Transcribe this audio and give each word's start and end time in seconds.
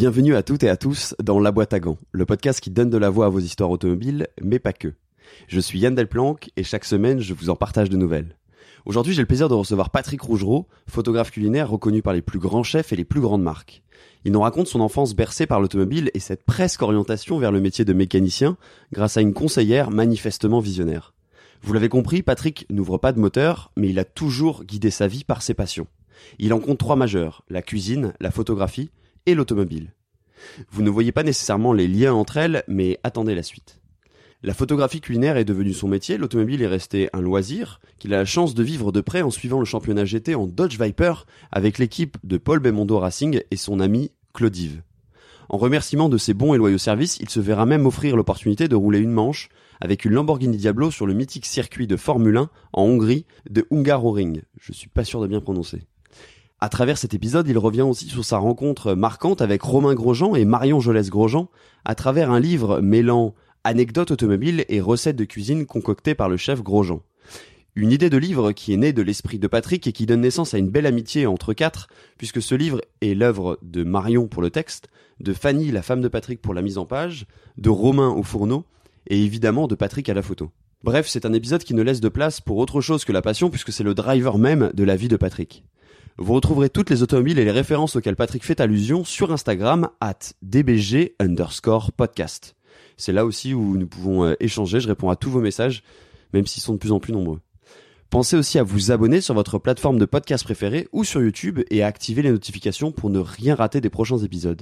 Bienvenue 0.00 0.34
à 0.34 0.42
toutes 0.42 0.62
et 0.62 0.70
à 0.70 0.78
tous 0.78 1.14
dans 1.22 1.38
La 1.40 1.52
Boîte 1.52 1.74
à 1.74 1.78
Gants, 1.78 1.98
le 2.12 2.24
podcast 2.24 2.58
qui 2.60 2.70
donne 2.70 2.88
de 2.88 2.96
la 2.96 3.10
voix 3.10 3.26
à 3.26 3.28
vos 3.28 3.38
histoires 3.38 3.68
automobiles, 3.68 4.28
mais 4.40 4.58
pas 4.58 4.72
que. 4.72 4.94
Je 5.46 5.60
suis 5.60 5.78
Yann 5.78 5.94
Delplanque 5.94 6.48
et 6.56 6.62
chaque 6.62 6.86
semaine 6.86 7.20
je 7.20 7.34
vous 7.34 7.50
en 7.50 7.54
partage 7.54 7.90
de 7.90 7.98
nouvelles. 7.98 8.34
Aujourd'hui 8.86 9.12
j'ai 9.12 9.20
le 9.20 9.26
plaisir 9.26 9.50
de 9.50 9.54
recevoir 9.54 9.90
Patrick 9.90 10.22
Rougereau, 10.22 10.68
photographe 10.86 11.30
culinaire 11.30 11.68
reconnu 11.68 12.00
par 12.00 12.14
les 12.14 12.22
plus 12.22 12.38
grands 12.38 12.62
chefs 12.62 12.94
et 12.94 12.96
les 12.96 13.04
plus 13.04 13.20
grandes 13.20 13.42
marques. 13.42 13.82
Il 14.24 14.32
nous 14.32 14.40
raconte 14.40 14.68
son 14.68 14.80
enfance 14.80 15.14
bercée 15.14 15.44
par 15.44 15.60
l'automobile 15.60 16.10
et 16.14 16.18
cette 16.18 16.44
presque 16.44 16.80
orientation 16.80 17.38
vers 17.38 17.52
le 17.52 17.60
métier 17.60 17.84
de 17.84 17.92
mécanicien 17.92 18.56
grâce 18.94 19.18
à 19.18 19.20
une 19.20 19.34
conseillère 19.34 19.90
manifestement 19.90 20.60
visionnaire. 20.60 21.12
Vous 21.60 21.74
l'avez 21.74 21.90
compris, 21.90 22.22
Patrick 22.22 22.64
n'ouvre 22.70 22.96
pas 22.96 23.12
de 23.12 23.20
moteur, 23.20 23.70
mais 23.76 23.90
il 23.90 23.98
a 23.98 24.06
toujours 24.06 24.64
guidé 24.64 24.90
sa 24.90 25.08
vie 25.08 25.24
par 25.24 25.42
ses 25.42 25.52
passions. 25.52 25.88
Il 26.38 26.54
en 26.54 26.58
compte 26.58 26.78
trois 26.78 26.96
majeurs, 26.96 27.44
la 27.50 27.60
cuisine, 27.60 28.14
la 28.18 28.30
photographie 28.30 28.90
et 29.26 29.34
l'automobile. 29.34 29.92
Vous 30.70 30.82
ne 30.82 30.90
voyez 30.90 31.12
pas 31.12 31.22
nécessairement 31.22 31.72
les 31.72 31.88
liens 31.88 32.14
entre 32.14 32.36
elles, 32.36 32.64
mais 32.68 32.98
attendez 33.02 33.34
la 33.34 33.42
suite. 33.42 33.80
La 34.42 34.54
photographie 34.54 35.02
culinaire 35.02 35.36
est 35.36 35.44
devenue 35.44 35.74
son 35.74 35.86
métier, 35.86 36.16
l'automobile 36.16 36.62
est 36.62 36.66
resté 36.66 37.10
un 37.12 37.20
loisir, 37.20 37.78
qu'il 37.98 38.14
a 38.14 38.18
la 38.18 38.24
chance 38.24 38.54
de 38.54 38.62
vivre 38.62 38.90
de 38.90 39.02
près 39.02 39.20
en 39.20 39.30
suivant 39.30 39.58
le 39.58 39.66
championnat 39.66 40.06
GT 40.06 40.34
en 40.34 40.46
Dodge 40.46 40.80
Viper 40.80 41.12
avec 41.52 41.76
l'équipe 41.76 42.16
de 42.24 42.38
Paul 42.38 42.58
Belmondo 42.58 42.98
Racing 42.98 43.42
et 43.50 43.56
son 43.56 43.80
ami 43.80 44.12
Claudive. 44.32 44.82
En 45.50 45.58
remerciement 45.58 46.08
de 46.08 46.16
ses 46.16 46.32
bons 46.32 46.54
et 46.54 46.58
loyaux 46.58 46.78
services, 46.78 47.18
il 47.20 47.28
se 47.28 47.40
verra 47.40 47.66
même 47.66 47.84
offrir 47.84 48.16
l'opportunité 48.16 48.66
de 48.66 48.76
rouler 48.76 49.00
une 49.00 49.10
manche 49.10 49.50
avec 49.80 50.06
une 50.06 50.12
Lamborghini 50.12 50.56
Diablo 50.56 50.90
sur 50.90 51.06
le 51.06 51.12
mythique 51.12 51.44
circuit 51.44 51.86
de 51.86 51.96
Formule 51.96 52.36
1 52.38 52.50
en 52.72 52.82
Hongrie 52.82 53.26
de 53.50 53.66
Hungaroring. 53.70 54.40
Je 54.58 54.72
suis 54.72 54.88
pas 54.88 55.04
sûr 55.04 55.20
de 55.20 55.26
bien 55.26 55.40
prononcer. 55.40 55.82
À 56.62 56.68
travers 56.68 56.98
cet 56.98 57.14
épisode, 57.14 57.48
il 57.48 57.56
revient 57.56 57.80
aussi 57.80 58.06
sur 58.06 58.22
sa 58.22 58.36
rencontre 58.36 58.92
marquante 58.92 59.40
avec 59.40 59.62
Romain 59.62 59.94
Grosjean 59.94 60.34
et 60.34 60.44
Marion 60.44 60.78
Jolès-Grosjean 60.78 61.48
à 61.86 61.94
travers 61.94 62.30
un 62.30 62.38
livre 62.38 62.80
mêlant 62.82 63.34
anecdotes 63.64 64.10
automobiles 64.10 64.66
et 64.68 64.82
recettes 64.82 65.16
de 65.16 65.24
cuisine 65.24 65.64
concoctées 65.64 66.14
par 66.14 66.28
le 66.28 66.36
chef 66.36 66.62
Grosjean. 66.62 67.00
Une 67.76 67.92
idée 67.92 68.10
de 68.10 68.18
livre 68.18 68.52
qui 68.52 68.74
est 68.74 68.76
née 68.76 68.92
de 68.92 69.00
l'esprit 69.00 69.38
de 69.38 69.46
Patrick 69.46 69.86
et 69.86 69.92
qui 69.92 70.04
donne 70.04 70.20
naissance 70.20 70.52
à 70.52 70.58
une 70.58 70.68
belle 70.68 70.84
amitié 70.84 71.26
entre 71.26 71.54
quatre, 71.54 71.88
puisque 72.18 72.42
ce 72.42 72.54
livre 72.54 72.82
est 73.00 73.14
l'œuvre 73.14 73.58
de 73.62 73.82
Marion 73.82 74.28
pour 74.28 74.42
le 74.42 74.50
texte, 74.50 74.88
de 75.18 75.32
Fanny, 75.32 75.70
la 75.70 75.80
femme 75.80 76.02
de 76.02 76.08
Patrick 76.08 76.42
pour 76.42 76.52
la 76.52 76.60
mise 76.60 76.76
en 76.76 76.84
page, 76.84 77.26
de 77.56 77.70
Romain 77.70 78.10
au 78.10 78.22
fourneau, 78.22 78.66
et 79.06 79.24
évidemment 79.24 79.66
de 79.66 79.76
Patrick 79.76 80.10
à 80.10 80.14
la 80.14 80.22
photo. 80.22 80.50
Bref, 80.84 81.06
c'est 81.08 81.24
un 81.24 81.32
épisode 81.32 81.64
qui 81.64 81.72
ne 81.72 81.82
laisse 81.82 82.00
de 82.00 82.08
place 82.10 82.42
pour 82.42 82.58
autre 82.58 82.82
chose 82.82 83.06
que 83.06 83.12
la 83.12 83.22
passion, 83.22 83.48
puisque 83.48 83.72
c'est 83.72 83.84
le 83.84 83.94
driver 83.94 84.36
même 84.36 84.70
de 84.74 84.84
la 84.84 84.96
vie 84.96 85.08
de 85.08 85.16
Patrick. 85.16 85.64
Vous 86.22 86.34
retrouverez 86.34 86.68
toutes 86.68 86.90
les 86.90 87.02
automobiles 87.02 87.38
et 87.38 87.46
les 87.46 87.50
références 87.50 87.96
auxquelles 87.96 88.14
Patrick 88.14 88.44
fait 88.44 88.60
allusion 88.60 89.04
sur 89.04 89.32
Instagram 89.32 89.88
at 90.02 90.18
dbg 90.42 91.14
underscore 91.18 91.92
podcast. 91.92 92.56
C'est 92.98 93.14
là 93.14 93.24
aussi 93.24 93.54
où 93.54 93.78
nous 93.78 93.86
pouvons 93.86 94.24
euh, 94.24 94.34
échanger, 94.38 94.80
je 94.80 94.88
réponds 94.88 95.08
à 95.08 95.16
tous 95.16 95.30
vos 95.30 95.40
messages, 95.40 95.82
même 96.34 96.46
s'ils 96.46 96.62
sont 96.62 96.74
de 96.74 96.78
plus 96.78 96.92
en 96.92 97.00
plus 97.00 97.14
nombreux. 97.14 97.40
Pensez 98.10 98.36
aussi 98.36 98.58
à 98.58 98.62
vous 98.62 98.92
abonner 98.92 99.22
sur 99.22 99.32
votre 99.32 99.58
plateforme 99.58 99.98
de 99.98 100.04
podcast 100.04 100.44
préférée 100.44 100.88
ou 100.92 101.04
sur 101.04 101.22
YouTube 101.22 101.60
et 101.70 101.82
à 101.82 101.86
activer 101.86 102.20
les 102.20 102.32
notifications 102.32 102.92
pour 102.92 103.08
ne 103.08 103.20
rien 103.20 103.54
rater 103.54 103.80
des 103.80 103.88
prochains 103.88 104.18
épisodes. 104.18 104.60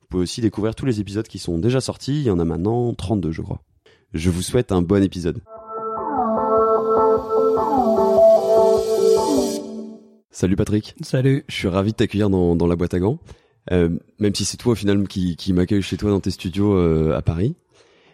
Vous 0.00 0.06
pouvez 0.08 0.24
aussi 0.24 0.40
découvrir 0.40 0.74
tous 0.74 0.84
les 0.84 0.98
épisodes 0.98 1.28
qui 1.28 1.38
sont 1.38 1.58
déjà 1.58 1.80
sortis, 1.80 2.22
il 2.22 2.26
y 2.26 2.30
en 2.30 2.40
a 2.40 2.44
maintenant 2.44 2.92
32 2.92 3.30
je 3.30 3.42
crois. 3.42 3.62
Je 4.14 4.30
vous 4.30 4.42
souhaite 4.42 4.72
un 4.72 4.82
bon 4.82 5.04
épisode. 5.04 5.42
Salut 10.30 10.56
Patrick. 10.56 10.94
Salut. 11.00 11.44
Je 11.48 11.54
suis 11.54 11.68
ravi 11.68 11.92
de 11.92 11.96
t'accueillir 11.96 12.30
dans, 12.30 12.54
dans, 12.54 12.66
la 12.66 12.76
boîte 12.76 12.94
à 12.94 13.00
gants. 13.00 13.18
Euh, 13.72 13.90
même 14.18 14.34
si 14.34 14.44
c'est 14.44 14.56
toi 14.56 14.72
au 14.72 14.76
final 14.76 15.06
qui, 15.08 15.36
qui 15.36 15.52
m'accueille 15.52 15.82
chez 15.82 15.96
toi 15.96 16.10
dans 16.10 16.20
tes 16.20 16.30
studios 16.30 16.74
euh, 16.74 17.16
à 17.16 17.22
Paris. 17.22 17.54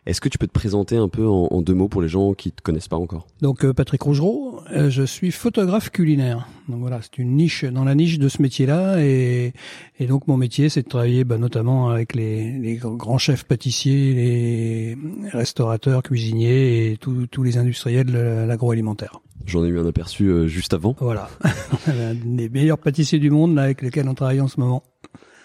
Est-ce 0.06 0.21
que 0.21 0.28
tu 0.28 0.37
peux 0.37 0.47
te 0.47 0.53
présenter 0.53 0.99
un 0.99 1.09
peu 1.09 1.27
en, 1.27 1.49
en, 1.50 1.62
deux 1.62 1.72
mots 1.72 1.88
pour 1.88 2.03
les 2.03 2.09
gens 2.09 2.34
qui 2.34 2.53
te 2.53 2.61
connaissent 2.61 2.88
pas 2.88 2.99
encore? 2.99 3.27
Donc 3.41 3.65
euh, 3.65 3.72
Patrick 3.72 4.03
Rougereau, 4.03 4.61
euh, 4.71 4.91
je 4.91 5.03
suis 5.03 5.31
photographe 5.31 5.88
culinaire. 5.88 6.47
Donc 6.69 6.81
voilà, 6.81 7.00
c'est 7.00 7.16
une 7.16 7.37
niche 7.37 7.65
dans 7.65 7.84
la 7.84 7.94
niche 7.94 8.19
de 8.19 8.28
ce 8.28 8.43
métier-là 8.43 9.03
et, 9.03 9.55
et 9.99 10.06
donc 10.06 10.28
mon 10.28 10.37
métier 10.37 10.69
c'est 10.69 10.83
de 10.83 10.88
travailler 10.88 11.25
bah, 11.25 11.38
notamment 11.38 11.88
avec 11.88 12.15
les, 12.15 12.53
les, 12.59 12.77
grands 12.77 13.17
chefs 13.17 13.44
pâtissiers, 13.44 14.12
les 14.12 14.99
restaurateurs, 15.33 16.03
cuisiniers 16.03 16.91
et 16.91 16.99
tous 16.99 17.43
les 17.43 17.56
industriels 17.56 18.06
de 18.06 18.44
l'agroalimentaire. 18.47 19.21
J'en 19.47 19.65
ai 19.65 19.69
eu 19.69 19.78
un 19.78 19.87
aperçu 19.87 20.25
euh, 20.25 20.47
juste 20.47 20.75
avant. 20.75 20.97
Voilà, 21.00 21.28
un 21.87 22.15
des 22.15 22.49
meilleurs 22.49 22.78
pâtissiers 22.78 23.19
du 23.19 23.31
monde 23.31 23.55
là, 23.55 23.62
avec 23.62 23.82
lesquels 23.82 24.09
on 24.09 24.15
travaille 24.15 24.41
en 24.41 24.49
ce 24.49 24.59
moment. 24.59 24.82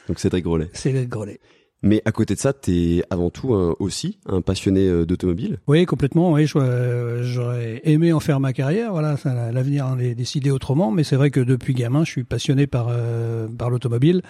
Donc 0.07 0.19
Cédric 0.19 0.43
Grolet. 0.43 0.69
Cédric 0.73 1.09
Grolet. 1.09 1.39
Mais 1.81 2.01
à 2.05 2.11
côté 2.11 2.35
de 2.35 2.39
ça, 2.39 2.51
tu 2.51 2.71
es 2.97 3.03
avant 3.09 3.29
tout 3.29 3.53
un, 3.53 3.73
aussi 3.79 4.17
un 4.27 4.41
passionné 4.41 4.85
euh, 4.87 5.05
d'automobile. 5.05 5.59
Oui, 5.67 5.85
complètement. 5.85 6.33
Oui, 6.33 6.45
j'aurais 6.45 7.81
aimé 7.85 8.11
en 8.11 8.19
faire 8.19 8.39
ma 8.39 8.51
carrière. 8.53 8.91
Voilà, 8.91 9.15
l'avenir 9.53 9.85
en 9.87 9.97
est 9.97 10.13
décidé 10.13 10.51
autrement. 10.51 10.91
Mais 10.91 11.03
c'est 11.03 11.15
vrai 11.15 11.31
que 11.31 11.39
depuis 11.39 11.73
gamin, 11.73 12.03
je 12.03 12.11
suis 12.11 12.23
passionné 12.25 12.67
par 12.67 12.87
euh, 12.89 13.47
par 13.47 13.69
l'automobile. 13.69 14.21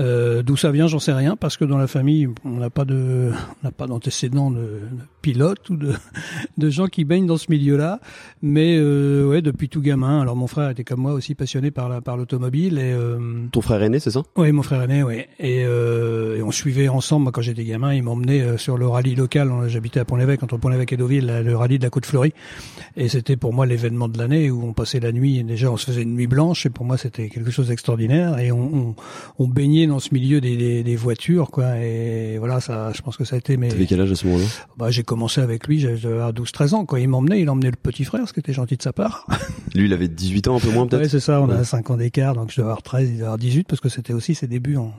Euh, 0.00 0.42
D'où 0.42 0.56
ça 0.56 0.70
vient, 0.70 0.86
j'en 0.86 0.98
sais 0.98 1.12
rien, 1.12 1.36
parce 1.36 1.56
que 1.58 1.64
dans 1.66 1.76
la 1.76 1.86
famille, 1.86 2.28
on 2.44 2.56
n'a 2.56 2.70
pas 2.70 2.84
de, 2.86 3.30
on 3.62 3.66
n'a 3.66 3.72
pas 3.72 3.86
d'antécédents 3.86 4.50
de, 4.50 4.56
de 4.56 4.80
pilotes 5.20 5.68
ou 5.70 5.76
de 5.76 5.92
de 6.58 6.70
gens 6.70 6.86
qui 6.86 7.04
baignent 7.04 7.26
dans 7.26 7.36
ce 7.36 7.50
milieu-là. 7.50 8.00
Mais 8.42 8.76
euh, 8.78 9.26
ouais, 9.28 9.42
depuis 9.42 9.68
tout 9.68 9.80
gamin. 9.80 10.20
Alors 10.20 10.36
mon 10.36 10.46
frère 10.46 10.70
était 10.70 10.84
comme 10.84 11.00
moi 11.00 11.12
aussi 11.12 11.34
passionné 11.34 11.70
par 11.70 11.88
la 11.88 12.00
par 12.00 12.16
l'automobile 12.16 12.78
et. 12.78 12.92
Euh, 12.92 13.18
Ton 13.50 13.60
frère 13.62 13.82
aîné, 13.82 13.98
c'est 13.98 14.10
ça? 14.10 14.22
Oui, 14.36 14.52
mon 14.52 14.62
frère 14.62 14.82
aîné, 14.82 15.02
oui. 15.02 15.22
Et, 15.38 15.60
et 15.62 16.42
on 16.42 16.50
suivait 16.50 16.81
ensemble. 16.88 17.24
Moi, 17.24 17.32
quand 17.32 17.42
j'étais 17.42 17.64
gamin, 17.64 17.94
il 17.94 18.02
m'emmenait 18.02 18.58
sur 18.58 18.76
le 18.76 18.86
rallye 18.86 19.14
local. 19.14 19.50
J'habitais 19.66 20.00
à 20.00 20.04
Pont-l'Évêque, 20.04 20.42
entre 20.42 20.56
Pont-l'Évêque 20.56 20.92
et 20.92 20.96
Deauville, 20.96 21.42
le 21.44 21.56
rallye 21.56 21.78
de 21.78 21.84
la 21.84 21.90
Côte-Fleurie. 21.90 22.32
Et 22.96 23.08
c'était 23.08 23.36
pour 23.36 23.52
moi 23.52 23.66
l'événement 23.66 24.08
de 24.08 24.18
l'année 24.18 24.50
où 24.50 24.64
on 24.64 24.72
passait 24.72 25.00
la 25.00 25.12
nuit. 25.12 25.38
Et 25.38 25.42
déjà, 25.42 25.70
on 25.70 25.76
se 25.76 25.86
faisait 25.86 26.02
une 26.02 26.14
nuit 26.14 26.26
blanche. 26.26 26.66
Et 26.66 26.70
pour 26.70 26.84
moi, 26.84 26.96
c'était 26.96 27.28
quelque 27.28 27.50
chose 27.50 27.68
d'extraordinaire. 27.68 28.38
Et 28.38 28.52
on, 28.52 28.74
on, 28.74 28.94
on, 29.38 29.48
baignait 29.48 29.86
dans 29.86 29.98
ce 29.98 30.12
milieu 30.12 30.40
des, 30.40 30.56
des, 30.56 30.82
des, 30.82 30.96
voitures, 30.96 31.50
quoi. 31.50 31.78
Et 31.78 32.38
voilà, 32.38 32.60
ça, 32.60 32.92
je 32.94 33.02
pense 33.02 33.16
que 33.16 33.24
ça 33.24 33.36
a 33.36 33.38
été. 33.38 33.56
Mais 33.56 33.68
T'avais 33.68 33.86
quel 33.86 34.00
âge 34.00 34.12
à 34.12 34.14
ce 34.14 34.26
moment-là? 34.26 34.44
Bah, 34.76 34.90
j'ai 34.90 35.02
commencé 35.02 35.40
avec 35.40 35.66
lui. 35.66 35.80
J'avais 35.80 35.96
12-13 35.98 36.74
ans. 36.74 36.84
Quand 36.84 36.96
il 36.96 37.08
m'emmenait, 37.08 37.40
il 37.40 37.48
emmenait 37.48 37.70
le 37.70 37.76
petit 37.76 38.04
frère, 38.04 38.28
ce 38.28 38.32
qui 38.32 38.40
était 38.40 38.52
gentil 38.52 38.76
de 38.76 38.82
sa 38.82 38.92
part. 38.92 39.26
lui, 39.74 39.86
il 39.86 39.92
avait 39.92 40.08
18 40.08 40.48
ans, 40.48 40.56
un 40.56 40.60
peu 40.60 40.70
moins 40.70 40.86
peut-être? 40.86 41.02
Ouais, 41.02 41.08
c'est 41.08 41.20
ça. 41.20 41.40
On 41.40 41.48
ouais. 41.48 41.56
a 41.56 41.64
5 41.64 41.90
ans 41.90 41.96
d'écart, 41.96 42.34
donc 42.34 42.50
je 42.50 42.56
dois 42.56 42.66
avoir 42.66 42.82
13, 42.82 43.08
il 43.10 43.16
doit 43.18 43.26
avoir 43.26 43.38
18 43.38 43.66
parce 43.68 43.80
que 43.80 43.88
c'était 43.88 44.12
aussi 44.12 44.34
ses 44.34 44.46
débuts 44.46 44.76
en 44.76 44.92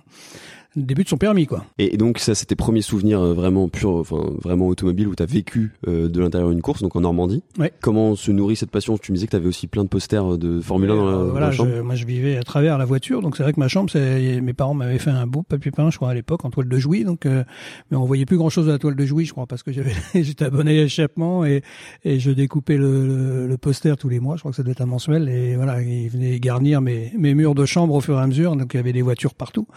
début 0.75 1.03
de 1.03 1.09
son 1.09 1.17
permis 1.17 1.45
quoi. 1.45 1.65
Et 1.77 1.97
donc 1.97 2.19
ça 2.19 2.35
c'était 2.35 2.55
premiers 2.55 2.81
souvenirs 2.81 3.21
vraiment 3.33 3.69
purs 3.69 3.95
enfin 3.95 4.31
vraiment 4.41 4.67
automobile 4.67 5.07
où 5.07 5.15
tu 5.15 5.23
as 5.23 5.25
vécu 5.25 5.73
euh, 5.87 6.09
de 6.09 6.19
l'intérieur 6.19 6.51
une 6.51 6.61
course 6.61 6.81
donc 6.81 6.95
en 6.95 7.01
Normandie. 7.01 7.43
Ouais. 7.57 7.71
Comment 7.81 8.15
se 8.15 8.31
nourrit 8.31 8.55
cette 8.55 8.71
passion? 8.71 8.97
Tu 8.97 9.11
me 9.11 9.15
disais 9.15 9.27
que 9.27 9.31
tu 9.31 9.37
avais 9.37 9.47
aussi 9.47 9.67
plein 9.67 9.83
de 9.83 9.89
posters 9.89 10.37
de 10.37 10.59
Formule 10.61 10.91
1 10.91 10.95
dans 10.95 11.05
la, 11.05 11.11
euh, 11.11 11.23
voilà, 11.31 11.45
dans 11.45 11.51
la 11.51 11.51
chambre. 11.51 11.71
Je, 11.75 11.81
moi 11.81 11.95
je 11.95 12.05
vivais 12.05 12.37
à 12.37 12.43
travers 12.43 12.77
la 12.77 12.85
voiture 12.85 13.21
donc 13.21 13.37
c'est 13.37 13.43
vrai 13.43 13.53
que 13.53 13.59
ma 13.59 13.67
chambre 13.67 13.89
c'est 13.89 14.41
mes 14.41 14.53
parents 14.53 14.73
m'avaient 14.73 14.99
fait 14.99 15.11
un 15.11 15.27
beau 15.27 15.43
papier 15.43 15.71
peint 15.71 15.89
je 15.89 15.97
crois 15.97 16.09
à 16.09 16.13
l'époque 16.13 16.45
en 16.45 16.49
toile 16.49 16.67
de 16.67 16.77
Jouy 16.77 17.03
donc 17.03 17.25
euh, 17.25 17.43
mais 17.91 17.97
on 17.97 18.05
voyait 18.05 18.25
plus 18.25 18.37
grand 18.37 18.49
chose 18.49 18.65
de 18.65 18.71
la 18.71 18.79
toile 18.79 18.95
de 18.95 19.05
Jouy 19.05 19.25
je 19.25 19.31
crois 19.31 19.45
parce 19.45 19.63
que 19.63 19.71
j'avais 19.71 19.93
j'étais 20.15 20.45
abonné 20.45 20.79
à 20.79 20.83
échappement 20.83 21.45
et 21.45 21.61
et 22.03 22.19
je 22.19 22.31
découpais 22.31 22.77
le, 22.77 23.05
le, 23.05 23.47
le, 23.47 23.57
poster 23.57 23.95
tous 23.97 24.09
les 24.09 24.19
mois 24.19 24.35
je 24.35 24.41
crois 24.41 24.51
que 24.51 24.57
ça 24.57 24.63
devait 24.63 24.73
être 24.73 24.81
un 24.81 24.87
mensuel 24.87 25.29
et 25.29 25.55
voilà 25.55 25.81
ils 25.81 26.09
venaient 26.09 26.39
garnir 26.39 26.81
mes 26.81 27.11
mes 27.17 27.33
murs 27.33 27.55
de 27.55 27.65
chambre 27.65 27.93
au 27.93 28.01
fur 28.01 28.17
et 28.17 28.21
à 28.21 28.27
mesure 28.27 28.55
donc 28.55 28.73
il 28.73 28.77
y 28.77 28.79
avait 28.79 28.93
des 28.93 29.01
voitures 29.01 29.35
partout 29.35 29.67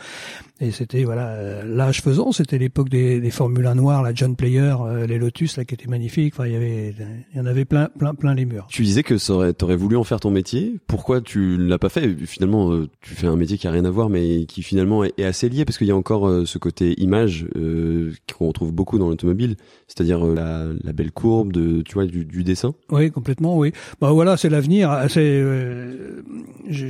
et 0.60 0.70
c'était 0.86 1.02
voilà 1.02 1.64
l'âge 1.64 2.00
faisant, 2.00 2.30
c'était 2.30 2.58
l'époque 2.58 2.88
des, 2.88 3.20
des 3.20 3.30
Formule 3.30 3.66
1 3.66 3.74
noirs, 3.74 4.02
la 4.04 4.14
John 4.14 4.36
Player, 4.36 4.74
euh, 4.80 5.06
les 5.06 5.18
Lotus 5.18 5.56
là 5.56 5.64
qui 5.64 5.74
étaient 5.74 5.88
magnifiques. 5.88 6.34
Enfin, 6.34 6.46
il 6.46 6.52
y 6.52 6.56
avait, 6.56 6.94
il 7.32 7.36
y 7.36 7.40
en 7.40 7.46
avait 7.46 7.64
plein, 7.64 7.88
plein, 7.98 8.14
plein 8.14 8.34
les 8.34 8.44
murs. 8.44 8.68
Tu 8.70 8.82
disais 8.82 9.02
que 9.02 9.50
t'aurais 9.50 9.74
voulu 9.74 9.96
en 9.96 10.04
faire 10.04 10.20
ton 10.20 10.30
métier. 10.30 10.76
Pourquoi 10.86 11.20
tu 11.20 11.56
ne 11.58 11.66
l'as 11.66 11.78
pas 11.78 11.88
fait? 11.88 12.14
Finalement, 12.24 12.72
euh, 12.72 12.88
tu 13.00 13.14
fais 13.14 13.26
un 13.26 13.34
métier 13.34 13.58
qui 13.58 13.66
a 13.66 13.72
rien 13.72 13.84
à 13.84 13.90
voir, 13.90 14.08
mais 14.08 14.46
qui 14.46 14.62
finalement 14.62 15.02
est, 15.02 15.24
assez 15.24 15.48
lié 15.48 15.64
parce 15.64 15.76
qu'il 15.76 15.88
y 15.88 15.90
a 15.90 15.96
encore 15.96 16.28
euh, 16.28 16.44
ce 16.44 16.58
côté 16.58 16.94
image 17.00 17.46
euh, 17.56 18.12
qu'on 18.38 18.46
retrouve 18.46 18.72
beaucoup 18.72 18.98
dans 18.98 19.08
l'automobile, 19.08 19.56
c'est-à-dire 19.88 20.24
euh, 20.24 20.34
la, 20.34 20.66
la, 20.84 20.92
belle 20.92 21.10
courbe 21.10 21.52
de, 21.52 21.82
tu 21.82 21.94
vois, 21.94 22.06
du, 22.06 22.24
du 22.24 22.44
dessin. 22.44 22.74
Oui, 22.90 23.10
complètement. 23.10 23.58
Oui. 23.58 23.72
Bah 24.00 24.12
voilà, 24.12 24.36
c'est 24.36 24.48
l'avenir. 24.48 25.06
C'est, 25.08 25.42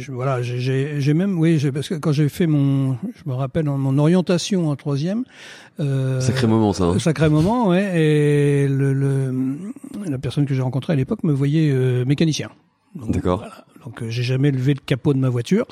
voilà, 0.09 0.43
j'ai 0.43 1.15
même, 1.15 1.39
oui, 1.39 1.59
parce 1.73 1.89
que 1.89 1.95
quand 1.95 2.13
j'ai 2.13 2.29
fait 2.29 2.47
mon, 2.47 2.97
je 3.15 3.29
me 3.29 3.35
rappelle 3.35 3.69
mon 3.87 3.99
orientation 3.99 4.69
en 4.69 4.77
troisième. 4.77 5.25
Euh, 5.79 6.21
sacré 6.21 6.47
moment 6.47 6.73
ça. 6.73 6.85
Hein. 6.85 6.99
Sacré 6.99 7.29
moment, 7.29 7.69
ouais. 7.69 8.01
Et 8.01 8.69
le, 8.69 8.93
le 8.93 9.73
la 10.09 10.19
personne 10.19 10.47
que 10.47 10.55
j'ai 10.55 10.63
rencontrée 10.63 10.93
à 10.93 10.97
l'époque 10.97 11.23
me 11.23 11.33
voyait 11.33 11.71
euh, 11.71 12.05
mécanicien. 12.05 12.51
D'accord. 12.95 13.39
Voilà. 13.39 13.65
Donc 13.85 14.03
j'ai 14.09 14.25
jamais 14.25 14.51
levé 14.51 14.75
le 14.75 14.81
capot 14.85 15.15
de 15.15 15.19
ma 15.19 15.29
voiture, 15.29 15.67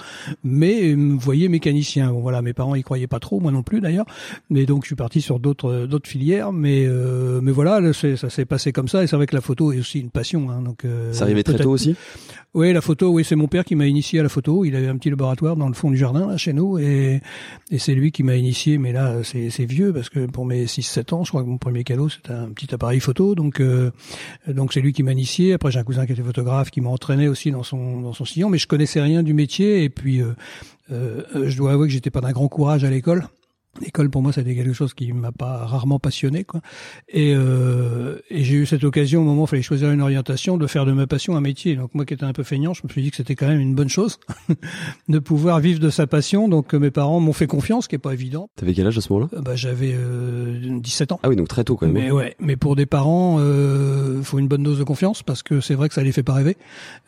mais 0.44 0.94
me 0.94 1.18
voyais 1.18 1.48
mécanicien. 1.48 2.12
Bon 2.12 2.20
voilà, 2.20 2.42
mes 2.42 2.52
parents 2.52 2.76
y 2.76 2.82
croyaient 2.84 3.08
pas 3.08 3.18
trop, 3.18 3.40
moi 3.40 3.50
non 3.50 3.64
plus 3.64 3.80
d'ailleurs. 3.80 4.06
Mais 4.50 4.66
donc 4.66 4.84
je 4.84 4.88
suis 4.88 4.94
parti 4.94 5.20
sur 5.20 5.40
d'autres 5.40 5.86
d'autres 5.86 6.08
filières, 6.08 6.52
mais 6.52 6.86
mais 7.42 7.50
voilà, 7.50 7.92
ça 7.92 8.30
s'est 8.30 8.44
passé 8.44 8.70
comme 8.70 8.86
ça. 8.86 9.02
Et 9.02 9.08
c'est 9.08 9.16
vrai 9.16 9.26
que 9.26 9.34
la 9.34 9.40
photo 9.40 9.72
est 9.72 9.80
aussi 9.80 9.98
une 9.98 10.10
passion. 10.10 10.48
Hein, 10.50 10.62
donc 10.62 10.86
ça 11.10 11.24
arrivait 11.24 11.42
très 11.42 11.56
tôt 11.56 11.70
aussi? 11.72 11.96
Oui, 12.54 12.72
la 12.72 12.80
photo, 12.80 13.10
oui, 13.10 13.24
c'est 13.24 13.34
mon 13.34 13.48
père 13.48 13.64
qui 13.64 13.74
m'a 13.74 13.86
initié 13.86 14.20
à 14.20 14.22
la 14.22 14.28
photo. 14.28 14.64
Il 14.64 14.76
avait 14.76 14.86
un 14.86 14.96
petit 14.96 15.10
laboratoire 15.10 15.56
dans 15.56 15.66
le 15.66 15.74
fond 15.74 15.90
du 15.90 15.96
jardin, 15.96 16.28
là, 16.28 16.36
chez 16.36 16.52
nous, 16.52 16.78
et, 16.78 17.20
c'est 17.78 17.94
lui 17.94 18.12
qui 18.12 18.22
m'a 18.22 18.36
initié. 18.36 18.78
Mais 18.78 18.92
là, 18.92 19.24
c'est, 19.24 19.50
c'est 19.50 19.64
vieux, 19.64 19.92
parce 19.92 20.08
que 20.08 20.26
pour 20.26 20.46
mes 20.46 20.66
6-7 20.66 21.14
ans, 21.14 21.24
je 21.24 21.30
crois 21.30 21.42
que 21.42 21.48
mon 21.48 21.58
premier 21.58 21.82
cadeau, 21.82 22.08
c'était 22.08 22.30
un 22.30 22.50
petit 22.50 22.72
appareil 22.72 23.00
photo. 23.00 23.34
Donc, 23.34 23.58
euh, 23.58 23.90
donc 24.46 24.72
c'est 24.72 24.80
lui 24.80 24.92
qui 24.92 25.02
m'a 25.02 25.10
initié. 25.10 25.54
Après, 25.54 25.72
j'ai 25.72 25.80
un 25.80 25.84
cousin 25.84 26.06
qui 26.06 26.12
était 26.12 26.22
photographe, 26.22 26.70
qui 26.70 26.80
m'a 26.80 26.90
entraîné 26.90 27.26
aussi 27.26 27.50
dans 27.50 27.64
son, 27.64 28.00
dans 28.00 28.12
son 28.12 28.24
sillon, 28.24 28.50
mais 28.50 28.58
je 28.58 28.68
connaissais 28.68 29.02
rien 29.02 29.24
du 29.24 29.34
métier. 29.34 29.82
Et 29.82 29.88
puis, 29.88 30.22
euh, 30.22 30.32
euh, 30.92 31.48
je 31.48 31.56
dois 31.56 31.72
avouer 31.72 31.88
que 31.88 31.92
j'étais 31.92 32.10
pas 32.10 32.20
d'un 32.20 32.30
grand 32.30 32.46
courage 32.46 32.84
à 32.84 32.90
l'école. 32.90 33.26
L'école 33.80 34.10
pour 34.10 34.22
moi 34.22 34.32
c'était 34.32 34.54
quelque 34.54 34.72
chose 34.72 34.94
qui 34.94 35.12
m'a 35.12 35.32
pas 35.32 35.64
rarement 35.66 35.98
passionné 35.98 36.44
quoi. 36.44 36.60
Et, 37.08 37.34
euh, 37.34 38.18
et 38.30 38.44
j'ai 38.44 38.56
eu 38.56 38.66
cette 38.66 38.84
occasion 38.84 39.22
au 39.22 39.24
moment 39.24 39.42
où 39.42 39.44
il 39.44 39.48
fallait 39.48 39.62
choisir 39.62 39.90
une 39.90 40.00
orientation 40.00 40.56
de 40.56 40.66
faire 40.66 40.86
de 40.86 40.92
ma 40.92 41.06
passion 41.06 41.36
un 41.36 41.40
métier. 41.40 41.76
Donc 41.76 41.94
moi 41.94 42.04
qui 42.04 42.14
étais 42.14 42.24
un 42.24 42.32
peu 42.32 42.42
feignant, 42.42 42.74
je 42.74 42.82
me 42.84 42.88
suis 42.88 43.02
dit 43.02 43.10
que 43.10 43.16
c'était 43.16 43.34
quand 43.34 43.48
même 43.48 43.60
une 43.60 43.74
bonne 43.74 43.88
chose 43.88 44.18
de 45.08 45.18
pouvoir 45.18 45.60
vivre 45.60 45.80
de 45.80 45.90
sa 45.90 46.06
passion. 46.06 46.48
Donc 46.48 46.74
mes 46.74 46.90
parents 46.90 47.20
m'ont 47.20 47.32
fait 47.32 47.46
confiance, 47.46 47.84
ce 47.84 47.88
qui 47.88 47.94
est 47.94 47.98
pas 47.98 48.12
évident. 48.12 48.50
T'avais 48.56 48.74
quel 48.74 48.86
âge 48.86 48.98
à 48.98 49.00
ce 49.00 49.12
moment-là? 49.12 49.30
Euh, 49.38 49.42
Bah 49.42 49.56
j'avais 49.56 49.94
euh, 49.94 50.78
17 50.80 51.12
ans. 51.12 51.20
Ah 51.22 51.28
oui 51.28 51.36
donc 51.36 51.48
très 51.48 51.64
tôt 51.64 51.76
quand 51.76 51.86
même. 51.86 51.94
Mais 51.94 52.10
ouais, 52.10 52.36
mais 52.40 52.56
pour 52.56 52.76
des 52.76 52.86
parents, 52.86 53.36
euh, 53.40 54.22
faut 54.22 54.38
une 54.38 54.48
bonne 54.48 54.62
dose 54.62 54.78
de 54.78 54.84
confiance 54.84 55.22
parce 55.22 55.42
que 55.42 55.60
c'est 55.60 55.74
vrai 55.74 55.88
que 55.88 55.94
ça 55.94 56.02
les 56.02 56.12
fait 56.12 56.22
pas 56.22 56.34
rêver. 56.34 56.56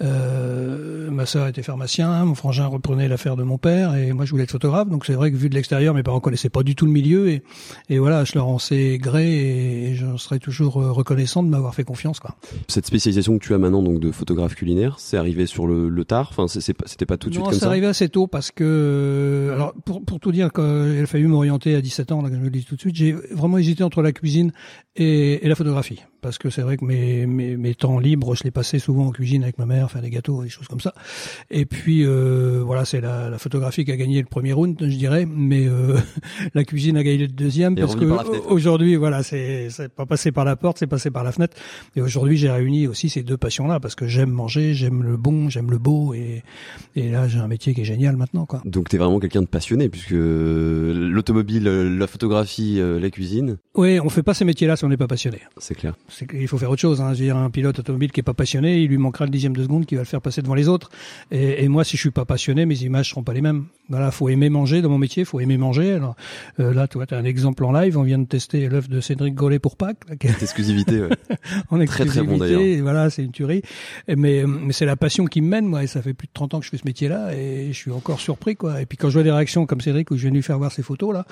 Euh, 0.03 1.11
ma 1.11 1.27
sœur 1.27 1.47
était 1.49 1.63
pharmacien, 1.63 2.25
mon 2.25 2.35
frangin 2.35 2.67
reprenait 2.67 3.09
l'affaire 3.09 3.37
de 3.37 3.43
mon 3.43 3.59
père 3.59 3.95
et 3.95 4.13
moi 4.13 4.25
je 4.25 4.31
voulais 4.31 4.45
être 4.45 4.51
photographe. 4.53 4.89
Donc 4.89 5.05
c'est 5.07 5.15
vrai 5.15 5.31
que 5.31 5.37
vu 5.37 5.49
de 5.49 5.55
l'extérieur, 5.55 5.95
mes 5.95 6.03
parents 6.03 6.21
connaissaient 6.21 6.49
pas 6.57 6.63
du 6.63 6.75
tout 6.75 6.87
le 6.87 6.93
milieu 6.93 7.29
et, 7.29 7.43
et 7.91 7.99
voilà, 7.99 8.25
je 8.25 8.33
leur 8.35 8.49
en 8.49 8.59
sais 8.59 8.99
gré 8.99 9.91
et, 9.91 9.95
je 9.95 10.17
serai 10.17 10.39
toujours 10.39 10.79
euh, 10.79 10.91
reconnaissant 10.91 11.43
de 11.43 11.49
m'avoir 11.49 11.75
fait 11.75 11.85
confiance. 11.85 12.19
Quoi. 12.19 12.35
Cette 12.69 12.87
spécialisation 12.87 13.39
que 13.39 13.45
tu 13.45 13.55
as 13.55 13.59
maintenant 13.59 13.83
donc 13.83 14.01
de 14.01 14.11
photographe 14.11 14.55
culinaire, 14.55 14.97
c'est 14.99 15.17
arrivé 15.17 15.47
sur 15.47 15.67
le, 15.67 15.89
le 15.89 16.05
tard? 16.05 16.29
Enfin, 16.31 16.47
c'était 16.49 17.07
pas 17.07 17.17
tout 17.17 17.29
de 17.29 17.35
suite 17.35 17.45
non, 17.45 17.51
comme 17.51 17.59
ça? 17.59 17.61
c'est 17.61 17.67
arrivé 17.67 17.87
assez 17.87 18.09
tôt 18.09 18.27
parce 18.27 18.51
que, 18.51 19.51
alors 19.53 19.75
pour, 19.85 20.05
pour 20.05 20.19
tout 20.19 20.33
dire, 20.33 20.51
quand 20.53 20.87
il 20.87 21.03
a 21.03 21.07
fallu 21.07 21.27
m'orienter 21.27 21.75
à 21.75 21.81
17 21.81 22.13
ans, 22.13 22.23
là, 22.23 22.31
je 22.33 22.39
le 22.39 22.51
dis 22.51 22.65
tout 22.65 22.77
de 22.77 22.81
suite, 22.81 22.97
j'ai 22.97 23.13
vraiment 23.13 23.59
hésité 23.59 23.85
entre 23.85 24.03
la 24.03 24.13
cuisine 24.13 24.53
et, 24.97 25.45
et 25.45 25.49
la 25.49 25.55
photographie 25.55 26.03
parce 26.21 26.39
que 26.39 26.51
c'est 26.51 26.63
vrai 26.63 26.77
que 26.77 26.85
mes, 26.85 27.27
mes, 27.27 27.57
mes, 27.57 27.75
temps 27.75 27.99
libres, 27.99 28.35
je 28.35 28.45
les 28.45 28.51
passais 28.51 28.79
souvent 28.79 29.07
en 29.07 29.11
cuisine 29.11 29.43
avec 29.43 29.59
ma 29.59 29.67
mère, 29.67 29.91
faire 29.91 30.03
des 30.03 30.11
gâteaux, 30.11 30.43
des 30.43 30.49
choses 30.49 30.69
comme 30.69 30.81
ça. 30.81 30.95
Et 31.51 31.67
puis 31.67 32.05
euh, 32.05 32.63
voilà, 32.65 32.85
c'est 32.85 33.01
la, 33.01 33.31
la, 33.31 33.39
photographie 33.39 33.85
qui 33.85 33.93
a 33.93 33.97
gagné 33.97 34.21
le 34.21 34.27
premier 34.27 34.53
round, 34.53 34.77
je 34.81 34.97
dirais, 34.97 35.27
mais 35.27 35.67
euh, 35.67 35.99
la 36.55 36.65
cuisine 36.65 36.97
a 36.97 37.03
gagné 37.03 37.19
le 37.19 37.29
deuxième 37.29 37.75
parce 37.77 37.97
que 37.97 38.05
aujourd'hui, 38.49 38.97
voilà, 38.97 39.23
c'est 39.23 39.69
pas 39.95 40.07
passé 40.07 40.33
par 40.33 40.45
la 40.45 40.57
porte, 40.57 40.79
c'est 40.79 40.87
passé 40.87 41.11
par 41.11 41.25
la 41.25 41.33
fenêtre. 41.33 41.57
Et 41.95 42.01
aujourd'hui, 42.01 42.37
j'ai 42.37 42.51
réuni 42.51 42.87
aussi 42.87 43.09
ces 43.09 43.23
deux 43.23 43.37
passions-là 43.37 43.81
parce 43.81 43.95
que 43.95 44.07
j'aime 44.07 44.31
manger, 44.31 44.75
j'aime 44.75 45.03
le 45.03 45.17
bon, 45.17 45.49
j'aime 45.49 45.71
le 45.71 45.79
beau, 45.79 46.15
et, 46.15 46.43
et 46.95 47.11
là, 47.11 47.29
j'ai 47.29 47.39
un 47.39 47.49
métier 47.49 47.75
qui 47.75 47.83
est 47.83 47.85
génial 47.85 48.17
maintenant, 48.17 48.47
quoi. 48.47 48.63
Donc, 48.65 48.89
t'es 48.89 48.99
vraiment 48.99 49.21
quelqu'un 49.21 49.43
de 49.43 49.47
passionné 49.47 49.89
puisque 49.89 50.13
l'automobile, 50.13 51.65
la 51.65 52.07
photographie, 52.07 52.81
euh, 52.81 52.99
la 52.99 53.11
cuisine. 53.11 53.59
Oui, 53.75 54.01
on 54.01 54.09
fait 54.09 54.23
pas 54.23 54.35
ces 54.35 54.45
métiers-là 54.45 54.77
si 54.77 54.85
on 54.85 54.89
n'est 54.89 54.97
pas 54.97 55.07
passionné. 55.07 55.41
C'est 55.59 55.75
clair 55.75 55.95
il 56.33 56.49
faut 56.49 56.59
faire 56.59 56.71
autre 56.71 56.81
chose. 56.81 57.01
Hein. 57.01 57.15
Je 57.15 57.21
veux 57.21 57.25
dire, 57.27 57.37
un 57.37 57.51
pilote 57.51 57.79
automobile 57.79 58.13
qui 58.13 58.21
est 58.21 58.23
pas 58.23 58.35
passionné, 58.35 58.83
il 58.83 58.89
lui 58.89 58.99
manquera 58.99 59.25
le 59.25 59.31
dixième 59.31 59.57
de 59.57 59.63
seconde 59.63 59.87
qui 59.87 59.95
va 59.95 60.03
le 60.03 60.07
faire 60.07 60.21
passer 60.21 60.43
devant 60.43 60.55
les 60.55 60.69
autres. 60.69 60.91
Et, 61.31 61.65
et 61.65 61.69
moi, 61.69 61.85
si 61.85 61.97
je 61.97 62.03
suis 62.03 62.11
pas 62.11 62.25
passionné, 62.25 62.67
mes 62.67 62.83
images 62.83 63.11
seront 63.11 63.23
pas 63.23 63.33
les 63.33 63.41
mêmes. 63.41 63.67
Voilà, 63.89 64.11
faut 64.11 64.29
aimer 64.29 64.51
manger 64.51 64.83
dans 64.83 64.89
mon 64.89 64.99
métier, 64.99 65.25
faut 65.25 65.41
aimer 65.41 65.57
manger. 65.57 65.93
Alors 65.93 66.17
euh, 66.59 66.75
là, 66.75 66.89
tu 66.89 66.99
vois, 66.99 67.07
as 67.11 67.17
un 67.17 67.25
exemple 67.25 67.65
en 67.65 67.73
live. 67.73 67.97
On 67.97 68.03
vient 68.03 68.19
de 68.19 68.27
tester 68.27 68.69
l'œuf 68.69 68.89
de 68.89 69.01
Cédric 69.01 69.35
Gollet 69.35 69.59
pour 69.59 69.77
Pâques. 69.77 69.99
exclusivité, 70.43 71.03
ouais. 71.03 71.09
en 71.71 71.81
exclusivité. 71.81 72.27
Très, 72.27 72.47
très 72.55 72.77
bon 72.77 72.83
Voilà, 72.83 73.11
c'est 73.11 73.23
une 73.23 73.33
tuerie. 73.33 73.63
Mais, 74.09 74.45
mais 74.47 74.73
c'est 74.73 74.87
la 74.87 74.97
passion 74.97 75.27
qui 75.27 75.41
me 75.41 75.49
mène, 75.49 75.67
moi. 75.67 75.85
Et 75.85 75.87
ça 75.87 76.03
fait 76.03 76.15
plus 76.15 76.27
de 76.27 76.33
30 76.33 76.55
ans 76.55 76.59
que 76.61 76.65
je 76.65 76.71
fais 76.71 76.79
ce 76.79 76.85
métier-là, 76.85 77.35
et 77.35 77.69
je 77.69 77.77
suis 77.77 77.93
encore 77.93 78.21
surpris, 78.21 78.57
quoi. 78.57 78.81
Et 78.81 78.87
puis 78.87 78.99
quand 78.99 79.09
je 79.09 79.15
vois 79.15 79.23
des 79.23 79.31
réactions 79.31 79.67
comme 79.67 79.81
Cédric 79.81 80.11
où 80.11 80.17
je 80.17 80.23
viens 80.23 80.31
lui 80.31 80.43
faire 80.43 80.59
voir 80.59 80.73
ses 80.73 80.83
photos 80.83 81.15
là, 81.15 81.27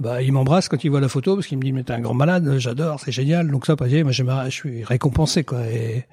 bah 0.00 0.22
il 0.22 0.32
m'embrasse 0.32 0.68
quand 0.68 0.82
il 0.82 0.90
voit 0.90 1.00
la 1.00 1.08
photo 1.08 1.34
parce 1.34 1.46
qu'il 1.46 1.58
me 1.58 1.62
dit 1.62 1.72
mais 1.72 1.84
t'es 1.84 1.92
un 1.92 2.00
grand 2.00 2.14
malade, 2.14 2.58
j'adore, 2.58 3.00
c'est 3.00 3.12
génial. 3.12 3.50
Donc 3.50 3.66
ça, 3.66 3.76
moi, 4.02 4.12
je 4.46 4.50
suis 4.50 4.84
récompensé, 4.84 5.44
quoi. 5.44 5.66
Et, 5.68 6.04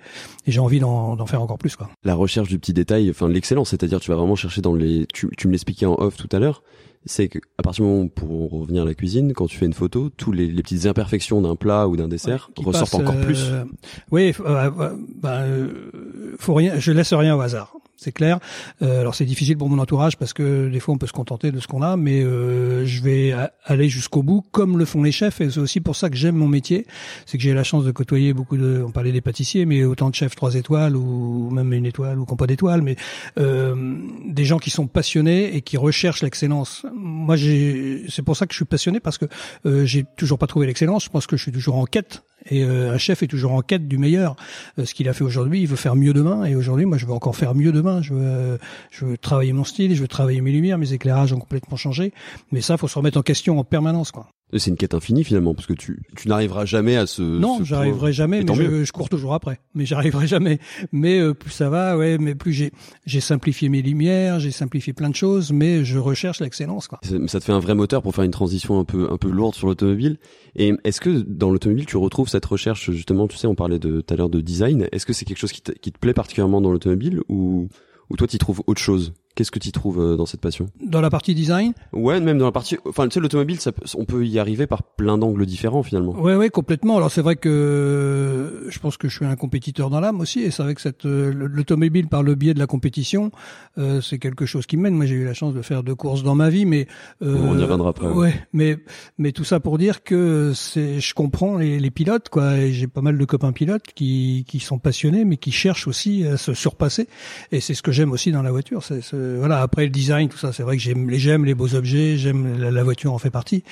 et 0.45 0.51
j'ai 0.51 0.59
envie 0.59 0.80
d'en 0.80 1.25
faire 1.25 1.42
encore 1.42 1.57
plus, 1.57 1.75
quoi. 1.75 1.89
La 2.04 2.15
recherche 2.15 2.50
du 2.50 2.59
petit 2.59 2.74
détail, 2.74 3.09
enfin 3.09 3.27
l'excellence, 3.30 3.69
c'est-à-dire 3.69 4.00
tu 4.00 4.12
vas 4.12 4.18
vraiment 4.18 4.36
chercher 4.36 4.62
dans 4.62 4.74
les, 4.74 5.06
tu, 5.13 5.30
tu 5.38 5.48
me 5.48 5.51
l'expliquais 5.54 5.86
en 5.86 5.95
off 5.95 6.18
tout 6.18 6.30
à 6.31 6.39
l'heure, 6.39 6.63
c'est 7.06 7.27
que 7.27 7.39
à 7.57 7.63
partir 7.63 7.86
du 7.86 7.92
moment 7.92 8.07
pour 8.07 8.51
revenir 8.51 8.83
à 8.83 8.86
la 8.86 8.94
cuisine, 8.94 9.33
quand 9.33 9.48
tu 9.48 9.57
fais 9.57 9.65
une 9.65 9.74
photo, 9.74 10.09
tous 10.09 10.31
les, 10.31 10.48
les 10.48 10.62
petites 10.62 10.86
imperfections 10.86 11.42
d'un 11.42 11.56
plat 11.56 11.88
ou 11.88 11.95
d'un 11.95 12.07
dessert 12.07 12.51
ressortent 12.57 12.95
encore 12.95 13.19
plus. 13.21 13.45
Euh, 13.45 13.63
oui, 14.12 14.33
euh, 14.45 14.94
bah, 15.15 15.42
euh, 15.42 16.36
faut 16.38 16.53
rien, 16.53 16.80
je 16.80 16.92
laisse 16.92 17.13
rien 17.13 17.36
au 17.36 17.42
hasard 17.42 17.75
c'est 17.97 18.11
clair. 18.11 18.39
Euh, 18.81 19.01
alors 19.01 19.15
c'est 19.15 19.25
difficile 19.25 19.57
pour 19.57 19.69
mon 19.69 19.79
entourage 19.79 20.17
parce 20.17 20.33
que 20.33 20.69
des 20.69 20.79
fois 20.79 20.94
on 20.94 20.97
peut 20.97 21.07
se 21.07 21.13
contenter 21.13 21.51
de 21.51 21.59
ce 21.59 21.67
qu'on 21.67 21.81
a, 21.81 21.97
mais 21.97 22.21
euh, 22.21 22.85
je 22.85 23.01
vais 23.01 23.33
aller 23.65 23.89
jusqu'au 23.89 24.23
bout 24.23 24.45
comme 24.51 24.77
le 24.77 24.85
font 24.85 25.03
les 25.03 25.11
chefs 25.11 25.41
et 25.41 25.49
c'est 25.49 25.59
aussi 25.59 25.81
pour 25.81 25.95
ça 25.95 26.09
que 26.09 26.15
j'aime 26.15 26.35
mon 26.35 26.47
métier, 26.47 26.85
c'est 27.25 27.38
que 27.38 27.44
j'ai 27.44 27.53
la 27.53 27.63
chance 27.63 27.83
de 27.83 27.91
côtoyer 27.91 28.33
beaucoup 28.33 28.55
de, 28.55 28.83
on 28.85 28.91
parlait 28.91 29.11
des 29.11 29.21
pâtissiers, 29.21 29.65
mais 29.65 29.83
autant 29.83 30.09
de 30.09 30.15
chefs 30.15 30.35
trois 30.35 30.55
étoiles 30.55 30.95
ou 30.95 31.49
même 31.49 31.73
une 31.73 31.85
étoile 31.85 32.19
ou 32.19 32.25
qui 32.25 32.31
n'ont 32.31 32.38
pas 32.38 32.47
d'étoile, 32.47 32.81
mais 32.83 32.95
euh, 33.39 33.97
des 34.27 34.45
gens 34.45 34.59
qui 34.59 34.69
sont 34.69 34.88
passionnés 34.88 35.55
et 35.55 35.61
qui 35.61 35.75
recherchent 35.77 36.21
l'excellence. 36.21 36.85
Moi 36.93 37.35
c'est 37.38 38.21
pour 38.21 38.38
ça 38.38 38.45
que 38.45 38.53
je 38.53 38.57
suis 38.57 38.65
passionné 38.65 39.00
parce 39.00 39.17
que 39.17 39.25
euh, 39.65 39.85
j'ai 39.85 40.05
toujours 40.15 40.38
pas 40.38 40.47
trouvé 40.47 40.67
l'excellence. 40.67 41.03
Je 41.03 41.09
pense 41.09 41.25
que 41.25 41.35
je 41.35 41.41
suis 41.41 41.51
toujours 41.51 41.77
en 41.77 41.85
quête 41.85 42.21
et 42.50 42.63
euh, 42.63 42.93
un 42.93 42.97
chef 42.97 43.23
est 43.23 43.27
toujours 43.27 43.51
en 43.53 43.61
quête 43.61 43.88
du 43.88 43.97
meilleur. 43.97 44.35
Euh, 44.79 44.85
ce 44.85 44.93
qu'il 44.93 45.09
a 45.09 45.13
fait 45.13 45.23
aujourd'hui, 45.23 45.61
il 45.61 45.67
veut 45.67 45.75
faire 45.75 45.95
mieux 45.95 46.13
demain. 46.13 46.45
Et 46.45 46.55
aujourd'hui, 46.55 46.85
moi, 46.85 46.97
je 46.97 47.05
veux 47.05 47.13
encore 47.13 47.35
faire 47.35 47.55
mieux 47.55 47.71
demain. 47.71 47.87
Je 48.01 48.13
veux, 48.13 48.60
je 48.92 49.06
veux 49.06 49.18
travailler 49.18 49.54
mon 49.54 49.63
style, 49.63 49.95
je 49.95 50.01
veux 50.01 50.07
travailler 50.07 50.42
mes 50.42 50.51
lumières, 50.51 50.78
mes 50.78 50.94
éclairages 50.94 51.34
ont 51.34 51.39
complètement 51.39 51.78
changé. 51.78 52.13
Mais 52.51 52.62
ça, 52.62 52.78
faut 52.78 52.88
se 52.88 52.98
remettre 52.98 53.18
en 53.18 53.24
question 53.24 53.60
en 53.60 53.63
permanence, 53.63 54.12
quoi. 54.12 54.28
C'est 54.53 54.69
une 54.69 54.77
quête 54.77 54.94
infinie 54.94 55.25
finalement, 55.25 55.53
parce 55.53 55.67
que 55.67 55.73
tu, 55.73 55.99
tu 56.15 56.29
n'arriveras 56.29 56.63
jamais 56.63 56.95
à 56.95 57.05
ce. 57.05 57.21
Non, 57.21 57.65
j'arriverai 57.65 58.13
jamais, 58.13 58.44
mais 58.44 58.55
je, 58.55 58.85
je, 58.85 58.91
cours 58.94 59.09
toujours 59.09 59.33
après. 59.33 59.59
Mais 59.75 59.85
j'arriverai 59.85 60.25
jamais. 60.25 60.59
Mais 60.94 61.19
euh, 61.19 61.33
plus 61.33 61.51
ça 61.51 61.69
va, 61.69 61.97
ouais, 61.97 62.17
mais 62.17 62.33
plus 62.33 62.53
j'ai 62.53 62.71
j'ai 63.05 63.19
simplifié 63.19 63.67
mes 63.67 63.81
lumières, 63.81 64.39
j'ai 64.39 64.51
simplifié 64.51 64.94
plein 64.94 65.09
de 65.09 65.15
choses, 65.15 65.51
mais 65.51 65.83
je 65.83 65.99
recherche 65.99 66.39
l'excellence, 66.39 66.88
quoi. 66.88 66.99
Ça, 67.03 67.15
ça 67.27 67.39
te 67.41 67.45
fait 67.45 67.51
un 67.51 67.59
vrai 67.59 67.75
moteur 67.75 68.01
pour 68.01 68.15
faire 68.15 68.23
une 68.23 68.31
transition 68.31 68.79
un 68.79 68.85
peu 68.85 69.11
un 69.11 69.17
peu 69.17 69.29
lourde 69.29 69.53
sur 69.53 69.67
l'automobile. 69.67 70.17
Et 70.55 70.73
est-ce 70.85 71.01
que 71.01 71.09
dans 71.09 71.51
l'automobile 71.51 71.85
tu 71.85 71.97
retrouves 71.97 72.29
cette 72.29 72.45
recherche 72.45 72.89
justement, 72.91 73.27
tu 73.27 73.35
sais, 73.35 73.47
on 73.47 73.55
parlait 73.55 73.79
de 73.79 74.00
tout 74.00 74.13
à 74.13 74.17
l'heure 74.17 74.29
de 74.29 74.39
design. 74.39 74.88
Est-ce 74.93 75.05
que 75.05 75.12
c'est 75.12 75.25
quelque 75.25 75.39
chose 75.39 75.51
qui 75.51 75.62
te, 75.62 75.74
qui 75.74 75.91
te 75.91 76.00
plaît 76.00 76.13
particulièrement 76.13 76.62
dans 76.62 76.72
l'automobile 76.72 77.19
ou 77.27 77.67
ou 78.10 78.15
toi 78.15 78.27
tu 78.27 78.38
trouves 78.38 78.62
autre 78.65 78.81
chose? 78.81 79.13
Qu'est-ce 79.38 79.51
que 79.51 79.60
tu 79.60 79.72
trouves 79.72 80.01
euh, 80.01 80.15
dans 80.15 80.25
cette 80.25 80.41
passion 80.41 80.65
Dans 80.84 81.00
la 81.00 81.12
partie 81.12 81.36
design 81.36 81.74
Ouais, 81.94 82.20
même 82.20 82.39
dans 82.39 82.46
la 82.46 82.51
partie. 82.51 82.75
Enfin, 82.88 83.08
tu 83.08 83.13
sais, 83.13 83.20
l'automobile, 83.20 83.60
on 83.94 84.03
peut 84.03 84.25
y 84.25 84.39
arriver 84.39 84.65
par 84.65 84.82
plein 84.82 85.20
d'angles 85.20 85.46
différents 85.46 85.84
finalement. 85.84 86.20
Ouais, 86.20 86.36
ouais, 86.36 86.50
complètement. 86.50 86.98
Alors 86.98 87.12
c'est 87.12 87.22
vrai 87.22 87.36
que 87.36 88.65
je 88.67 88.79
pense 88.79 88.98
que 88.98 89.08
je 89.08 89.15
suis 89.15 89.25
un 89.25 89.36
compétiteur 89.36 89.91
dans 89.91 90.00
l'âme 90.00 90.22
aussi, 90.22 90.39
et 90.39 90.50
c'est 90.50 90.63
vrai 90.63 90.74
que 90.74 90.82
cette 90.82 91.06
euh, 91.06 91.32
l'automobile 91.32 92.08
par 92.08 92.24
le 92.24 92.34
biais 92.34 92.56
de 92.56 92.60
la 92.60 92.65
compétition, 92.65 93.29
euh, 93.77 94.01
c'est 94.01 94.17
quelque 94.17 94.48
chose 94.48 94.65
qui 94.65 94.75
mène. 94.75 94.96
Moi, 94.96 95.06
j'ai 95.06 95.13
eu 95.13 95.25
la 95.25 95.36
chance 95.36 95.53
de 95.53 95.62
faire 95.62 95.84
deux 95.84 95.94
courses 95.94 96.24
dans 96.24 96.34
ma 96.34 96.50
vie, 96.50 96.65
mais 96.65 96.88
euh, 97.22 97.38
on 97.39 97.60
y 97.60 97.62
reviendra 97.62 97.89
après. 97.89 98.08
Ouais, 98.08 98.34
mais 98.53 98.79
mais 99.20 99.34
tout 99.34 99.44
ça 99.44 99.60
pour 99.60 99.77
dire 99.77 100.03
que 100.03 100.51
c'est, 100.56 101.00
je 101.00 101.13
comprends 101.13 101.58
les, 101.58 101.79
les 101.79 101.91
pilotes, 101.91 102.29
quoi. 102.29 102.58
Et 102.58 102.74
j'ai 102.74 102.88
pas 102.88 103.01
mal 103.01 103.20
de 103.20 103.25
copains 103.25 103.51
pilotes 103.51 103.86
qui 103.94 104.46
qui 104.48 104.60
sont 104.60 104.79
passionnés, 104.79 105.25
mais 105.25 105.38
qui 105.38 105.51
cherchent 105.51 105.88
aussi 105.88 106.25
à 106.25 106.38
se 106.38 106.56
surpasser. 106.56 107.08
Et 107.51 107.60
c'est 107.60 107.75
ce 107.75 107.84
que 107.84 107.91
j'aime 107.91 108.12
aussi 108.13 108.32
dans 108.32 108.41
la 108.41 108.51
voiture. 108.51 108.84
C'est 108.84 109.03
voilà. 109.38 109.62
Après 109.62 109.84
le 109.84 109.89
design, 109.89 110.29
tout 110.29 110.38
ça, 110.38 110.53
c'est 110.53 110.63
vrai 110.63 110.77
que 110.77 110.84
j'aime 110.84 111.10
les 111.10 111.19
j'aime 111.19 111.46
les 111.46 111.55
beaux 111.55 111.75
objets, 111.75 112.17
j'aime 112.17 112.60
la, 112.60 112.84
voiture 112.84 113.13
en 113.13 113.17
fait 113.17 113.29
partie, 113.29 113.63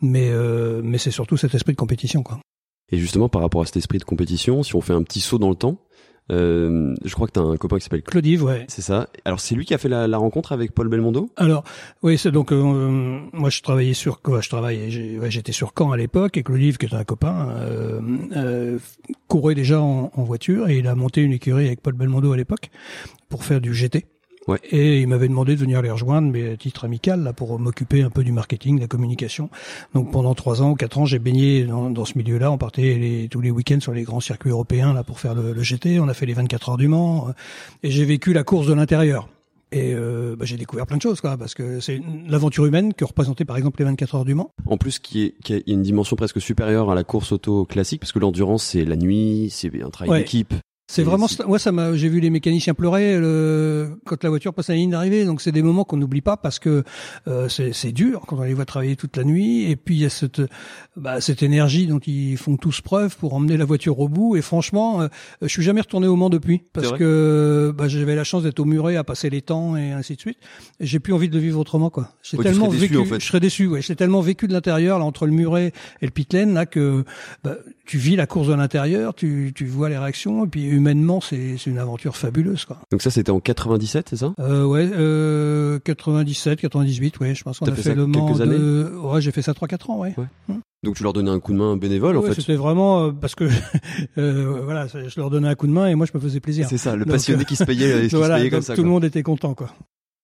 mais 0.00 0.30
euh, 0.30 0.80
mais 0.82 0.98
c'est 0.98 1.10
surtout 1.10 1.36
cet 1.36 1.54
esprit 1.54 1.72
de 1.72 1.78
compétition, 1.78 2.22
quoi. 2.22 2.38
Et 2.90 2.98
justement, 2.98 3.28
par 3.28 3.40
rapport 3.42 3.62
à 3.62 3.66
cet 3.66 3.76
esprit 3.76 3.98
de 3.98 4.04
compétition, 4.04 4.62
si 4.62 4.74
on 4.76 4.80
fait 4.80 4.92
un 4.92 5.02
petit 5.02 5.20
saut 5.20 5.38
dans 5.38 5.48
le 5.48 5.56
temps, 5.56 5.78
euh, 6.30 6.94
je 7.04 7.14
crois 7.14 7.26
que 7.26 7.32
tu 7.32 7.40
as 7.40 7.42
un 7.42 7.56
copain 7.56 7.78
qui 7.78 7.84
s'appelle 7.84 8.02
Claudive, 8.02 8.44
ouais. 8.44 8.64
C'est 8.68 8.82
ça. 8.82 9.08
Alors 9.24 9.40
c'est 9.40 9.54
lui 9.54 9.64
qui 9.64 9.74
a 9.74 9.78
fait 9.78 9.88
la, 9.88 10.06
la 10.06 10.18
rencontre 10.18 10.52
avec 10.52 10.72
Paul 10.72 10.88
Belmondo? 10.88 11.30
Alors 11.36 11.64
oui, 12.02 12.16
c'est 12.16 12.30
donc 12.30 12.52
euh, 12.52 13.20
moi 13.32 13.50
je 13.50 13.60
travaillais 13.62 13.94
sur 13.94 14.22
quoi 14.22 14.40
Je 14.40 14.48
travaillais, 14.48 14.90
j'étais 14.90 15.52
sur 15.52 15.72
Caen 15.76 15.90
à 15.90 15.96
l'époque 15.96 16.36
et 16.36 16.42
Claudive 16.42 16.78
qui 16.78 16.86
était 16.86 16.94
un 16.94 17.04
copain 17.04 17.48
euh, 17.50 18.00
euh, 18.36 18.78
courait 19.26 19.54
déjà 19.54 19.80
en, 19.80 20.10
en, 20.14 20.22
voiture 20.22 20.68
et 20.68 20.78
il 20.78 20.86
a 20.86 20.94
monté 20.94 21.22
une 21.22 21.32
écurie 21.32 21.66
avec 21.66 21.82
Paul 21.82 21.94
Belmondo 21.94 22.32
à 22.32 22.36
l'époque 22.36 22.70
pour 23.28 23.44
faire 23.44 23.60
du 23.60 23.74
GT. 23.74 24.06
Ouais. 24.48 24.58
Et 24.70 25.00
il 25.02 25.06
m'avait 25.08 25.28
demandé 25.28 25.54
de 25.54 25.60
venir 25.60 25.82
les 25.82 25.90
rejoindre, 25.90 26.30
mais 26.32 26.50
à 26.52 26.56
titre 26.56 26.84
amical, 26.84 27.22
là, 27.22 27.32
pour 27.32 27.58
m'occuper 27.58 28.02
un 28.02 28.10
peu 28.10 28.24
du 28.24 28.32
marketing, 28.32 28.76
de 28.76 28.80
la 28.80 28.88
communication. 28.88 29.50
Donc 29.94 30.10
pendant 30.10 30.34
trois 30.34 30.62
ans 30.62 30.74
quatre 30.74 30.98
ans, 30.98 31.04
j'ai 31.04 31.18
baigné 31.20 31.64
dans, 31.64 31.90
dans 31.90 32.04
ce 32.04 32.18
milieu-là. 32.18 32.50
On 32.50 32.58
partait 32.58 32.94
les, 32.98 33.28
tous 33.28 33.40
les 33.40 33.50
week-ends 33.50 33.80
sur 33.80 33.92
les 33.92 34.02
grands 34.02 34.20
circuits 34.20 34.50
européens 34.50 34.92
là 34.94 35.04
pour 35.04 35.20
faire 35.20 35.34
le, 35.34 35.52
le 35.52 35.62
GT. 35.62 36.00
On 36.00 36.08
a 36.08 36.14
fait 36.14 36.26
les 36.26 36.32
24 36.34 36.70
heures 36.70 36.76
du 36.76 36.88
Mans, 36.88 37.28
et 37.82 37.90
j'ai 37.90 38.04
vécu 38.04 38.32
la 38.32 38.42
course 38.44 38.66
de 38.66 38.72
l'intérieur. 38.74 39.28
Et 39.74 39.94
euh, 39.94 40.36
bah, 40.36 40.44
j'ai 40.44 40.58
découvert 40.58 40.86
plein 40.86 40.98
de 40.98 41.02
choses, 41.02 41.22
quoi, 41.22 41.38
parce 41.38 41.54
que 41.54 41.80
c'est 41.80 41.98
l'aventure 42.28 42.66
humaine 42.66 42.92
que 42.92 43.06
représentait 43.06 43.46
par 43.46 43.56
exemple 43.56 43.78
les 43.78 43.86
24 43.86 44.16
heures 44.16 44.24
du 44.26 44.34
Mans. 44.34 44.50
En 44.66 44.76
plus, 44.76 44.98
qui 44.98 45.22
est, 45.22 45.34
qui 45.42 45.54
a 45.54 45.60
une 45.66 45.80
dimension 45.80 46.14
presque 46.14 46.42
supérieure 46.42 46.90
à 46.90 46.94
la 46.94 47.04
course 47.04 47.32
auto 47.32 47.64
classique, 47.64 48.00
parce 48.00 48.12
que 48.12 48.18
l'endurance, 48.18 48.64
c'est 48.64 48.84
la 48.84 48.96
nuit, 48.96 49.48
c'est 49.50 49.70
un 49.82 49.88
travail 49.88 50.10
Ouais. 50.10 50.18
d'équipe. 50.18 50.52
C'est 50.94 51.02
vraiment, 51.02 51.26
moi 51.46 51.58
ça 51.58 51.72
m'a, 51.72 51.94
j'ai 51.96 52.08
vu 52.08 52.20
les 52.20 52.28
mécaniciens 52.30 52.74
pleurer 52.74 53.18
le- 53.18 53.96
quand 54.04 54.22
la 54.22 54.28
voiture 54.30 54.52
passe 54.52 54.68
à 54.70 54.74
la 54.74 54.78
ligne 54.78 54.90
d'arrivée. 54.90 55.24
Donc 55.24 55.40
c'est 55.40 55.52
des 55.52 55.62
moments 55.62 55.84
qu'on 55.84 55.96
n'oublie 55.96 56.20
pas 56.20 56.36
parce 56.36 56.58
que 56.58 56.84
euh, 57.28 57.48
c'est, 57.48 57.92
dur 57.92 58.22
quand 58.26 58.36
on 58.38 58.42
les 58.42 58.54
voit 58.54 58.64
travailler 58.66 58.94
toute 58.96 59.16
la 59.16 59.24
nuit. 59.24 59.70
Et 59.70 59.76
puis 59.76 59.94
il 59.96 60.00
y 60.02 60.04
a 60.04 60.10
cette, 60.10 60.42
bah, 60.96 61.20
cette 61.20 61.42
énergie 61.42 61.86
dont 61.86 61.98
ils 62.00 62.36
font 62.36 62.56
tous 62.56 62.80
preuve 62.82 63.16
pour 63.16 63.32
emmener 63.34 63.56
la 63.56 63.64
voiture 63.64 63.98
au 64.00 64.08
bout. 64.08 64.36
Et 64.36 64.42
franchement, 64.42 65.02
euh, 65.02 65.08
je 65.40 65.48
suis 65.48 65.62
jamais 65.62 65.80
retourné 65.80 66.06
au 66.06 66.16
Mans 66.16 66.28
depuis 66.30 66.62
parce 66.72 66.92
que 66.92 67.74
bah, 67.76 67.88
j'avais 67.88 68.14
la 68.14 68.24
chance 68.24 68.42
d'être 68.42 68.60
au 68.60 68.64
muret 68.64 68.96
à 68.96 69.04
passer 69.04 69.30
les 69.30 69.40
temps 69.42 69.76
et 69.76 69.92
ainsi 69.92 70.16
de 70.16 70.20
suite. 70.20 70.38
J'ai 70.80 70.98
plus 71.00 71.12
envie 71.14 71.28
de 71.28 71.34
le 71.34 71.40
vivre 71.40 71.58
autrement 71.58 71.88
quoi. 71.90 72.10
J'ai 72.22 72.36
Ouais, 72.36 72.44
tellement 72.44 72.66
serais 72.66 72.76
déçu, 72.78 72.92
vécu, 72.92 72.96
en 72.98 73.04
fait. 73.06 73.20
je 73.20 73.26
serais 73.26 73.40
déçu. 73.40 73.66
Ouais, 73.66 73.80
j'ai 73.82 73.96
tellement 73.96 74.20
vécu 74.20 74.46
de 74.46 74.52
l'intérieur 74.52 74.98
là 74.98 75.04
entre 75.04 75.26
le 75.26 75.32
muret 75.32 75.72
et 76.00 76.06
le 76.06 76.10
pit 76.10 76.30
lane 76.32 76.52
là 76.54 76.66
que 76.66 77.04
bah, 77.44 77.56
tu 77.86 77.98
vis 77.98 78.16
la 78.16 78.26
course 78.26 78.48
de 78.48 78.54
l'intérieur, 78.54 79.14
tu, 79.14 79.52
tu 79.54 79.64
vois 79.66 79.88
les 79.88 79.98
réactions 79.98 80.44
et 80.44 80.48
puis 80.48 80.66
humainement 80.82 81.20
c'est 81.20 81.54
une 81.66 81.78
aventure 81.78 82.16
fabuleuse 82.16 82.64
quoi. 82.64 82.78
Donc 82.90 83.02
ça, 83.02 83.10
c'était 83.10 83.30
en 83.30 83.38
97, 83.40 84.08
c'est 84.10 84.16
ça? 84.16 84.34
Euh, 84.40 84.64
ouais, 84.64 84.90
euh, 84.92 85.78
97, 85.78 86.60
98, 86.60 87.20
ouais, 87.20 87.34
je 87.34 87.42
pense 87.44 87.60
qu'on 87.60 87.66
a 87.66 87.72
fait 87.72 87.82
fait, 87.82 87.94
le 87.94 88.06
Mans 88.06 88.34
quelques 88.34 88.48
de... 88.48 88.92
Ouais, 89.02 89.20
j'ai 89.20 89.30
fait 89.30 89.42
ça 89.42 89.52
3-4 89.52 89.90
ans, 89.92 89.98
ouais. 90.00 90.14
Donc 90.82 90.96
tu 90.96 91.04
leur 91.04 91.12
donnais 91.12 91.30
un 91.30 91.38
coup 91.38 91.52
de 91.52 91.58
main 91.58 91.76
bénévole, 91.76 92.16
en 92.16 92.22
fait? 92.22 92.34
C'était 92.34 92.56
vraiment 92.56 93.04
euh, 93.04 93.10
parce 93.12 93.36
que 93.36 93.44
euh, 94.18 94.60
voilà, 94.64 94.88
je 94.88 95.18
leur 95.20 95.30
donnais 95.30 95.48
un 95.48 95.54
coup 95.54 95.68
de 95.68 95.72
main 95.72 95.86
et 95.86 95.94
moi 95.94 96.06
je 96.06 96.16
me 96.16 96.20
faisais 96.22 96.40
plaisir. 96.40 96.66
C'est 96.68 96.78
ça, 96.78 96.96
le 96.96 97.04
Donc, 97.04 97.12
passionné 97.14 97.44
qui 97.44 97.54
se 97.54 97.64
payait, 97.64 98.02
qui 98.02 98.10
se 98.10 98.16
Voilà, 98.16 98.38
payait 98.38 98.50
comme 98.50 98.62
ça. 98.62 98.74
tout 98.74 98.82
quoi. 98.82 98.86
le 98.86 98.90
monde 98.90 99.04
était 99.04 99.22
content 99.22 99.54
quoi. 99.54 99.70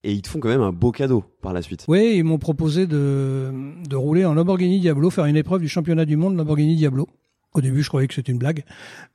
Et 0.05 0.13
ils 0.13 0.23
te 0.23 0.29
font 0.29 0.39
quand 0.41 0.49
même 0.49 0.63
un 0.63 0.73
beau 0.73 0.91
cadeau 0.93 1.25
par 1.43 1.53
la 1.53 1.63
suite. 1.63 1.85
Oui, 1.89 2.15
ils 2.17 2.25
m'ont 2.25 2.39
proposé 2.39 2.87
de, 2.87 3.51
de 3.89 3.97
rouler 3.97 4.25
en 4.25 4.35
Lamborghini 4.35 4.81
Diablo, 4.81 5.11
faire 5.11 5.25
une 5.27 5.37
épreuve 5.37 5.61
du 5.61 5.69
championnat 5.69 6.05
du 6.05 6.17
monde 6.17 6.37
Lamborghini 6.37 6.77
Diablo. 6.77 7.09
Au 7.55 7.61
début, 7.63 7.83
je 7.83 7.89
croyais 7.89 8.07
que 8.07 8.15
c'était 8.15 8.31
une 8.31 8.39
blague 8.39 8.65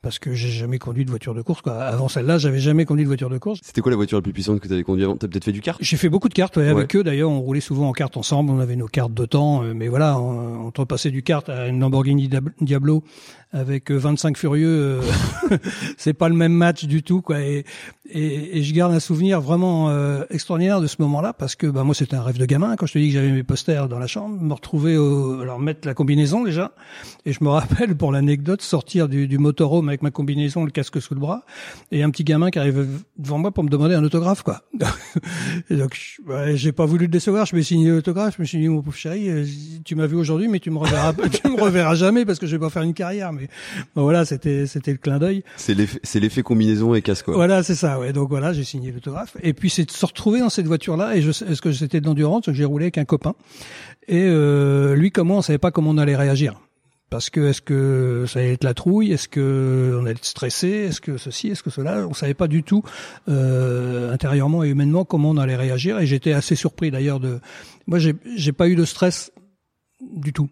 parce 0.02 0.18
que 0.18 0.34
j'ai 0.34 0.50
jamais 0.50 0.80
conduit 0.80 1.06
de 1.06 1.10
voiture 1.10 1.36
de 1.36 1.42
course. 1.44 1.62
Quoi. 1.62 1.74
Avant 1.76 2.08
celle-là, 2.08 2.40
j'avais 2.40 2.60
jamais 2.60 2.84
conduit 2.84 3.04
de 3.04 3.08
voiture 3.08 3.30
de 3.30 3.38
course. 3.38 3.60
C'était 3.64 3.82
quoi 3.82 3.92
la 3.92 3.96
voiture 3.96 4.18
la 4.18 4.24
plus 4.24 4.34
puissante 4.34 4.60
que 4.60 4.68
tu 4.68 4.74
avais 4.74 4.84
conduite 4.84 5.06
avant? 5.06 5.18
T'as 5.18 5.28
peut-être 5.28 5.44
fait 5.44 5.52
du 5.52 5.62
kart? 5.62 5.78
J'ai 5.82 5.98
fait 5.98 6.10
beaucoup 6.10 6.30
de 6.30 6.34
cartes 6.34 6.58
ouais, 6.58 6.68
avec 6.68 6.96
eux. 6.96 7.04
D'ailleurs, 7.04 7.30
on 7.30 7.40
roulait 7.40 7.62
souvent 7.62 7.88
en 7.88 7.94
carte 7.94 8.18
ensemble. 8.18 8.50
On 8.52 8.60
avait 8.60 8.76
nos 8.76 8.88
cartes 8.88 9.14
de 9.14 9.26
temps, 9.26 9.64
euh, 9.64 9.74
mais 9.76 9.88
voilà, 9.88 10.20
on, 10.20 10.66
entre 10.66 10.84
passer 10.86 11.12
du 11.12 11.22
kart 11.22 11.48
à 11.48 11.68
une 11.68 11.80
Lamborghini 11.80 12.30
Diablo 12.60 13.04
avec 13.54 13.92
euh, 13.92 13.98
25 13.98 14.36
furieux, 14.36 14.68
euh, 14.68 15.58
c'est 15.98 16.14
pas 16.14 16.28
le 16.28 16.36
même 16.36 16.54
match 16.54 16.86
du 16.86 17.04
tout, 17.04 17.22
quoi. 17.22 17.40
Et, 17.40 17.66
et, 18.10 18.58
et 18.58 18.64
je 18.64 18.74
garde 18.74 18.92
un 18.92 19.00
souvenir 19.00 19.42
vraiment 19.42 19.90
euh, 19.90 20.24
extraordinaire 20.32 20.82
de 20.82 20.88
ce 20.88 20.96
moment-là 21.00 21.34
parce 21.34 21.56
que 21.56 21.68
bah 21.68 21.84
moi 21.84 21.94
c'était 21.94 22.16
un 22.16 22.24
rêve 22.24 22.40
de 22.40 22.46
gamin. 22.46 22.76
Quand 22.76 22.88
je 22.88 22.94
te 22.94 22.98
dis 22.98 23.08
que 23.08 23.14
j'avais 23.14 23.32
mes 23.32 23.44
posters 23.44 23.88
dans 23.88 24.00
la 24.00 24.08
chambre, 24.08 24.42
me 24.42 24.54
retrouver 24.54 24.98
au, 24.98 25.42
alors 25.42 25.60
mettre 25.60 25.88
la 25.88 25.94
combinaison 25.94 26.44
déjà. 26.44 26.74
Et 27.26 27.32
je 27.32 27.44
me 27.44 27.50
rappelle 27.50 27.96
pour 27.96 28.12
l'anecdote 28.24 28.62
sortir 28.62 29.10
du, 29.10 29.28
du 29.28 29.38
motorhome 29.38 29.90
avec 29.90 30.02
ma 30.02 30.12
combinaison, 30.12 30.64
le 30.66 30.72
casque 30.72 31.02
sous 31.02 31.14
le 31.14 31.20
bras, 31.20 31.44
et 31.92 32.04
un 32.04 32.10
petit 32.10 32.24
gamin 32.24 32.50
qui 32.50 32.60
arrive 32.60 32.88
devant 33.18 33.38
moi 33.38 33.52
pour 33.52 33.64
me 33.64 33.70
demander 33.70 33.96
un 33.96 34.04
autographe, 34.04 34.44
quoi. 34.44 34.62
Et 35.70 35.76
donc, 35.76 36.18
ouais, 36.28 36.56
j'ai 36.56 36.72
pas 36.72 36.86
voulu 36.86 37.06
le 37.06 37.12
décevoir. 37.12 37.46
Je 37.46 37.56
me 37.56 37.62
suis 37.62 37.76
signé 37.76 37.90
l'autographe. 37.90 38.36
Je 38.38 38.42
me 38.42 38.46
suis 38.46 38.60
dit, 38.60 38.68
mon 38.68 38.82
pauvre 38.82 38.96
chéri, 38.96 39.30
euh, 39.30 39.46
tu 39.84 39.96
m'as 39.96 40.08
vu 40.08 40.16
aujourd'hui, 40.16 40.48
mais 40.48 40.60
tu 40.60 40.72
me 40.72 40.78
reverras, 40.78 41.14
tu 41.44 41.50
me 41.50 41.62
reverras 41.62 41.96
jamais 41.96 42.26
parce 42.26 42.40
que 42.40 42.48
je 42.48 42.56
vais 42.56 42.60
pas 42.60 42.70
faire 42.70 42.84
une 42.84 42.94
carrière. 42.94 43.34
Mais 43.34 43.50
bon, 43.96 44.04
voilà, 44.04 44.26
c'était, 44.26 44.68
c'était 44.68 44.92
le 44.92 44.98
clin 44.98 45.20
d'œil. 45.20 45.44
C'est 45.58 46.20
l'effet 46.20 46.44
combinaison 46.44 46.96
et 46.96 47.02
casse 47.02 47.24
quoi. 47.24 47.34
Voilà, 47.36 47.64
c'est 47.64 47.76
ça. 47.76 48.00
Ouais. 48.00 48.14
Donc 48.14 48.30
voilà, 48.30 48.54
j'ai 48.54 48.64
signé 48.64 48.92
l'autographe. 48.92 49.36
Et 49.42 49.54
puis 49.54 49.70
c'est 49.70 49.86
de 49.86 49.92
se 49.92 50.06
retrouver 50.06 50.40
dans 50.40 50.50
cette 50.50 50.68
voiture-là. 50.68 51.16
Et 51.16 51.22
je, 51.22 51.30
est-ce 51.30 51.62
que 51.62 51.72
c'était 51.72 52.00
de 52.00 52.06
l'endurance 52.06 52.50
j'ai 52.54 52.66
roulé 52.66 52.86
avec 52.86 52.98
un 52.98 53.06
copain. 53.06 53.36
Et 54.08 54.24
euh, 54.24 54.96
lui, 54.96 55.12
comment 55.12 55.38
on 55.38 55.42
savait 55.42 55.58
pas 55.58 55.72
comment 55.72 55.92
on 55.92 55.98
allait 55.98 56.16
réagir. 56.16 56.60
Parce 57.14 57.30
que 57.30 57.42
est-ce 57.42 57.62
que 57.62 58.26
ça 58.28 58.40
allait 58.40 58.54
être 58.54 58.64
la 58.64 58.74
trouille? 58.74 59.12
Est-ce 59.12 59.28
que 59.28 59.96
on 60.02 60.06
allait 60.06 60.14
être 60.14 60.26
stressé? 60.26 60.70
Est-ce 60.70 61.00
que 61.00 61.18
ceci? 61.18 61.50
Est-ce 61.50 61.62
que 61.62 61.70
cela? 61.70 62.08
On 62.08 62.16
savait 62.16 62.34
pas 62.34 62.48
du 62.48 62.64
tout 62.64 62.82
euh, 63.30 64.12
intérieurement 64.12 64.64
et 64.64 64.70
humainement 64.70 65.06
comment 65.06 65.30
on 65.30 65.38
allait 65.38 65.56
réagir. 65.56 66.00
Et 66.00 66.08
j'étais 66.08 66.34
assez 66.34 66.56
surpris 66.56 66.90
d'ailleurs 66.90 67.20
de. 67.20 67.40
Moi, 67.86 68.00
j'ai 68.00 68.16
j'ai 68.36 68.52
pas 68.52 68.68
eu 68.68 68.76
de 68.76 68.84
stress 68.84 69.32
du 70.02 70.34
tout. 70.34 70.50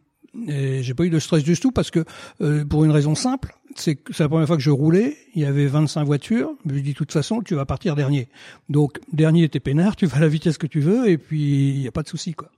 Et 0.48 0.84
j'ai 0.84 0.94
pas 0.94 1.04
eu 1.04 1.10
de 1.10 1.18
stress 1.18 1.44
du 1.44 1.58
tout 1.58 1.72
parce 1.72 1.90
que 1.90 2.06
euh, 2.42 2.64
pour 2.64 2.86
une 2.86 2.92
raison 2.92 3.16
simple, 3.16 3.56
c'est 3.76 3.98
la 4.20 4.28
première 4.30 4.48
fois 4.48 4.58
que 4.58 4.62
je 4.64 4.70
roulais, 4.72 5.16
il 5.36 5.42
y 5.42 5.46
avait 5.46 5.66
25 5.68 6.04
voitures, 6.06 6.52
je 6.68 6.74
me 6.74 6.80
dis 6.82 6.92
de 6.94 6.98
toute 6.98 7.12
façon 7.12 7.42
tu 7.42 7.56
vas 7.56 7.66
partir 7.66 7.96
dernier. 7.96 8.28
Donc 8.70 9.00
dernier 9.14 9.48
t'es 9.50 9.60
peinard, 9.60 9.96
tu 9.96 10.06
vas 10.06 10.18
à 10.18 10.20
la 10.22 10.28
vitesse 10.28 10.58
que 10.58 10.68
tu 10.68 10.80
veux 10.80 11.10
et 11.10 11.18
puis 11.18 11.70
il 11.70 11.82
y 11.82 11.88
a 11.88 11.92
pas 11.92 12.04
de 12.04 12.08
souci 12.08 12.34
quoi. 12.34 12.50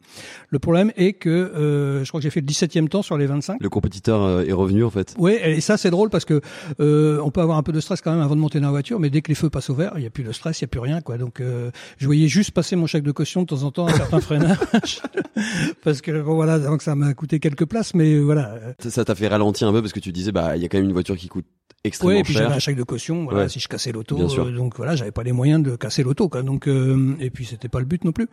Le 0.49 0.59
problème 0.59 0.91
est 0.95 1.13
que 1.13 1.29
euh, 1.29 2.03
je 2.03 2.09
crois 2.09 2.19
que 2.19 2.23
j'ai 2.23 2.29
fait 2.29 2.41
le 2.41 2.45
17e 2.45 2.87
temps 2.87 3.01
sur 3.01 3.17
les 3.17 3.25
25. 3.25 3.57
Le 3.61 3.69
compétiteur 3.69 4.21
euh, 4.21 4.43
est 4.45 4.51
revenu 4.53 4.83
en 4.83 4.89
fait. 4.91 5.15
Oui, 5.17 5.33
et 5.43 5.59
ça 5.61 5.77
c'est 5.77 5.89
drôle 5.89 6.09
parce 6.09 6.25
que 6.25 6.39
euh, 6.79 7.19
on 7.23 7.31
peut 7.31 7.41
avoir 7.41 7.57
un 7.57 7.63
peu 7.63 7.71
de 7.71 7.79
stress 7.79 8.01
quand 8.01 8.11
même 8.11 8.21
avant 8.21 8.35
de 8.35 8.41
monter 8.41 8.59
dans 8.59 8.67
la 8.67 8.71
voiture, 8.71 8.99
mais 8.99 9.09
dès 9.09 9.21
que 9.21 9.29
les 9.29 9.35
feux 9.35 9.49
passent 9.49 9.69
au 9.71 9.75
vert, 9.75 9.93
il 9.97 10.03
y 10.03 10.05
a 10.05 10.09
plus 10.11 10.23
de 10.23 10.31
stress, 10.31 10.59
il 10.59 10.63
y 10.63 10.65
a 10.65 10.67
plus 10.67 10.79
rien 10.79 11.01
quoi. 11.01 11.17
Donc 11.17 11.39
euh, 11.41 11.71
je 11.97 12.05
voyais 12.05 12.27
juste 12.27 12.51
passer 12.51 12.75
mon 12.75 12.85
chèque 12.85 13.03
de 13.03 13.11
caution 13.11 13.41
de 13.41 13.47
temps 13.47 13.63
en 13.63 13.71
temps 13.71 13.87
à 13.87 13.93
certains 13.93 14.19
freinages 14.21 15.01
parce 15.83 16.01
que 16.01 16.21
bon 16.21 16.35
voilà, 16.35 16.59
donc 16.59 16.81
ça 16.81 16.95
m'a 16.95 17.13
coûté 17.13 17.39
quelques 17.39 17.65
places, 17.65 17.93
mais 17.93 18.19
voilà. 18.19 18.55
Ça- 18.79 18.91
Ça 18.91 19.05
t'a 19.05 19.15
fait 19.15 19.27
ralentir 19.27 19.67
un 19.67 19.71
peu 19.73 19.81
parce 19.81 19.93
que 19.93 19.99
tu 19.99 20.11
disais 20.11 20.31
bah 20.31 20.55
il 20.55 20.61
y 20.61 20.65
a 20.65 20.69
quand 20.69 20.77
même 20.77 20.85
une 20.85 20.93
voiture 20.93 21.02
qui 21.03 21.27
coûte 21.27 21.45
extrêmement 21.83 22.13
Ouais, 22.15 22.19
et 22.21 22.23
puis 22.23 22.33
j'avais 22.33 22.53
un 22.53 22.59
chèque 22.59 22.77
de 22.77 22.83
caution, 22.83 23.25
voilà, 23.25 23.41
Ouais. 23.41 23.49
si 23.49 23.59
je 23.59 23.67
cassais 23.67 23.91
l'auto, 23.91 24.17
euh, 24.17 24.51
donc 24.51 24.77
voilà, 24.77 24.95
j'avais 24.95 25.11
pas 25.11 25.23
les 25.23 25.33
moyens 25.33 25.61
de 25.61 25.75
casser 25.75 26.01
l'auto, 26.03 26.29
quoi. 26.29 26.41
Donc 26.41 26.67
euh, 26.67 27.15
et 27.19 27.29
puis 27.29 27.45
c'était 27.45 27.67
pas 27.67 27.79
le 27.79 27.85
but 27.85 28.05
non 28.05 28.11
plus. 28.13 28.27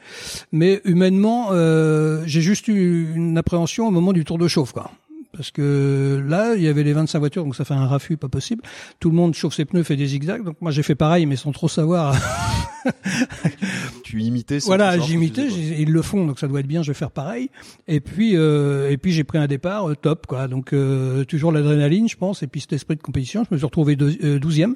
Mais 0.53 0.81
humainement, 0.85 1.49
euh, 1.51 2.23
j'ai 2.27 2.41
juste 2.43 2.69
eu 2.69 3.13
une 3.15 3.37
appréhension 3.39 3.89
au 3.89 3.91
moment 3.91 4.13
du 4.13 4.25
tour 4.25 4.39
de 4.39 4.47
chauffe, 4.49 4.73
quoi. 4.73 4.91
Parce 5.33 5.53
que 5.53 6.25
là, 6.29 6.55
il 6.57 6.63
y 6.63 6.67
avait 6.69 6.83
les 6.83 6.93
25 6.93 7.19
voitures, 7.21 7.45
donc 7.45 7.55
ça 7.55 7.65
fait 7.65 7.75
un 7.75 7.87
raffut 7.87 8.17
pas 8.17 8.29
possible. 8.29 8.63
Tout 8.99 9.11
le 9.11 9.17
monde 9.17 9.33
chauffe 9.35 9.55
ses 9.55 9.65
pneus, 9.65 9.85
fait 9.85 9.95
des 9.97 10.07
zigzags. 10.07 10.43
Donc 10.45 10.57
moi 10.61 10.71
j'ai 10.73 10.83
fait 10.83 10.97
pareil, 10.97 11.27
mais 11.27 11.37
sans 11.37 11.53
trop 11.53 11.69
savoir. 11.69 12.17
Tu 14.03 14.21
imitais 14.23 14.59
voilà, 14.65 14.99
j'imitais, 14.99 15.47
ils 15.49 15.91
le 15.93 16.03
font, 16.03 16.27
donc 16.27 16.39
ça 16.39 16.49
doit 16.49 16.61
être 16.61 16.67
bien. 16.67 16.83
Je 16.83 16.91
vais 16.91 16.95
faire 16.99 17.11
pareil. 17.11 17.51
Et 17.87 18.01
puis 18.01 18.37
euh, 18.37 18.91
et 18.91 18.97
puis 18.97 19.13
j'ai 19.13 19.23
pris 19.25 19.39
un 19.39 19.47
départ 19.47 19.89
euh, 19.91 19.95
top, 19.95 20.27
quoi. 20.27 20.49
Donc 20.49 20.73
euh, 20.73 21.25
toujours 21.25 21.53
l'adrénaline, 21.53 22.09
je 22.09 22.17
pense, 22.17 22.43
et 22.43 22.47
puis 22.47 22.61
cet 22.61 22.73
esprit 22.73 22.97
de 22.97 23.03
compétition. 23.03 23.45
Je 23.49 23.55
me 23.55 23.59
suis 23.59 23.65
retrouvé 23.67 23.97
euh, 24.01 24.39
12e, 24.39 24.75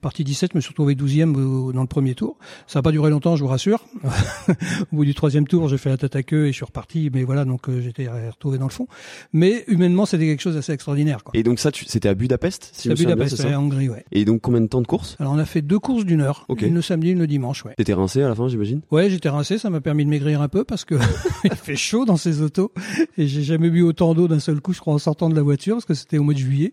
partie 0.00 0.24
17, 0.24 0.52
je 0.52 0.58
me 0.58 0.60
suis 0.60 0.70
retrouvé 0.70 0.94
12e 0.94 1.36
au- 1.36 1.72
dans 1.72 1.82
le 1.82 1.86
premier 1.88 2.14
tour. 2.14 2.38
Ça 2.66 2.78
n'a 2.78 2.82
pas 2.82 2.92
duré 2.92 3.10
longtemps, 3.10 3.36
je 3.36 3.42
vous 3.42 3.48
rassure. 3.50 3.84
au 4.92 4.96
bout 4.96 5.04
du 5.04 5.14
troisième 5.14 5.46
tour, 5.46 5.68
j'ai 5.68 5.78
fait 5.78 5.90
la 5.90 5.96
tête 5.98 6.16
à 6.16 6.22
queue 6.22 6.46
et 6.46 6.52
je 6.52 6.56
suis 6.56 6.64
reparti. 6.64 7.10
Mais 7.12 7.24
voilà, 7.24 7.44
donc 7.44 7.68
euh, 7.68 7.80
j'étais 7.82 8.08
retrouvé 8.08 8.58
dans 8.58 8.66
le 8.66 8.72
fond. 8.72 8.86
Mais 9.32 9.64
humainement, 9.66 10.06
c'était 10.06 10.26
quelque 10.26 10.42
chose 10.42 10.54
d'assez 10.54 10.72
extraordinaire. 10.72 11.22
Quoi. 11.24 11.32
Et 11.38 11.42
donc 11.42 11.58
ça 11.58 11.70
c'était 11.74 12.08
à 12.08 12.14
Budapest 12.14 12.70
si 12.72 12.90
à 12.90 12.94
bien, 12.94 13.04
Budapest, 13.04 13.36
c'est 13.36 13.42
ça 13.42 13.58
en 13.58 13.64
Hongrie, 13.64 13.88
ouais. 13.88 14.04
Et 14.12 14.24
donc 14.24 14.40
combien 14.40 14.60
de 14.60 14.66
temps 14.68 14.80
de 14.80 14.86
course? 14.86 15.16
Alors 15.20 15.32
on 15.32 15.38
a 15.38 15.44
fait 15.44 15.62
deux 15.62 15.78
courses 15.78 16.04
d'une 16.04 16.20
heure, 16.22 16.46
une 16.60 16.74
le 16.74 16.82
samedi, 16.82 17.10
une 17.10 17.18
le 17.18 17.26
dimanche, 17.26 17.39
ouais. 17.40 17.74
T'étais 17.76 17.94
rincé 17.94 18.22
à 18.22 18.28
la 18.28 18.34
fin 18.34 18.48
j'imagine? 18.48 18.80
Ouais, 18.90 19.10
j'étais 19.10 19.28
rincé, 19.28 19.58
ça 19.58 19.70
m'a 19.70 19.80
permis 19.80 20.04
de 20.04 20.10
maigrir 20.10 20.40
un 20.40 20.48
peu 20.48 20.64
parce 20.64 20.84
que 20.84 20.94
il 21.44 21.54
fait 21.54 21.76
chaud 21.76 22.04
dans 22.04 22.16
ces 22.16 22.42
autos 22.42 22.72
et 23.18 23.26
j'ai 23.26 23.42
jamais 23.42 23.70
bu 23.70 23.82
autant 23.82 24.14
d'eau 24.14 24.28
d'un 24.28 24.40
seul 24.40 24.60
coup, 24.60 24.72
je 24.72 24.80
crois, 24.80 24.94
en 24.94 24.98
sortant 24.98 25.28
de 25.28 25.34
la 25.34 25.42
voiture 25.42 25.76
parce 25.76 25.84
que 25.84 25.94
c'était 25.94 26.18
au 26.18 26.22
mois 26.22 26.34
de 26.34 26.38
juillet. 26.38 26.72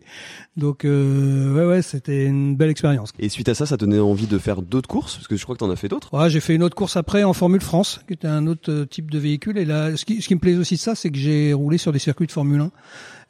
Donc 0.56 0.86
euh, 0.86 1.54
ouais, 1.54 1.66
ouais, 1.66 1.82
c'était 1.82 2.26
une 2.26 2.56
belle 2.56 2.70
expérience. 2.70 3.12
Et 3.20 3.30
suite 3.30 3.50
à 3.50 3.56
ça, 3.56 3.66
ça 3.66 3.78
te 3.78 3.86
donnait 3.86 4.00
envie 4.00 4.28
de 4.28 4.38
faire 4.38 4.62
d'autres 4.62 4.90
courses? 4.90 5.16
Parce 5.16 5.28
que 5.28 5.36
je 5.36 5.44
crois 5.44 5.56
que 5.56 5.60
t'en 5.60 5.70
as 5.70 5.76
fait 5.76 5.88
d'autres. 5.88 6.14
Ouais, 6.14 6.30
j'ai 6.30 6.40
fait 6.40 6.56
une 6.56 6.64
autre 6.64 6.76
course 6.76 6.98
après 6.98 7.24
en 7.24 7.34
Formule 7.34 7.62
France, 7.62 8.02
qui 8.08 8.14
était 8.14 8.28
un 8.28 8.48
autre 8.48 8.72
euh, 8.72 8.86
type 8.86 9.12
de 9.12 9.20
véhicule. 9.20 9.58
Et 9.58 9.66
là, 9.66 9.96
ce 9.96 10.06
qui, 10.06 10.22
ce 10.22 10.28
qui 10.28 10.36
me 10.36 10.40
plaît 10.40 10.56
aussi 10.56 10.76
de 10.76 10.80
ça, 10.80 10.96
c'est 10.96 11.10
que 11.10 11.18
j'ai 11.18 11.54
roulé 11.54 11.78
sur 11.78 11.92
des 11.92 12.00
circuits 12.00 12.28
de 12.28 12.32
Formule 12.32 12.62
1. 12.62 12.72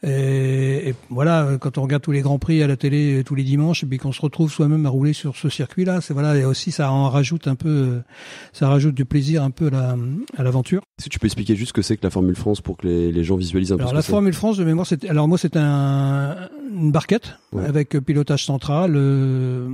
Et, 0.03 0.89
et 0.89 0.95
voilà, 1.09 1.57
quand 1.59 1.77
on 1.79 1.81
regarde 1.81 2.03
tous 2.03 2.11
les 2.11 2.21
grands 2.21 2.37
prix 2.37 2.61
à 2.61 2.67
la 2.67 2.77
télé 2.77 3.19
euh, 3.19 3.23
tous 3.23 3.33
les 3.33 3.43
dimanches, 3.43 3.83
et 3.83 3.87
puis 3.87 3.97
qu'on 3.97 4.11
se 4.11 4.21
retrouve 4.21 4.51
soi-même 4.51 4.85
à 4.85 4.89
rouler 4.89 5.13
sur 5.13 5.35
ce 5.35 5.49
circuit-là, 5.49 6.01
c'est 6.01 6.13
voilà, 6.13 6.35
et 6.35 6.45
aussi 6.45 6.71
ça 6.71 6.91
en 6.91 7.09
rajoute 7.09 7.47
un 7.47 7.55
peu, 7.55 7.69
euh, 7.69 7.99
ça 8.53 8.69
rajoute 8.69 8.93
du 8.93 9.05
plaisir 9.05 9.41
un 9.43 9.49
peu 9.49 9.67
à 9.67 9.71
la- 9.71 9.95
à 10.37 10.43
l'aventure. 10.43 10.81
Que 11.03 11.09
tu 11.09 11.17
peux 11.19 11.25
expliquer 11.25 11.55
juste 11.55 11.69
ce 11.69 11.73
que 11.73 11.81
c'est 11.81 11.97
que 11.97 12.03
la 12.03 12.11
Formule 12.11 12.35
France 12.35 12.61
pour 12.61 12.77
que 12.77 12.85
les, 12.87 13.11
les 13.11 13.23
gens 13.23 13.37
visualisent 13.37 13.71
un 13.71 13.77
peu 13.77 13.81
Alors 13.83 13.93
la 13.95 14.01
c'est 14.03 14.11
Formule 14.11 14.33
France 14.33 14.57
de 14.57 14.63
mémoire, 14.63 14.85
c'était 14.85 15.09
alors 15.09 15.27
moi 15.27 15.37
c'était 15.39 15.59
un, 15.59 16.35
une 16.71 16.91
barquette 16.91 17.35
Ouais. 17.53 17.65
avec 17.65 17.95
euh, 17.95 18.01
pilotage 18.01 18.45
central 18.45 18.93
euh, 18.95 19.67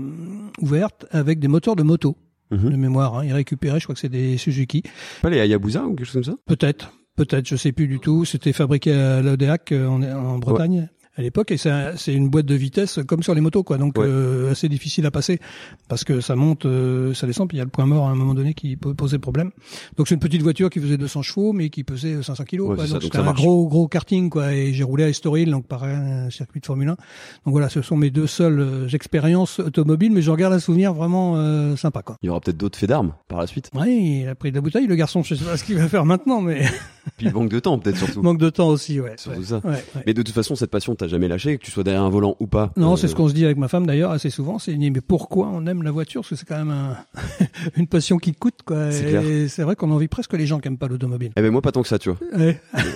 ouverte 0.61 1.05
avec 1.11 1.39
des 1.39 1.47
moteurs 1.47 1.75
de 1.75 1.83
moto 1.83 2.15
Mhm. 2.51 2.69
de 2.69 2.75
mémoire. 2.75 3.15
Hein. 3.17 3.25
Ils 3.25 3.33
récupéraient, 3.33 3.79
je 3.79 3.85
crois 3.85 3.95
que 3.95 3.99
c'est 4.01 4.09
des 4.09 4.37
Suzuki. 4.37 4.83
Pas 5.23 5.29
les 5.31 5.39
Hayabusa 5.39 5.83
ou 5.85 5.95
quelque 5.95 6.05
chose 6.05 6.13
comme 6.13 6.35
ça? 6.35 6.35
Peut-être, 6.45 6.93
peut-être, 7.15 7.47
je 7.47 7.55
sais 7.55 7.71
plus 7.71 7.87
du 7.87 7.99
tout. 7.99 8.25
C'était 8.25 8.53
fabriqué 8.53 8.93
à 8.93 9.21
l'Odeac 9.21 9.71
euh, 9.71 9.87
en, 9.87 10.01
en 10.03 10.39
Bretagne. 10.39 10.89
à 11.15 11.21
l'époque 11.21 11.51
et 11.51 11.57
c'est 11.57 12.11
une 12.13 12.27
boîte 12.29 12.47
de 12.47 12.55
vitesse 12.55 12.99
comme 13.07 13.21
sur 13.21 13.35
les 13.35 13.41
motos 13.41 13.61
quoi. 13.61 13.77
Donc 13.77 13.99
euh, 13.99 14.49
assez 14.49 14.67
difficile 14.67 15.05
à 15.05 15.11
passer 15.11 15.39
parce 15.87 16.03
que 16.03 16.21
ça 16.21 16.35
monte 16.35 16.65
euh, 16.65 17.13
ça 17.13 17.27
descend 17.27 17.47
puis 17.47 17.57
il 17.57 17.59
y 17.59 17.61
a 17.61 17.65
le 17.65 17.69
point 17.69 17.85
mort 17.85 18.07
à 18.07 18.09
un 18.09 18.15
moment 18.15 18.33
donné 18.33 18.55
qui 18.55 18.75
peut 18.77 18.95
poser 18.95 19.19
problème. 19.19 19.51
Donc 19.95 20.07
c'est 20.07 20.15
une 20.15 20.19
petite 20.19 20.41
voiture 20.41 20.71
qui 20.71 20.79
faisait 20.79 20.97
200 20.97 21.21
chevaux 21.21 21.53
mais 21.53 21.69
qui 21.69 21.83
pesait 21.83 22.23
500 22.23 22.43
kilos 22.45 22.75
quoi. 22.75 22.87
donc 22.87 23.03
c'était 23.03 23.19
un 23.19 23.31
gros 23.31 23.67
gros 23.67 23.87
karting 23.87 24.31
quoi 24.31 24.53
et 24.53 24.73
j'ai 24.73 24.83
roulé 24.83 25.03
à 25.03 25.09
Estoril 25.09 25.51
donc 25.51 25.67
par 25.67 25.83
un 25.83 26.31
circuit 26.31 26.61
de 26.61 26.65
Formule 26.65 26.89
1 26.89 26.91
donc 26.93 26.97
voilà 27.45 27.69
ce 27.69 27.83
sont 27.83 27.95
mes 27.95 28.09
deux 28.09 28.25
seules 28.25 28.59
euh, 28.59 28.87
expériences 28.87 29.59
automobiles 29.59 30.11
mais 30.13 30.23
je 30.23 30.31
regarde 30.31 30.53
un 30.55 30.59
souvenir 30.59 30.95
vraiment 30.95 31.35
sympa 31.75 32.01
quoi. 32.01 32.17
Il 32.23 32.25
y 32.25 32.29
aura 32.29 32.41
peut-être 32.41 32.57
d'autres 32.57 32.79
faits 32.79 32.89
d'armes 32.89 33.13
par 33.27 33.39
la 33.39 33.45
suite. 33.45 33.69
Oui 33.75 34.21
il 34.23 34.27
a 34.27 34.33
pris 34.33 34.49
de 34.49 34.55
la 34.55 34.61
bouteille 34.61 34.87
le 34.87 34.95
garçon 34.95 35.21
je 35.21 35.35
sais 35.35 35.45
pas 35.45 35.57
ce 35.57 35.63
qu'il 35.63 35.77
va 35.77 35.87
faire 35.87 36.05
maintenant 36.05 36.41
mais 36.41 36.65
puis 37.17 37.27
il 37.27 37.33
manque 37.33 37.49
de 37.49 37.59
temps 37.59 37.77
peut-être 37.77 37.97
surtout 37.97 38.21
manque 38.21 38.39
de 38.39 38.49
temps 38.49 38.69
aussi 38.69 38.99
ouais 38.99 39.15
surtout 39.17 39.43
ça 39.43 39.61
mais 40.05 40.13
de 40.13 40.21
toute 40.21 40.33
façon 40.33 40.55
cette 40.55 40.71
passion 40.71 40.95
jamais 41.07 41.27
lâché, 41.27 41.57
que 41.57 41.63
tu 41.63 41.71
sois 41.71 41.83
derrière 41.83 42.03
un 42.03 42.09
volant 42.09 42.35
ou 42.39 42.47
pas. 42.47 42.71
Non, 42.77 42.95
c'est 42.95 43.07
ce 43.07 43.15
qu'on 43.15 43.27
se 43.27 43.33
dit 43.33 43.45
avec 43.45 43.57
ma 43.57 43.67
femme 43.67 43.85
d'ailleurs 43.85 44.11
assez 44.11 44.29
souvent. 44.29 44.59
C'est 44.59 44.75
mais 44.75 45.01
pourquoi 45.01 45.49
on 45.51 45.65
aime 45.65 45.83
la 45.83 45.91
voiture? 45.91 46.21
Parce 46.21 46.29
que 46.29 46.35
c'est 46.35 46.45
quand 46.45 46.57
même 46.57 46.71
un... 46.71 46.97
une 47.77 47.87
passion 47.87 48.17
qui 48.17 48.33
coûte 48.33 48.59
quoi. 48.65 48.91
C'est 48.91 49.63
vrai 49.63 49.75
qu'on 49.75 49.91
envie 49.91 50.07
presque 50.07 50.33
les 50.33 50.45
gens 50.45 50.59
qui 50.59 50.67
aiment 50.67 50.77
pas 50.77 50.87
l'automobile. 50.87 51.31
Eh 51.35 51.41
ben 51.41 51.51
moi 51.51 51.61
pas 51.61 51.71
tant 51.71 51.81
que 51.81 51.87
ça, 51.87 51.99
tu 51.99 52.09
vois. 52.09 52.19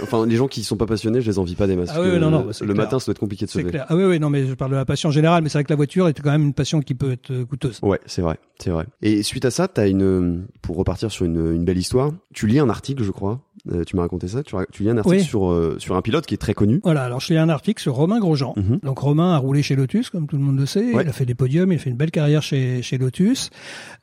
enfin 0.04 0.26
les 0.26 0.36
gens 0.36 0.48
qui 0.48 0.64
sont 0.64 0.78
pas 0.78 0.86
passionnés, 0.86 1.22
je 1.22 1.30
les 1.30 1.40
envie 1.40 1.56
pas 1.56 1.68
des 1.68 1.76
masses. 1.76 1.92
Ah 1.94 2.02
oui, 2.02 2.20
non, 2.20 2.30
non, 2.30 2.46
bah, 2.46 2.52
le 2.62 2.74
matin, 2.74 3.00
ça 3.00 3.08
doit 3.08 3.14
être 3.14 3.20
compliqué 3.20 3.46
de 3.46 3.52
se 3.52 3.60
lever. 3.60 3.80
Ah 3.88 3.96
oui, 3.96 4.04
oui, 4.04 4.20
non, 4.20 4.30
mais 4.30 4.46
je 4.46 4.54
parle 4.54 4.72
de 4.72 4.76
la 4.76 4.86
passion 4.86 5.12
générale, 5.12 5.44
mais 5.44 5.50
c'est 5.50 5.58
vrai 5.58 5.64
que 5.64 5.72
la 5.72 5.76
voiture 5.76 6.08
est 6.08 6.20
quand 6.20 6.32
même 6.32 6.44
une 6.44 6.54
passion 6.54 6.82
qui 6.82 6.94
peut 6.94 7.12
être 7.12 7.44
coûteuse. 7.44 7.80
Ouais, 7.82 8.00
c'est 8.06 8.22
vrai, 8.22 8.40
c'est 8.60 8.70
vrai. 8.70 8.86
Et 9.02 9.24
suite 9.24 9.46
à 9.46 9.52
ça, 9.52 9.68
t'as 9.68 9.88
une, 9.88 10.46
pour 10.62 10.78
repartir 10.78 11.12
sur 11.12 11.26
une, 11.26 11.56
une 11.56 11.66
belle 11.66 11.78
histoire, 11.78 12.12
tu 12.34 12.48
lis 12.48 12.60
un 12.60 12.70
article, 12.70 13.04
je 13.04 13.12
crois, 13.12 13.42
euh, 13.72 13.84
tu 13.84 13.96
m'as 13.98 14.04
raconté 14.04 14.28
ça. 14.28 14.44
Tu, 14.44 14.56
tu 14.72 14.84
lis 14.84 14.90
un 14.90 14.98
article 14.98 15.24
sur 15.24 15.52
euh, 15.52 15.76
sur 15.80 15.96
un 15.96 16.02
pilote 16.02 16.26
qui 16.26 16.34
est 16.34 16.38
très 16.38 16.54
connu. 16.54 16.80
Voilà. 16.84 17.04
Alors 17.04 17.20
je 17.20 17.34
lis 17.34 17.40
un 17.40 17.50
article 17.50 17.82
sur 17.82 17.94
Romain 17.94 18.20
Grosjean. 18.20 18.54
Mhm. 18.56 18.80
Donc 18.84 19.00
Romain 19.00 19.34
a 19.34 19.38
roulé 19.38 19.62
chez 19.62 19.76
Lotus, 19.76 20.10
comme 20.10 20.28
tout 20.28 20.38
le 20.38 20.44
monde 20.44 20.60
le 20.60 20.66
sait. 20.66 20.92
Il 20.92 20.98
a 20.98 21.12
fait 21.12 21.26
des 21.26 21.36
podiums. 21.36 21.72
Il 21.72 21.76
a 21.76 21.80
fait 21.80 21.90
une 21.90 21.98
belle 21.98 22.12
carrière 22.12 22.42
chez 22.42 22.82
chez 22.82 22.98
Lotus. 22.98 23.50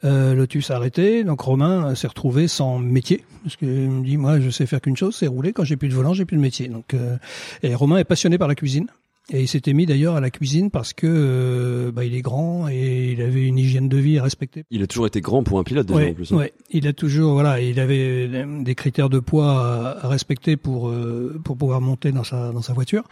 Euh, 0.04 0.34
Lotus 0.34 0.70
a 0.70 0.76
arrêté. 0.76 1.24
Donc 1.24 1.40
Romain 1.40 1.94
s'est 1.94 2.08
retrouvé 2.08 2.48
sans 2.48 2.78
métier 2.78 3.24
parce 3.42 3.56
qu'il 3.56 3.68
me 3.68 4.04
dit 4.04 4.16
moi 4.16 4.40
je 4.40 4.50
sais 4.50 4.66
faire 4.66 4.80
qu'une 4.80 4.96
chose, 4.96 5.16
c'est 5.16 5.26
rouler. 5.26 5.52
Quand 5.52 5.64
j'ai 5.64 5.76
plus 5.76 5.88
de 5.88 5.94
volant, 5.94 6.12
j'ai 6.14 6.24
plus 6.24 6.36
de 6.36 6.42
métier. 6.42 6.68
Donc 6.68 6.94
euh, 6.94 7.16
et 7.62 7.74
Romain 7.74 7.98
est 7.98 8.04
passionné 8.04 8.38
par 8.38 8.48
la 8.48 8.54
cuisine. 8.54 8.86
Et 9.32 9.40
il 9.40 9.48
s'était 9.48 9.72
mis 9.72 9.86
d'ailleurs 9.86 10.16
à 10.16 10.20
la 10.20 10.28
cuisine 10.28 10.70
parce 10.70 10.92
que 10.92 11.06
euh, 11.08 11.90
bah, 11.90 12.04
il 12.04 12.14
est 12.14 12.20
grand 12.20 12.68
et 12.68 13.12
il 13.12 13.22
avait 13.22 13.46
une 13.46 13.56
hygiène 13.56 13.88
de 13.88 13.96
vie 13.96 14.18
à 14.18 14.22
respecter. 14.22 14.64
Il 14.70 14.82
a 14.82 14.86
toujours 14.86 15.06
été 15.06 15.22
grand 15.22 15.42
pour 15.42 15.58
un 15.58 15.64
pilote 15.64 15.86
déjà 15.86 16.10
en 16.10 16.12
plus. 16.12 16.30
Hein. 16.30 16.36
Ouais, 16.36 16.52
il 16.70 16.86
a 16.86 16.92
toujours 16.92 17.32
voilà, 17.32 17.58
il 17.58 17.80
avait 17.80 18.28
des 18.28 18.74
critères 18.74 19.08
de 19.08 19.20
poids 19.20 19.96
à, 20.02 20.08
respecter 20.08 20.58
pour 20.58 20.90
euh, 20.90 21.40
pour 21.42 21.56
pouvoir 21.56 21.80
monter 21.80 22.12
dans 22.12 22.22
sa 22.22 22.52
dans 22.52 22.60
sa 22.60 22.74
voiture 22.74 23.04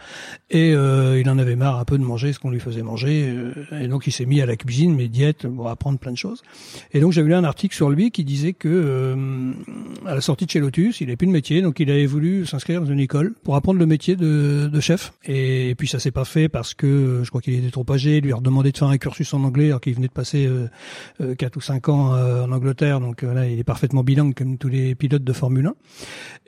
et 0.51 0.75
euh, 0.75 1.19
il 1.19 1.27
en 1.31 1.39
avait 1.39 1.55
marre 1.55 1.79
un 1.79 1.85
peu 1.85 1.97
de 1.97 2.03
manger 2.03 2.31
ce 2.31 2.37
qu'on 2.37 2.51
lui 2.51 2.59
faisait 2.59 2.83
manger 2.83 3.33
et 3.71 3.87
donc 3.87 4.05
il 4.05 4.11
s'est 4.11 4.27
mis 4.27 4.39
à 4.39 4.45
la 4.45 4.55
cuisine, 4.55 4.93
mais 4.93 5.07
diète, 5.07 5.47
pour 5.47 5.67
apprendre 5.67 5.97
plein 5.97 6.11
de 6.11 6.17
choses. 6.17 6.43
Et 6.91 6.99
donc 6.99 7.11
j'avais 7.11 7.29
lu 7.29 7.33
un 7.33 7.43
article 7.43 7.75
sur 7.75 7.89
lui 7.89 8.11
qui 8.11 8.23
disait 8.23 8.53
que 8.53 9.15
à 10.05 10.13
la 10.13 10.21
sortie 10.21 10.45
de 10.45 10.51
chez 10.51 10.59
Lotus, 10.59 11.01
il 11.01 11.07
n'avait 11.07 11.17
plus 11.17 11.27
de 11.27 11.31
métier, 11.31 11.63
donc 11.63 11.79
il 11.79 11.89
avait 11.89 12.05
voulu 12.05 12.45
s'inscrire 12.45 12.81
dans 12.81 12.91
une 12.91 12.99
école 12.99 13.33
pour 13.43 13.55
apprendre 13.55 13.79
le 13.79 13.87
métier 13.87 14.15
de, 14.15 14.69
de 14.71 14.79
chef. 14.79 15.13
Et 15.25 15.73
puis 15.75 15.87
ça 15.87 16.02
c'est 16.03 16.11
pas 16.11 16.25
fait 16.25 16.49
parce 16.49 16.73
que 16.73 16.85
euh, 16.85 17.23
je 17.23 17.29
crois 17.29 17.41
qu'il 17.41 17.53
était 17.53 17.71
trop 17.71 17.85
âgé, 17.89 18.19
lui 18.19 18.33
a 18.33 18.35
redemandé 18.35 18.71
de 18.71 18.77
faire 18.77 18.89
un 18.89 18.97
cursus 18.97 19.33
en 19.33 19.43
anglais 19.43 19.67
alors 19.67 19.79
qu'il 19.79 19.95
venait 19.95 20.07
de 20.07 20.13
passer 20.13 20.45
euh, 20.45 20.67
euh, 21.21 21.33
4 21.33 21.55
ou 21.55 21.61
5 21.61 21.89
ans 21.89 22.13
euh, 22.13 22.43
en 22.43 22.51
Angleterre, 22.51 22.99
donc 22.99 23.21
là 23.21 23.47
il 23.47 23.57
est 23.57 23.63
parfaitement 23.63 24.03
bilingue 24.03 24.33
comme 24.35 24.57
tous 24.57 24.67
les 24.67 24.95
pilotes 24.95 25.23
de 25.23 25.33
Formule 25.33 25.67
1. 25.67 25.75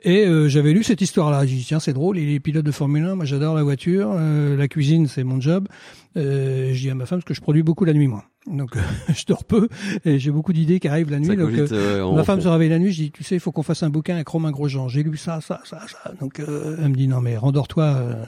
Et 0.04 0.26
j'avais 0.48 0.72
lu 0.72 0.84
cette 0.84 1.00
histoire-là, 1.00 1.46
j'ai 1.46 1.56
dit 1.56 1.64
tiens 1.64 1.80
c'est 1.80 1.94
drôle, 1.94 2.18
il 2.18 2.32
est 2.32 2.38
pilote 2.38 2.64
de 2.64 2.70
Formule 2.70 3.04
1, 3.04 3.14
moi 3.16 3.24
j'adore 3.24 3.54
la 3.54 3.62
voiture, 3.62 4.12
la 4.14 4.68
cuisine 4.68 5.08
c'est 5.08 5.24
mon 5.24 5.40
job. 5.40 5.66
je 6.14 6.78
dis 6.78 6.90
à 6.90 6.94
ma 6.94 7.06
femme 7.06 7.18
parce 7.18 7.24
que 7.24 7.34
je 7.34 7.40
produis 7.40 7.62
beaucoup 7.62 7.84
la 7.84 7.94
nuit 7.94 8.08
moi. 8.08 8.24
Donc 8.46 8.76
je 9.08 9.24
dors 9.26 9.44
peu 9.44 9.68
et 10.04 10.18
j'ai 10.18 10.30
beaucoup 10.30 10.52
d'idées 10.52 10.78
qui 10.78 10.88
arrivent 10.88 11.10
la 11.10 11.18
nuit. 11.18 11.36
donc 11.36 11.50
euh, 11.52 12.12
ma 12.12 12.24
femme 12.24 12.40
se 12.40 12.48
réveille 12.48 12.68
la 12.68 12.78
nuit, 12.78 12.92
je 12.92 13.02
dis 13.02 13.10
tu 13.10 13.24
sais 13.24 13.34
il 13.34 13.40
faut 13.40 13.52
qu'on 13.52 13.62
fasse 13.62 13.82
un 13.82 13.90
bouquin 13.90 14.14
avec 14.14 14.28
Romain 14.28 14.50
Grosjean. 14.52 14.88
J'ai 14.88 15.02
lu 15.02 15.16
ça, 15.16 15.40
ça, 15.40 15.60
ça, 15.64 15.80
ça. 15.88 16.12
Donc 16.20 16.38
euh, 16.40 16.76
elle 16.80 16.90
me 16.90 16.94
dit 16.94 17.08
non 17.08 17.20
mais 17.20 17.36
rendors-toi. 17.36 17.84
Euh, 17.84 18.24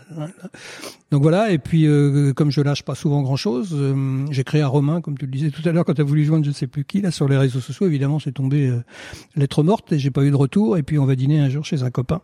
donc 1.10 1.22
voilà 1.22 1.52
et 1.52 1.58
puis 1.58 1.87
comme 2.34 2.50
je 2.50 2.60
lâche 2.60 2.82
pas 2.82 2.94
souvent 2.94 3.22
grand 3.22 3.37
chose, 3.37 3.76
j'ai 4.30 4.44
créé 4.44 4.62
un 4.62 4.66
Romain 4.66 5.00
comme 5.00 5.16
tu 5.16 5.26
le 5.26 5.32
disais 5.32 5.50
tout 5.50 5.66
à 5.68 5.72
l'heure 5.72 5.84
quand 5.84 5.94
tu 5.94 6.00
as 6.00 6.04
voulu 6.04 6.25
joindre 6.25 6.44
je 6.44 6.50
ne 6.50 6.54
sais 6.54 6.66
plus 6.66 6.84
qui 6.84 7.00
là 7.00 7.10
sur 7.10 7.28
les 7.28 7.37
réseaux 7.37 7.60
sociaux. 7.60 7.87
Évidemment 7.87 8.18
c'est 8.18 8.32
tombé 8.32 8.72
lettre 9.37 9.62
morte 9.62 9.92
et 9.92 9.98
j'ai 9.98 10.10
pas 10.10 10.25
eu 10.25 10.30
de 10.30 10.37
retour 10.37 10.76
et 10.76 10.82
puis 10.82 10.98
on 10.98 11.06
va 11.06 11.14
dîner 11.14 11.38
un 11.40 11.48
jour 11.48 11.64
chez 11.64 11.82
un 11.82 11.90
copain 11.90 12.20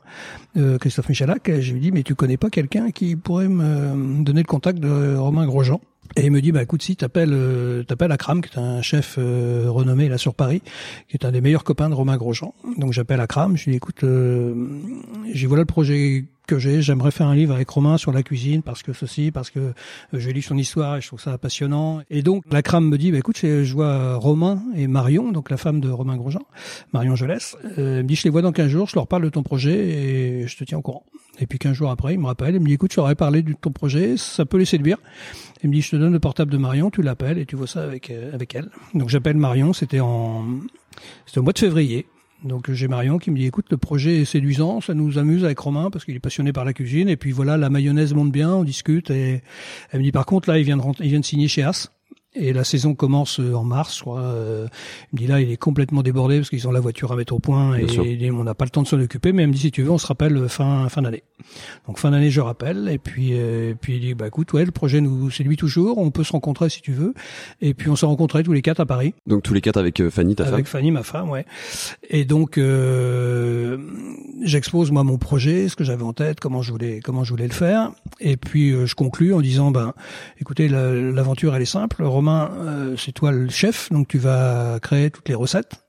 Christophe 0.80 1.08
Michalak 1.08 1.48
et 1.48 1.62
je 1.62 1.72
lui 1.72 1.80
dis 1.80 1.92
mais 1.92 2.02
tu 2.02 2.14
connais 2.14 2.36
pas 2.36 2.50
quelqu'un 2.50 2.90
qui 2.90 3.16
pourrait 3.16 3.48
me 3.48 4.24
donner 4.24 4.40
le 4.40 4.46
contact 4.46 4.80
de 4.80 5.16
Romain 5.16 5.46
Grosjean? 5.46 5.80
Et 6.16 6.26
il 6.26 6.30
me 6.30 6.40
dit, 6.40 6.52
bah 6.52 6.62
écoute, 6.62 6.82
si 6.82 6.94
t'appelles, 6.94 7.32
euh, 7.32 7.82
t'appelles 7.82 8.12
Akram, 8.12 8.40
qui 8.40 8.56
est 8.56 8.60
un 8.60 8.82
chef 8.82 9.16
euh, 9.18 9.66
renommé 9.68 10.08
là 10.08 10.16
sur 10.16 10.34
Paris, 10.34 10.62
qui 11.08 11.16
est 11.16 11.24
un 11.24 11.32
des 11.32 11.40
meilleurs 11.40 11.64
copains 11.64 11.88
de 11.88 11.94
Romain 11.94 12.16
Grosjean. 12.16 12.54
Donc 12.78 12.92
j'appelle 12.92 13.20
Akram, 13.20 13.56
je 13.56 13.64
lui 13.64 13.72
dis, 13.72 13.76
écoute, 13.78 14.04
euh, 14.04 14.54
j'ai 15.32 15.46
voilà 15.46 15.62
le 15.62 15.66
projet 15.66 16.26
que 16.46 16.58
j'ai, 16.58 16.82
j'aimerais 16.82 17.10
faire 17.10 17.26
un 17.26 17.34
livre 17.34 17.54
avec 17.54 17.68
Romain 17.68 17.96
sur 17.96 18.12
la 18.12 18.22
cuisine 18.22 18.62
parce 18.62 18.82
que 18.82 18.92
ceci, 18.92 19.30
parce 19.30 19.50
que 19.50 19.72
j'ai 20.12 20.32
lu 20.32 20.42
son 20.42 20.56
histoire 20.56 20.96
et 20.96 21.00
je 21.00 21.06
trouve 21.06 21.20
ça 21.20 21.36
passionnant. 21.38 22.02
Et 22.10 22.22
donc 22.22 22.44
l'Akram 22.50 22.88
me 22.88 22.98
dit, 22.98 23.12
bah 23.12 23.18
écoute, 23.18 23.38
je 23.40 23.72
vois 23.72 24.16
Romain 24.16 24.62
et 24.74 24.86
Marion, 24.86 25.32
donc 25.32 25.50
la 25.50 25.56
femme 25.56 25.80
de 25.80 25.88
Romain 25.90 26.16
Grosjean, 26.16 26.42
Marion 26.92 27.16
Jolès, 27.16 27.56
euh, 27.78 28.02
me 28.02 28.08
dit, 28.08 28.16
je 28.16 28.24
les 28.24 28.30
vois 28.30 28.42
dans 28.42 28.52
15 28.52 28.68
jours, 28.68 28.88
je 28.88 28.94
leur 28.94 29.06
parle 29.06 29.24
de 29.24 29.28
ton 29.28 29.42
projet 29.42 29.74
et 29.74 30.46
je 30.46 30.56
te 30.56 30.64
tiens 30.64 30.78
au 30.78 30.82
courant. 30.82 31.04
Et 31.40 31.46
puis 31.46 31.58
15 31.58 31.72
jours 31.72 31.90
après, 31.90 32.14
il 32.14 32.20
me 32.20 32.26
rappelle, 32.26 32.54
il 32.54 32.60
me 32.60 32.66
dit, 32.66 32.74
écoute, 32.74 32.92
je 32.92 33.00
leur 33.00 33.14
parlé 33.16 33.42
de 33.42 33.52
ton 33.52 33.70
projet, 33.70 34.16
ça 34.16 34.44
peut 34.44 34.58
les 34.58 34.64
séduire. 34.64 34.98
Il 35.62 35.70
me 35.70 35.74
dit, 35.74 35.82
je 35.82 35.90
te 35.90 35.96
donne 35.96 36.12
le 36.12 36.20
portable 36.20 36.52
de 36.52 36.58
Marion, 36.58 36.90
tu 36.90 37.02
l'appelles 37.02 37.38
et 37.38 37.46
tu 37.46 37.56
vois 37.56 37.66
ça 37.66 37.82
avec, 37.82 38.10
euh, 38.10 38.32
avec 38.34 38.54
elle. 38.54 38.68
Donc 38.92 39.08
j'appelle 39.08 39.36
Marion, 39.36 39.72
c'était 39.72 40.00
en, 40.00 40.44
c'était 41.26 41.38
au 41.38 41.42
mois 41.42 41.52
de 41.52 41.58
février. 41.58 42.06
Donc 42.44 42.70
j'ai 42.70 42.88
Marion 42.88 43.18
qui 43.18 43.30
me 43.30 43.36
dit, 43.36 43.46
écoute, 43.46 43.66
le 43.70 43.78
projet 43.78 44.20
est 44.20 44.24
séduisant, 44.26 44.82
ça 44.82 44.92
nous 44.92 45.16
amuse 45.16 45.44
avec 45.44 45.58
Romain 45.58 45.90
parce 45.90 46.04
qu'il 46.04 46.14
est 46.14 46.20
passionné 46.20 46.52
par 46.52 46.66
la 46.66 46.74
cuisine. 46.74 47.08
Et 47.08 47.16
puis 47.16 47.32
voilà, 47.32 47.56
la 47.56 47.70
mayonnaise 47.70 48.12
monte 48.12 48.32
bien, 48.32 48.52
on 48.52 48.64
discute. 48.64 49.10
Et 49.10 49.42
elle 49.90 50.00
me 50.00 50.04
dit, 50.04 50.12
par 50.12 50.26
contre, 50.26 50.50
là, 50.50 50.58
il 50.58 50.64
vient 50.64 50.76
de, 50.76 50.82
il 51.00 51.08
vient 51.08 51.20
de 51.20 51.24
signer 51.24 51.48
chez 51.48 51.62
As. 51.62 51.90
Et 52.36 52.52
la 52.52 52.64
saison 52.64 52.94
commence 52.94 53.38
euh, 53.38 53.54
en 53.54 53.62
mars, 53.62 54.02
quoi. 54.02 54.20
Euh, 54.20 54.66
il 55.12 55.16
me 55.16 55.18
dit 55.20 55.26
là, 55.28 55.40
il 55.40 55.52
est 55.52 55.56
complètement 55.56 56.02
débordé 56.02 56.38
parce 56.38 56.50
qu'ils 56.50 56.66
ont 56.66 56.72
la 56.72 56.80
voiture 56.80 57.12
à 57.12 57.16
mettre 57.16 57.32
au 57.32 57.38
point 57.38 57.76
et, 57.76 58.30
on 58.30 58.42
n'a 58.42 58.54
pas 58.54 58.64
le 58.64 58.70
temps 58.70 58.82
de 58.82 58.88
s'en 58.88 58.98
occuper. 59.00 59.32
Mais 59.32 59.42
elle 59.42 59.48
me 59.48 59.52
dit 59.52 59.60
si 59.60 59.70
tu 59.70 59.82
veux, 59.82 59.90
on 59.90 59.98
se 59.98 60.06
rappelle 60.06 60.36
euh, 60.36 60.48
fin 60.48 60.88
fin 60.88 61.02
d'année. 61.02 61.22
Donc 61.86 61.98
fin 61.98 62.10
d'année, 62.10 62.30
je 62.30 62.40
rappelle. 62.40 62.88
Et 62.88 62.98
puis 62.98 63.34
puis 63.80 63.96
il 63.96 64.00
dit 64.00 64.14
bah 64.14 64.26
écoute, 64.26 64.52
ouais, 64.52 64.64
le 64.64 64.72
projet 64.72 65.00
nous 65.00 65.30
séduit 65.30 65.56
toujours. 65.56 65.98
On 65.98 66.10
peut 66.10 66.24
se 66.24 66.32
rencontrer 66.32 66.68
si 66.70 66.80
tu 66.80 66.92
veux. 66.92 67.14
Et 67.60 67.74
puis 67.74 67.88
on 67.88 67.96
s'est 67.96 68.06
rencontrés 68.06 68.42
tous 68.42 68.52
les 68.52 68.62
quatre 68.62 68.80
à 68.80 68.86
Paris. 68.86 69.14
Donc 69.26 69.42
tous 69.42 69.54
les 69.54 69.60
quatre 69.60 69.76
avec 69.76 70.08
Fanny, 70.08 70.34
ta 70.34 70.44
femme. 70.44 70.54
Avec 70.54 70.66
Fanny, 70.66 70.90
ma 70.90 71.04
femme, 71.04 71.30
ouais. 71.30 71.46
Et 72.10 72.24
donc 72.24 72.58
j'expose 74.42 74.90
moi 74.90 75.04
mon 75.04 75.18
projet, 75.18 75.68
ce 75.68 75.76
que 75.76 75.84
j'avais 75.84 76.02
en 76.02 76.12
tête, 76.12 76.40
comment 76.40 76.62
je 76.62 76.72
voulais 76.72 77.00
comment 77.00 77.22
je 77.22 77.30
voulais 77.30 77.46
le 77.46 77.52
faire. 77.54 77.92
Et 78.18 78.36
puis 78.36 78.74
je 78.86 78.94
conclus 78.96 79.34
en 79.34 79.40
disant 79.40 79.70
ben 79.70 79.92
écoutez, 80.40 80.68
l'aventure 80.68 81.54
elle 81.54 81.62
est 81.62 81.66
simple 81.66 82.02
Romain, 82.02 82.23
euh, 82.28 82.96
c'est 82.96 83.12
toi 83.12 83.32
le 83.32 83.48
chef, 83.48 83.90
donc 83.90 84.08
tu 84.08 84.18
vas 84.18 84.78
créer 84.80 85.10
toutes 85.10 85.28
les 85.28 85.34
recettes. 85.34 85.84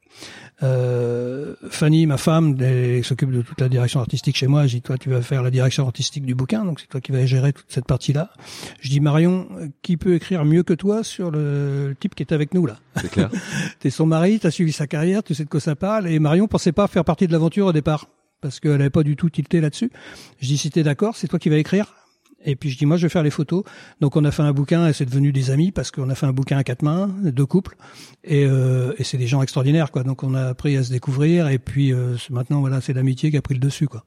Euh, 0.63 1.55
Fanny, 1.69 2.05
ma 2.05 2.17
femme, 2.17 2.57
s'occupe 3.03 3.31
de 3.31 3.41
toute 3.41 3.59
la 3.59 3.67
direction 3.67 3.99
artistique 3.99 4.37
chez 4.37 4.47
moi. 4.47 4.67
Je 4.67 4.75
dis 4.75 4.81
toi, 4.81 4.97
tu 4.97 5.09
vas 5.09 5.21
faire 5.21 5.43
la 5.43 5.51
direction 5.51 5.85
artistique 5.85 6.25
du 6.25 6.33
bouquin, 6.33 6.63
donc 6.63 6.79
c'est 6.79 6.87
toi 6.87 7.01
qui 7.01 7.11
vas 7.11 7.25
gérer 7.25 7.51
toute 7.51 7.65
cette 7.67 7.85
partie-là. 7.85 8.31
Je 8.79 8.89
dis 8.89 8.99
Marion, 8.99 9.47
qui 9.81 9.97
peut 9.97 10.15
écrire 10.15 10.45
mieux 10.45 10.63
que 10.63 10.73
toi 10.73 11.03
sur 11.03 11.31
le, 11.31 11.95
type 11.99 12.15
qui 12.15 12.23
est 12.23 12.31
avec 12.31 12.53
nous 12.53 12.65
là? 12.65 12.77
C'est 13.01 13.11
clair. 13.11 13.29
T'es 13.79 13.89
son 13.89 14.05
mari, 14.05 14.39
t'as 14.39 14.51
suivi 14.51 14.71
sa 14.71 14.87
carrière, 14.87 15.23
tu 15.23 15.35
sais 15.35 15.43
de 15.43 15.49
quoi 15.49 15.59
ça 15.59 15.75
parle. 15.75 16.07
Et 16.07 16.19
Marion 16.19 16.47
pensait 16.47 16.71
pas 16.71 16.87
faire 16.87 17.03
partie 17.03 17.27
de 17.27 17.33
l'aventure 17.33 17.67
au 17.67 17.73
départ 17.73 18.07
parce 18.41 18.59
qu'elle 18.59 18.73
avait 18.73 18.89
pas 18.89 19.03
du 19.03 19.15
tout 19.15 19.29
tilté 19.29 19.59
là-dessus. 19.59 19.91
Je 20.39 20.47
dis 20.47 20.57
si 20.57 20.69
t'es 20.69 20.83
d'accord, 20.83 21.15
c'est 21.17 21.27
toi 21.27 21.39
qui 21.39 21.49
vas 21.49 21.57
écrire. 21.57 22.04
Et 22.45 22.55
puis 22.55 22.69
je 22.69 22.77
dis 22.77 22.85
moi 22.85 22.97
je 22.97 23.03
vais 23.03 23.09
faire 23.09 23.23
les 23.23 23.29
photos. 23.29 23.63
Donc 24.01 24.15
on 24.15 24.23
a 24.23 24.31
fait 24.31 24.43
un 24.43 24.53
bouquin 24.53 24.87
et 24.87 24.93
c'est 24.93 25.05
devenu 25.05 25.31
des 25.31 25.51
amis 25.51 25.71
parce 25.71 25.91
qu'on 25.91 26.09
a 26.09 26.15
fait 26.15 26.25
un 26.25 26.33
bouquin 26.33 26.57
à 26.57 26.63
quatre 26.63 26.83
mains, 26.83 27.09
deux 27.23 27.45
couples, 27.45 27.75
et, 28.23 28.45
euh, 28.45 28.93
et 28.97 29.03
c'est 29.03 29.17
des 29.17 29.27
gens 29.27 29.41
extraordinaires 29.41 29.91
quoi. 29.91 30.03
Donc 30.03 30.23
on 30.23 30.33
a 30.33 30.43
appris 30.43 30.77
à 30.77 30.83
se 30.83 30.91
découvrir 30.91 31.47
et 31.49 31.59
puis 31.59 31.91
euh, 31.91 32.15
maintenant 32.29 32.61
voilà 32.61 32.81
c'est 32.81 32.93
l'amitié 32.93 33.31
qui 33.31 33.37
a 33.37 33.41
pris 33.41 33.55
le 33.55 33.59
dessus 33.59 33.87
quoi. 33.87 34.05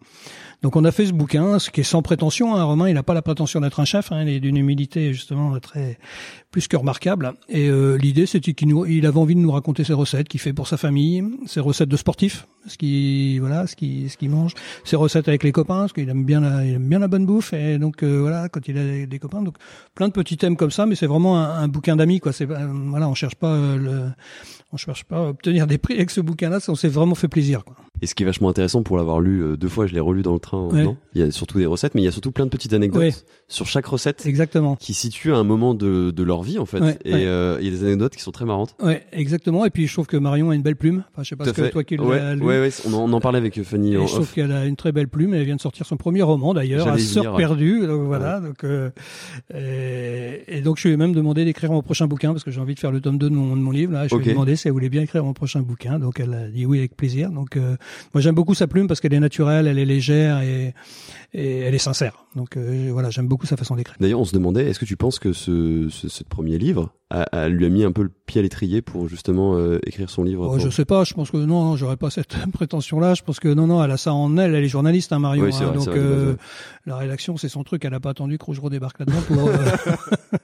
Donc 0.62 0.74
on 0.74 0.84
a 0.84 0.90
fait 0.90 1.06
ce 1.06 1.12
bouquin, 1.12 1.60
ce 1.60 1.70
qui 1.70 1.82
est 1.82 1.84
sans 1.84 2.02
prétention. 2.02 2.56
Hein. 2.56 2.64
Romain, 2.64 2.88
il 2.88 2.94
n'a 2.94 3.04
pas 3.04 3.14
la 3.14 3.22
prétention 3.22 3.60
d'être 3.60 3.78
un 3.78 3.84
chef. 3.84 4.10
Hein. 4.10 4.22
Il 4.22 4.28
est 4.28 4.40
d'une 4.40 4.56
humilité 4.56 5.12
justement 5.12 5.56
très 5.60 5.98
plus 6.50 6.66
que 6.66 6.76
remarquable. 6.76 7.34
Et 7.48 7.68
euh, 7.68 7.96
l'idée, 7.96 8.26
c'était 8.26 8.54
qu'il 8.54 8.72
il 8.88 9.06
avait 9.06 9.18
envie 9.18 9.36
de 9.36 9.40
nous 9.40 9.52
raconter 9.52 9.84
ses 9.84 9.92
recettes 9.92 10.28
qu'il 10.28 10.40
fait 10.40 10.52
pour 10.52 10.66
sa 10.66 10.76
famille, 10.76 11.22
ses 11.46 11.60
recettes 11.60 11.88
de 11.88 11.96
sportifs, 11.96 12.48
ce 12.66 12.76
qui 12.76 13.38
voilà, 13.38 13.68
ce 13.68 13.76
qui 13.76 14.08
ce 14.08 14.16
qu'il 14.16 14.30
mange, 14.30 14.54
ses 14.82 14.96
recettes 14.96 15.28
avec 15.28 15.44
les 15.44 15.52
copains, 15.52 15.80
parce 15.80 15.92
qu'il 15.92 16.08
aime 16.08 16.24
bien 16.24 16.40
la, 16.40 16.64
il 16.64 16.74
aime 16.74 16.88
bien 16.88 16.98
la 16.98 17.08
bonne 17.08 17.26
bouffe. 17.26 17.52
Et 17.52 17.78
donc 17.78 18.02
euh, 18.02 18.18
voilà, 18.28 18.48
quand 18.48 18.66
il 18.68 18.78
a 18.78 19.06
des 19.06 19.18
copains, 19.18 19.42
donc 19.42 19.56
plein 19.94 20.08
de 20.08 20.12
petits 20.12 20.36
thèmes 20.36 20.56
comme 20.56 20.70
ça. 20.70 20.86
Mais 20.86 20.94
c'est 20.94 21.06
vraiment 21.06 21.38
un, 21.38 21.68
bouquin 21.68 21.96
d'amis, 21.96 22.20
quoi. 22.20 22.32
C'est 22.32 22.46
voilà, 22.46 23.08
on 23.08 23.14
cherche 23.14 23.36
pas 23.36 23.52
euh, 23.52 24.08
on 24.72 24.76
cherche 24.76 25.04
pas 25.04 25.16
à 25.16 25.28
obtenir 25.28 25.66
des 25.66 25.78
prix 25.78 25.94
avec 25.94 26.10
ce 26.10 26.20
bouquin-là. 26.20 26.58
On 26.68 26.74
s'est 26.74 26.88
vraiment 26.88 27.14
fait 27.14 27.28
plaisir. 27.28 27.62
Et 28.02 28.06
ce 28.06 28.14
qui 28.14 28.22
est 28.22 28.26
vachement 28.26 28.48
intéressant 28.48 28.82
pour 28.82 28.96
l'avoir 28.96 29.20
lu 29.20 29.42
euh, 29.42 29.56
deux 29.56 29.68
fois, 29.68 29.86
je 29.86 29.94
l'ai 29.94 30.00
relu 30.00 30.22
dans 30.22 30.32
le 30.34 30.38
train. 30.38 30.58
en 30.58 30.68
Ouais. 30.70 30.86
Il 31.14 31.20
y 31.20 31.24
a 31.24 31.30
surtout 31.30 31.58
des 31.58 31.66
recettes, 31.66 31.94
mais 31.94 32.02
il 32.02 32.04
y 32.04 32.08
a 32.08 32.12
surtout 32.12 32.30
plein 32.32 32.44
de 32.44 32.50
petites 32.50 32.72
anecdotes 32.72 33.00
Ouais. 33.02 33.14
sur 33.48 33.66
chaque 33.66 33.86
recette 33.86 34.24
Exactement. 34.26 34.76
qui 34.76 34.94
situent 34.94 35.32
un 35.32 35.44
moment 35.44 35.74
de, 35.74 36.10
de 36.10 36.22
leur 36.22 36.42
vie 36.42 36.58
en 36.58 36.66
fait. 36.66 36.80
Ouais, 36.80 36.98
et 37.04 37.14
euh, 37.26 37.58
il 37.60 37.66
y 37.66 37.68
a 37.68 37.70
des 37.72 37.84
anecdotes 37.84 38.14
qui 38.14 38.22
sont 38.22 38.30
très 38.32 38.44
marrantes. 38.44 38.74
Ouais, 38.82 39.04
exactement. 39.12 39.64
Et 39.64 39.70
puis 39.70 39.86
je 39.86 39.92
trouve 39.92 40.06
que 40.06 40.16
Marion 40.16 40.50
a 40.50 40.54
une 40.54 40.62
belle 40.62 40.76
plume. 40.76 41.04
Enfin, 41.12 41.22
je 41.22 41.30
sais 41.30 41.36
pas 41.36 41.44
ce 41.44 41.50
que 41.50 41.68
toi 41.70 41.82
qui 41.84 41.96
l'as 41.96 42.34
lu. 42.34 42.42
ouais, 42.42 42.60
ouais, 42.60 42.70
on, 42.86 42.94
en, 42.94 43.10
on 43.10 43.12
en 43.12 43.20
parlait 43.20 43.38
avec 43.38 43.60
Fanny 43.62 43.94
Et 43.94 43.96
en 43.96 44.06
je 44.06 44.14
trouve 44.14 44.32
qu'elle 44.32 44.52
a 44.52 44.64
une 44.66 44.76
très 44.76 44.92
belle 44.92 45.08
plume. 45.08 45.34
Elle 45.34 45.44
vient 45.44 45.56
de 45.56 45.60
sortir 45.60 45.86
son 45.86 45.96
premier 45.96 46.22
roman 46.22 46.54
d'ailleurs, 46.54 46.88
à 46.88 46.98
Sœur 46.98 47.36
perdue. 47.36 47.86
Donc 47.86 48.02
voilà. 48.06 48.40
Donc 48.40 48.64
euh, 48.64 48.90
et, 49.54 50.44
et 50.58 50.60
donc 50.60 50.78
je 50.78 50.88
lui 50.88 50.94
ai 50.94 50.96
même 50.96 51.12
demandé 51.12 51.44
d'écrire 51.44 51.70
mon 51.72 51.82
prochain 51.82 52.06
bouquin 52.06 52.32
parce 52.32 52.44
que 52.44 52.50
j'ai 52.50 52.60
envie 52.60 52.74
de 52.74 52.80
faire 52.80 52.92
le 52.92 53.00
tome 53.00 53.18
2 53.18 53.30
de 53.30 53.34
mon, 53.34 53.56
de 53.56 53.60
mon 53.60 53.70
livre. 53.70 53.92
Là, 53.92 54.06
je 54.08 54.14
lui 54.14 54.28
ai 54.28 54.32
demandé 54.32 54.56
si 54.56 54.68
elle 54.68 54.72
voulait 54.72 54.88
bien 54.88 55.02
écrire 55.02 55.24
mon 55.24 55.32
prochain 55.32 55.60
bouquin. 55.60 55.98
Donc 55.98 56.20
elle 56.20 56.34
a 56.34 56.48
dit 56.48 56.66
oui 56.66 56.78
avec 56.78 56.96
plaisir. 56.96 57.30
Donc 57.30 57.56
euh, 57.56 57.76
moi 58.14 58.20
j'aime 58.20 58.34
beaucoup 58.34 58.54
sa 58.54 58.66
plume 58.66 58.86
parce 58.86 59.00
qu'elle 59.00 59.14
est 59.14 59.20
naturelle, 59.20 59.66
elle 59.66 59.78
est 59.78 59.84
légère 59.84 60.40
et, 60.40 60.74
et 61.34 61.58
elle 61.60 61.74
est 61.74 61.78
sincère. 61.78 62.24
Donc 62.36 62.56
euh, 62.56 62.88
voilà, 62.92 63.10
j'aime 63.10 63.28
beaucoup 63.28 63.46
sa 63.46 63.56
façon 63.56 63.76
d'écrire. 63.76 63.96
D'ailleurs, 64.00 64.20
on 64.20 64.24
se 64.24 64.32
demandait, 64.34 64.68
est-ce 64.68 64.78
que 64.78 64.84
tu 64.84 64.96
penses 64.96 65.18
que 65.18 65.32
ce, 65.32 65.88
ce, 65.90 66.08
ce 66.08 66.24
premier 66.24 66.58
livre 66.58 66.92
a, 67.10 67.22
a- 67.22 67.48
lui 67.48 67.64
a 67.66 67.68
mis 67.68 67.84
un 67.84 67.92
peu 67.92 68.02
le 68.02 68.10
pied 68.26 68.38
à 68.38 68.42
l'étrier 68.42 68.82
pour 68.82 69.08
justement 69.08 69.56
euh, 69.56 69.78
écrire 69.86 70.10
son 70.10 70.22
livre 70.22 70.48
Oh, 70.54 70.58
je 70.58 70.68
sais 70.68 70.84
pas, 70.84 71.04
je 71.04 71.14
pense 71.14 71.30
que 71.30 71.36
non, 71.38 71.74
j'aurais 71.76 71.96
pas 71.96 72.10
cette 72.10 72.36
prétention-là. 72.52 73.14
Je 73.14 73.22
pense 73.22 73.40
que 73.40 73.48
non, 73.48 73.66
non, 73.66 73.82
elle 73.82 73.90
a 73.90 73.96
ça 73.96 74.12
en 74.14 74.36
elle. 74.36 74.54
Elle 74.54 74.64
est 74.64 74.68
journaliste, 74.68 75.12
hein, 75.12 75.18
Marion. 75.18 75.44
Oui, 75.44 75.50
hein, 75.54 75.66
vrai, 75.66 75.74
donc 75.76 75.88
vrai, 75.88 75.98
euh, 75.98 76.34
la 76.86 76.96
rédaction, 76.96 77.36
c'est 77.36 77.48
son 77.48 77.64
truc. 77.64 77.84
Elle 77.84 77.94
a 77.94 78.00
pas 78.00 78.10
attendu 78.10 78.38
que 78.38 78.44
Rougereau 78.44 78.70
débarque 78.70 78.98
là-dedans 79.00 79.20
pour 79.26 79.48
euh, 79.48 80.36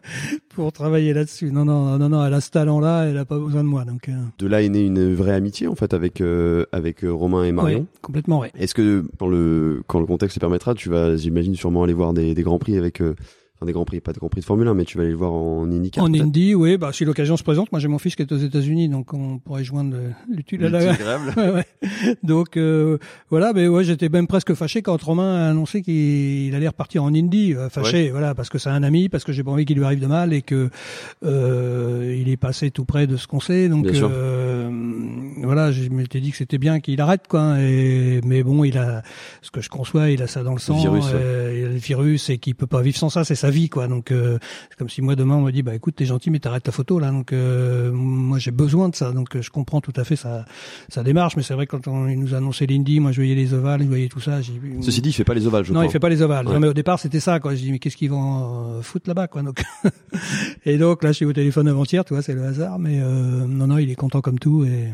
pour 0.54 0.72
travailler 0.72 1.12
là-dessus. 1.12 1.50
Non, 1.52 1.64
non, 1.64 1.98
non, 1.98 2.08
non, 2.08 2.24
elle 2.24 2.34
a 2.34 2.40
ce 2.40 2.50
talent-là. 2.50 3.04
Elle 3.06 3.18
a 3.18 3.24
pas 3.24 3.38
besoin 3.38 3.62
de 3.62 3.68
moi. 3.68 3.84
Donc 3.84 4.08
euh, 4.08 4.12
De 4.38 4.46
là 4.46 4.62
est 4.62 4.68
née 4.68 4.84
une 4.86 5.14
vraie 5.14 5.34
amitié 5.34 5.66
en 5.68 5.74
fait 5.74 5.94
avec 5.94 6.20
euh, 6.20 6.64
avec 6.72 7.00
Romain 7.02 7.44
et 7.44 7.52
Marion. 7.52 7.80
ouais, 7.80 7.84
complètement, 8.02 8.38
ouais. 8.40 8.50
Est-ce 8.58 8.74
que 8.74 9.04
quand 9.18 9.28
le 9.28 9.82
quand 9.86 10.00
le 10.00 10.06
contexte 10.06 10.36
le 10.36 10.40
permettra, 10.40 10.73
tu 10.74 10.88
vas, 10.88 11.16
j'imagine, 11.16 11.54
sûrement 11.54 11.84
aller 11.84 11.92
voir 11.92 12.12
des, 12.12 12.34
des 12.34 12.42
grands 12.42 12.58
prix 12.58 12.76
avec, 12.76 13.00
euh, 13.00 13.14
enfin 13.56 13.66
des 13.66 13.72
grands 13.72 13.84
prix, 13.84 14.00
pas 14.00 14.12
de 14.12 14.18
grands 14.18 14.28
prix 14.28 14.40
de 14.40 14.44
Formule 14.46 14.66
1, 14.66 14.74
mais 14.74 14.84
tu 14.84 14.96
vas 14.96 15.02
aller 15.04 15.12
le 15.12 15.16
voir 15.16 15.32
en 15.32 15.64
IndyCar. 15.70 16.02
En 16.04 16.12
Indy, 16.12 16.54
oui, 16.54 16.76
bah 16.76 16.90
si 16.92 17.04
l'occasion 17.04 17.36
se 17.36 17.44
présente, 17.44 17.70
moi 17.70 17.78
j'ai 17.80 17.86
mon 17.88 17.98
fils 17.98 18.16
qui 18.16 18.22
est 18.22 18.32
aux 18.32 18.36
États-Unis, 18.36 18.88
donc 18.88 19.14
on 19.14 19.38
pourrait 19.38 19.62
joindre 19.64 19.94
le- 19.96 20.34
l'utile 20.34 20.64
à 20.64 20.68
la. 20.70 20.78
L'utile 20.80 20.90
agréable. 21.06 21.32
Ouais, 21.36 21.50
ouais. 21.50 22.16
Donc 22.22 22.56
euh, 22.56 22.98
voilà, 23.30 23.52
mais 23.52 23.68
ouais, 23.68 23.84
j'étais 23.84 24.08
même 24.08 24.26
presque 24.26 24.54
fâché 24.54 24.82
quand 24.82 25.00
Romain 25.00 25.36
a 25.36 25.50
annoncé 25.50 25.82
qu'il 25.82 26.52
allait 26.54 26.66
repartir 26.68 27.04
en 27.04 27.14
Indy. 27.14 27.54
euh, 27.54 27.68
fâché, 27.68 28.10
voilà, 28.10 28.34
parce 28.34 28.48
que 28.48 28.58
c'est 28.58 28.70
un 28.70 28.82
ami, 28.82 29.08
parce 29.08 29.22
que 29.24 29.32
j'ai 29.32 29.44
pas 29.44 29.52
envie 29.52 29.64
qu'il 29.64 29.76
lui 29.78 29.84
arrive 29.84 30.00
de 30.00 30.06
mal 30.06 30.32
et 30.32 30.42
que 30.42 30.68
euh, 31.24 32.16
il 32.18 32.28
est 32.28 32.36
passé 32.36 32.70
tout 32.70 32.84
près 32.84 33.06
de 33.06 33.16
ce 33.16 33.26
qu'on 33.26 33.40
sait. 33.40 33.68
Donc 33.68 33.84
Bien 33.84 33.94
sûr. 33.94 34.10
euh, 34.12 34.68
voilà, 35.42 35.72
je 35.72 35.88
m'étais 35.90 36.20
dit 36.20 36.30
que 36.30 36.36
c'était 36.36 36.58
bien 36.58 36.80
qu'il 36.80 37.00
arrête, 37.00 37.28
quoi. 37.28 37.60
Et 37.60 38.20
mais 38.24 38.42
bon, 38.42 38.64
il 38.64 38.78
a 38.78 39.02
ce 39.42 39.50
que 39.50 39.60
je 39.60 39.68
conçois, 39.68 40.10
il 40.10 40.22
a 40.22 40.26
ça 40.26 40.42
dans 40.42 40.52
le 40.54 40.58
sang, 40.60 40.76
virus, 40.78 41.04
ouais. 41.06 41.10
euh, 41.14 41.54
il 41.58 41.64
a 41.66 41.68
le 41.68 41.74
virus 41.76 42.30
et 42.30 42.38
qu'il 42.38 42.54
peut 42.54 42.66
pas 42.66 42.82
vivre 42.82 42.96
sans 42.96 43.08
ça, 43.08 43.24
c'est 43.24 43.34
sa 43.44 43.50
vie, 43.50 43.68
quoi. 43.68 43.88
Donc 43.88 44.10
euh, 44.10 44.38
c'est 44.70 44.78
comme 44.78 44.88
si 44.88 45.02
moi 45.02 45.16
demain 45.16 45.34
on 45.36 45.42
me 45.42 45.52
dit 45.52 45.62
bah 45.62 45.74
écoute 45.74 45.96
t'es 45.96 46.06
gentil 46.06 46.30
mais 46.30 46.38
t'arrêtes 46.38 46.62
ta 46.62 46.72
photo 46.72 46.98
là. 46.98 47.10
Donc 47.10 47.32
euh, 47.34 47.92
moi 47.92 48.38
j'ai 48.38 48.52
besoin 48.52 48.88
de 48.88 48.94
ça. 48.96 49.12
Donc 49.12 49.36
euh, 49.36 49.42
je 49.42 49.50
comprends 49.50 49.82
tout 49.82 49.92
à 49.96 50.04
fait 50.04 50.16
sa 50.16 50.46
sa 50.88 51.02
démarche. 51.02 51.36
Mais 51.36 51.42
c'est 51.42 51.52
vrai 51.52 51.66
que 51.66 51.76
quand 51.76 51.86
on, 51.86 52.08
il 52.08 52.18
nous 52.18 52.32
a 52.32 52.38
annoncé 52.38 52.66
l'Indy 52.66 53.00
moi 53.00 53.12
je 53.12 53.16
voyais 53.20 53.34
les 53.34 53.52
ovales 53.52 53.82
je 53.82 53.86
voyais 53.86 54.08
tout 54.08 54.20
ça 54.20 54.40
Ceci 54.80 55.02
dit, 55.02 55.10
il 55.10 55.12
fait 55.12 55.24
pas 55.24 55.34
les 55.34 55.46
ovales, 55.46 55.64
je 55.64 55.72
non 55.72 55.80
crois. 55.80 55.84
il 55.86 55.92
fait 55.92 55.98
pas 56.00 56.08
les 56.08 56.22
ovales. 56.22 56.46
Ouais. 56.46 56.54
non 56.54 56.60
mais 56.60 56.68
au 56.68 56.72
départ 56.72 56.98
c'était 56.98 57.20
ça 57.20 57.38
quoi. 57.38 57.54
Je 57.54 57.60
dis 57.60 57.70
mais 57.70 57.78
qu'est-ce 57.78 57.98
qu'ils 57.98 58.10
vont 58.10 58.78
euh, 58.78 58.82
foutre 58.82 59.08
là-bas 59.08 59.28
quoi 59.28 59.42
donc. 59.42 59.62
Et 60.64 60.78
donc 60.78 61.02
là 61.04 61.12
je 61.12 61.16
suis 61.16 61.26
au 61.26 61.32
téléphone 61.34 61.68
avant-hier 61.68 62.02
tu 62.06 62.14
vois 62.14 62.22
c'est 62.22 62.34
le 62.34 62.44
hasard. 62.44 62.78
Mais 62.78 62.98
euh, 63.00 63.46
non 63.46 63.66
non 63.66 63.76
il 63.76 63.90
est 63.90 63.94
content 63.94 64.22
comme 64.22 64.38
tout 64.38 64.64
et 64.64 64.88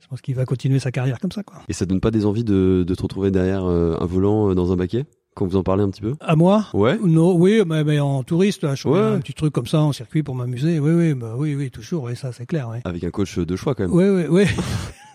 je 0.00 0.06
pense 0.06 0.20
qu'il 0.20 0.36
va 0.36 0.44
continuer 0.44 0.78
sa 0.78 0.92
carrière 0.92 1.18
comme 1.18 1.32
ça 1.32 1.42
quoi. 1.42 1.56
Et 1.68 1.72
ça 1.72 1.86
donne 1.86 2.00
pas 2.00 2.12
des 2.12 2.24
envies 2.24 2.44
de, 2.44 2.84
de 2.86 2.94
te 2.94 3.02
retrouver 3.02 3.32
derrière 3.32 3.64
euh, 3.64 3.96
un 4.00 4.06
volant 4.06 4.54
dans 4.54 4.72
un 4.72 4.76
baquet? 4.76 5.06
Quand 5.40 5.46
vous 5.46 5.56
en 5.56 5.62
parlez 5.62 5.82
un 5.82 5.88
petit 5.90 6.02
peu 6.02 6.12
à 6.20 6.36
moi 6.36 6.66
Ouais. 6.74 6.98
Non, 7.02 7.34
oui, 7.34 7.62
mais, 7.66 7.82
mais 7.82 7.98
en 7.98 8.22
touriste, 8.22 8.62
là, 8.62 8.74
je 8.74 8.82
fais 8.82 8.88
Ouais. 8.90 9.00
un 9.00 9.18
petit 9.20 9.32
truc 9.34 9.52
comme 9.54 9.66
ça 9.66 9.80
en 9.80 9.92
circuit 9.92 10.22
pour 10.22 10.34
m'amuser. 10.34 10.78
Oui, 10.78 10.92
oui, 10.92 11.14
bah 11.14 11.32
oui, 11.36 11.54
oui, 11.54 11.70
toujours. 11.70 12.04
Oui, 12.04 12.14
ça, 12.14 12.30
c'est 12.32 12.44
clair. 12.46 12.68
Oui, 12.70 12.78
Avec 12.84 13.02
un 13.04 13.10
coach 13.10 13.38
de 13.38 13.56
choix 13.56 13.74
quand 13.74 13.84
même. 13.88 13.92
oui, 13.94 14.04
oui. 14.08 14.24
oui. 14.28 14.44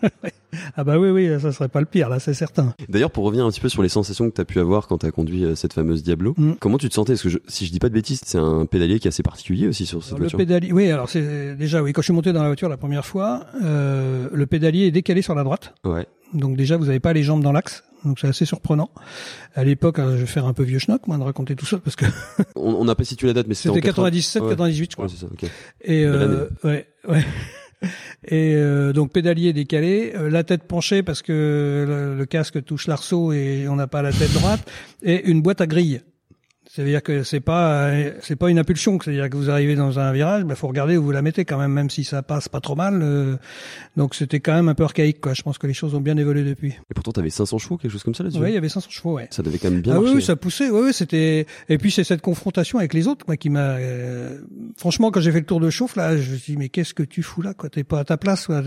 ah 0.76 0.84
bah 0.84 0.98
oui, 0.98 1.10
oui, 1.10 1.28
ça 1.40 1.52
serait 1.52 1.68
pas 1.68 1.80
le 1.80 1.86
pire 1.86 2.08
là, 2.08 2.18
c'est 2.20 2.34
certain. 2.34 2.74
D'ailleurs, 2.88 3.10
pour 3.10 3.24
revenir 3.24 3.44
un 3.46 3.50
petit 3.50 3.60
peu 3.60 3.68
sur 3.68 3.82
les 3.82 3.88
sensations 3.88 4.28
que 4.28 4.34
tu 4.34 4.40
as 4.40 4.44
pu 4.44 4.58
avoir 4.60 4.88
quand 4.88 4.98
tu 4.98 5.06
as 5.06 5.10
conduit 5.10 5.44
euh, 5.44 5.54
cette 5.54 5.72
fameuse 5.72 6.02
Diablo, 6.02 6.34
Mm. 6.36 6.52
comment 6.60 6.78
tu 6.78 6.88
te 6.88 6.94
sentais? 6.94 7.12
Parce 7.14 7.22
que 7.22 7.28
je- 7.28 7.38
si 7.46 7.66
je 7.66 7.72
dis 7.72 7.78
pas 7.78 7.88
de 7.88 7.94
bêtises, 7.94 8.20
c'est 8.24 8.38
un 8.38 8.66
pédalier 8.66 8.98
qui 8.98 9.08
est 9.08 9.10
assez 9.10 9.22
particulier 9.22 9.68
aussi 9.68 9.86
sur 9.86 10.02
cette 10.02 10.12
Alors, 10.12 10.18
le 10.20 10.24
voiture. 10.24 10.38
pédalier, 10.38 10.72
oui, 10.72 10.90
alors 10.90 11.08
c'est 11.08 11.54
déjà 11.56 11.82
oui, 11.82 11.92
quand 11.92 12.02
je 12.02 12.06
suis 12.06 12.14
monté 12.14 12.32
dans 12.32 12.42
la 12.42 12.48
voiture 12.48 12.68
la 12.68 12.76
première 12.76 13.06
fois, 13.06 13.44
euh, 13.64 14.28
le 14.32 14.46
pédalier 14.46 14.86
est 14.86 14.90
décalé 14.90 15.22
sur 15.22 15.34
la 15.34 15.44
droite. 15.44 15.74
Ouais. 15.84 16.06
Donc 16.34 16.56
déjà, 16.56 16.76
vous 16.76 16.86
n'avez 16.86 17.00
pas 17.00 17.12
les 17.12 17.22
jambes 17.22 17.42
dans 17.42 17.52
l'axe. 17.52 17.84
Donc 18.06 18.18
c'est 18.18 18.28
assez 18.28 18.44
surprenant. 18.44 18.90
À 19.54 19.64
l'époque, 19.64 19.98
euh, 19.98 20.12
je 20.12 20.20
vais 20.20 20.26
faire 20.26 20.46
un 20.46 20.52
peu 20.52 20.62
vieux 20.62 20.78
schnock, 20.78 21.06
moi, 21.06 21.18
de 21.18 21.22
raconter 21.22 21.56
tout 21.56 21.66
ça, 21.66 21.78
parce 21.78 21.96
que 21.96 22.06
On 22.56 22.84
n'a 22.84 22.94
pas 22.94 23.04
situé 23.04 23.26
la 23.26 23.32
date, 23.34 23.46
mais 23.48 23.54
c'était 23.54 23.70
en 23.70 23.74
c'était 23.74 23.88
80 23.88 24.10
97, 24.10 24.42
Ouais. 24.42 24.48
98, 24.50 24.90
je 24.90 24.96
crois. 24.96 25.06
Ouais, 25.06 25.12
c'est 25.12 25.26
ça. 25.26 25.52
Et 25.82 26.04
euh, 26.04 26.48
ouais, 26.64 26.86
ouais. 27.08 27.24
Et 28.28 28.54
euh, 28.54 28.92
donc 28.92 29.12
pédalier 29.12 29.52
décalé, 29.52 30.12
euh, 30.16 30.30
la 30.30 30.44
tête 30.44 30.64
penchée 30.64 31.02
parce 31.02 31.20
que 31.20 31.84
le, 31.86 32.16
le 32.16 32.26
casque 32.26 32.64
touche 32.64 32.86
l'arceau 32.86 33.32
et 33.32 33.66
on 33.68 33.76
n'a 33.76 33.86
pas 33.86 34.00
la 34.02 34.12
tête 34.12 34.32
droite, 34.32 34.66
et 35.02 35.28
une 35.28 35.42
boîte 35.42 35.60
à 35.60 35.66
grille. 35.66 36.00
C'est-à-dire 36.76 37.02
que 37.02 37.22
c'est 37.22 37.40
pas 37.40 37.84
euh, 37.86 38.12
c'est 38.20 38.36
pas 38.36 38.50
une 38.50 38.58
impulsion, 38.58 38.98
c'est-à-dire 39.02 39.30
que 39.30 39.36
vous 39.38 39.48
arrivez 39.48 39.76
dans 39.76 39.98
un 39.98 40.12
virage, 40.12 40.44
bah 40.44 40.54
faut 40.56 40.68
regarder 40.68 40.98
où 40.98 41.02
vous 41.04 41.10
la 41.10 41.22
mettez 41.22 41.46
quand 41.46 41.56
même, 41.58 41.72
même 41.72 41.88
si 41.88 42.04
ça 42.04 42.22
passe 42.22 42.50
pas 42.50 42.60
trop 42.60 42.76
mal. 42.76 43.00
euh, 43.02 43.36
donc 43.96 44.14
c'était 44.14 44.40
quand 44.40 44.52
même 44.52 44.68
un 44.68 44.74
peu 44.74 44.84
archaïque, 44.84 45.20
quoi. 45.22 45.32
Je 45.32 45.40
pense 45.40 45.56
que 45.56 45.66
les 45.66 45.72
choses 45.72 45.94
ont 45.94 46.02
bien 46.02 46.18
évolué 46.18 46.44
depuis. 46.44 46.68
Et 46.90 46.94
pourtant, 46.94 47.12
t'avais 47.12 47.30
500 47.30 47.56
chevaux, 47.56 47.78
quelque 47.78 47.90
chose 47.92 48.02
comme 48.02 48.14
ça 48.14 48.24
là-dessus 48.24 48.40
Ouais, 48.40 48.50
il 48.50 48.54
y 48.54 48.58
avait 48.58 48.68
500 48.68 48.90
chevaux, 48.90 49.14
ouais. 49.14 49.26
Ça 49.30 49.42
devait 49.42 49.56
quand 49.56 49.70
même 49.70 49.80
bien 49.80 49.94
ah 49.94 49.98
oui, 49.98 50.02
marcher. 50.04 50.16
oui, 50.16 50.22
ça 50.22 50.36
poussait. 50.36 50.68
Oui, 50.68 50.80
oui, 50.84 50.92
c'était. 50.92 51.46
Et 51.70 51.78
puis 51.78 51.90
c'est 51.90 52.04
cette 52.04 52.20
confrontation 52.20 52.78
avec 52.78 52.92
les 52.92 53.08
autres, 53.08 53.24
moi, 53.26 53.38
qui 53.38 53.48
m'a. 53.48 53.76
euh, 53.78 54.38
Franchement, 54.76 55.10
quand 55.10 55.20
j'ai 55.20 55.32
fait 55.32 55.40
le 55.40 55.46
tour 55.46 55.60
de 55.60 55.70
chauffe 55.70 55.96
là, 55.96 56.16
je 56.18 56.30
me 56.32 56.36
suis 56.36 56.52
dit 56.52 56.58
mais 56.58 56.68
qu'est-ce 56.68 56.92
que 56.92 57.02
tu 57.02 57.22
fous 57.22 57.40
là, 57.40 57.54
quoi? 57.54 57.70
T'es 57.70 57.84
pas 57.84 58.00
à 58.00 58.04
ta 58.04 58.18
place, 58.18 58.46
quoi. 58.46 58.62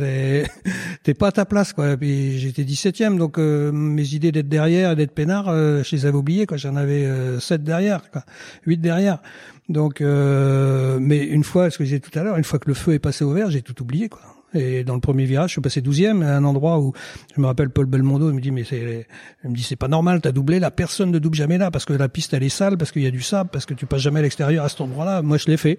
T'es 1.03 1.13
pas 1.13 1.27
à 1.27 1.31
ta 1.31 1.45
place, 1.45 1.73
quoi. 1.73 1.91
Et 1.91 1.97
puis 1.97 2.39
j'étais 2.39 2.63
17e, 2.63 3.17
donc 3.17 3.37
euh, 3.37 3.71
mes 3.71 4.15
idées 4.15 4.31
d'être 4.31 4.49
derrière 4.49 4.91
et 4.91 4.95
d'être 4.95 5.11
peinard, 5.13 5.45
je 5.53 5.95
les 5.95 6.05
avais 6.07 6.17
oubliées, 6.17 6.47
quoi. 6.47 6.57
J'en 6.57 6.75
avais 6.75 7.05
euh, 7.05 7.39
7 7.39 7.63
derrière, 7.63 7.98
8 8.65 8.77
derrière. 8.77 9.19
Donc, 9.69 10.01
euh, 10.01 10.97
mais 10.99 11.23
une 11.25 11.43
fois, 11.43 11.69
ce 11.69 11.77
que 11.77 11.83
je 11.83 11.89
disais 11.89 11.99
tout 11.99 12.17
à 12.17 12.23
l'heure, 12.23 12.37
une 12.37 12.43
fois 12.43 12.59
que 12.59 12.67
le 12.67 12.73
feu 12.73 12.93
est 12.93 12.99
passé 12.99 13.23
au 13.23 13.31
vert, 13.31 13.51
j'ai 13.51 13.61
tout 13.61 13.81
oublié, 13.81 14.09
quoi. 14.09 14.21
Et 14.53 14.83
dans 14.83 14.95
le 14.95 14.99
premier 15.01 15.25
virage, 15.25 15.49
je 15.49 15.53
suis 15.53 15.61
passé 15.61 15.81
12e 15.81 16.23
à 16.23 16.35
un 16.37 16.43
endroit 16.43 16.79
où 16.79 16.93
je 17.35 17.41
me 17.41 17.45
rappelle 17.45 17.69
Paul 17.69 17.85
Belmondo, 17.85 18.29
il 18.29 18.35
me 18.35 18.41
dit 18.41 18.51
mais 18.51 18.63
c'est, 18.63 19.07
il 19.43 19.49
me 19.51 19.55
dit 19.55 19.63
c'est 19.63 19.75
pas 19.75 19.87
normal, 19.87 20.21
t'as 20.21 20.31
doublé 20.31 20.59
là, 20.59 20.71
personne 20.71 21.11
ne 21.11 21.19
double 21.19 21.35
jamais 21.35 21.57
là 21.57 21.71
parce 21.71 21.85
que 21.85 21.93
la 21.93 22.09
piste 22.09 22.33
elle 22.33 22.43
est 22.43 22.49
sale, 22.49 22.77
parce 22.77 22.91
qu'il 22.91 23.03
y 23.03 23.07
a 23.07 23.11
du 23.11 23.21
sable, 23.21 23.49
parce 23.51 23.65
que 23.65 23.73
tu 23.73 23.85
passes 23.85 24.01
jamais 24.01 24.19
à 24.19 24.23
l'extérieur 24.23 24.65
à 24.65 24.69
cet 24.69 24.81
endroit-là. 24.81 25.21
Moi 25.21 25.37
je 25.37 25.45
l'ai 25.47 25.57
fait 25.57 25.77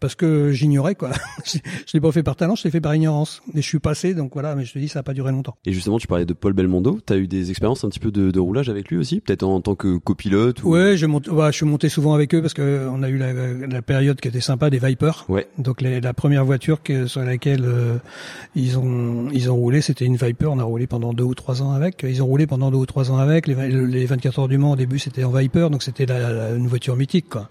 parce 0.00 0.14
que 0.14 0.50
j'ignorais 0.52 0.94
quoi. 0.94 1.10
je 1.44 1.58
je 1.86 1.92
l'ai 1.94 2.00
pas 2.00 2.12
fait 2.12 2.22
par 2.22 2.36
talent, 2.36 2.54
je 2.54 2.64
l'ai 2.64 2.70
fait 2.70 2.80
par 2.80 2.94
ignorance. 2.94 3.42
Et 3.54 3.62
je 3.62 3.66
suis 3.66 3.78
passé, 3.80 4.14
donc 4.14 4.32
voilà. 4.32 4.54
Mais 4.54 4.64
je 4.64 4.72
te 4.72 4.78
dis 4.78 4.88
ça 4.88 5.00
a 5.00 5.02
pas 5.02 5.12
duré 5.14 5.30
longtemps. 5.30 5.56
Et 5.66 5.72
justement, 5.72 5.98
tu 5.98 6.06
parlais 6.06 6.24
de 6.24 6.32
Paul 6.32 6.52
Belmondo. 6.52 7.00
T'as 7.04 7.16
eu 7.16 7.26
des 7.26 7.50
expériences 7.50 7.84
un 7.84 7.88
petit 7.90 8.00
peu 8.00 8.10
de, 8.10 8.30
de 8.30 8.40
roulage 8.40 8.68
avec 8.70 8.88
lui 8.90 8.96
aussi, 8.96 9.20
peut-être 9.20 9.42
en 9.42 9.60
tant 9.60 9.74
que 9.74 9.98
copilote 9.98 10.62
ou... 10.62 10.70
Ouais, 10.70 10.96
je 10.96 11.04
monte, 11.06 11.28
bah, 11.28 11.50
je 11.50 11.56
suis 11.56 11.66
monté 11.66 11.88
souvent 11.88 12.14
avec 12.14 12.34
eux 12.34 12.40
parce 12.40 12.54
que 12.54 12.86
on 12.90 13.02
a 13.02 13.08
eu 13.08 13.18
la, 13.18 13.32
la 13.66 13.82
période 13.82 14.20
qui 14.20 14.28
était 14.28 14.40
sympa 14.40 14.70
des 14.70 14.78
Vipers. 14.78 15.24
Ouais. 15.28 15.48
Donc 15.58 15.80
les- 15.82 16.00
la 16.00 16.14
première 16.14 16.44
voiture 16.46 16.82
que, 16.82 17.06
sur 17.06 17.20
laquelle 17.22 17.64
euh, 17.64 17.96
ils 18.54 18.78
ont 18.78 19.28
ils 19.32 19.50
ont 19.50 19.56
roulé, 19.56 19.80
c'était 19.80 20.04
une 20.04 20.16
Viper. 20.16 20.46
On 20.46 20.58
a 20.58 20.64
roulé 20.64 20.86
pendant 20.86 21.12
deux 21.12 21.24
ou 21.24 21.34
trois 21.34 21.62
ans 21.62 21.72
avec. 21.72 22.04
Ils 22.08 22.22
ont 22.22 22.26
roulé 22.26 22.46
pendant 22.46 22.70
deux 22.70 22.76
ou 22.78 22.86
trois 22.86 23.10
ans 23.10 23.16
avec. 23.18 23.46
Les, 23.46 23.54
les 23.86 24.06
24 24.06 24.38
heures 24.40 24.48
du 24.48 24.58
Mans 24.58 24.72
au 24.72 24.76
début, 24.76 24.98
c'était 24.98 25.24
en 25.24 25.30
Viper, 25.30 25.68
donc 25.70 25.82
c'était 25.82 26.06
la, 26.06 26.32
la- 26.32 26.50
une 26.54 26.66
voiture 26.66 26.96
mythique, 26.96 27.28
quoi. 27.28 27.48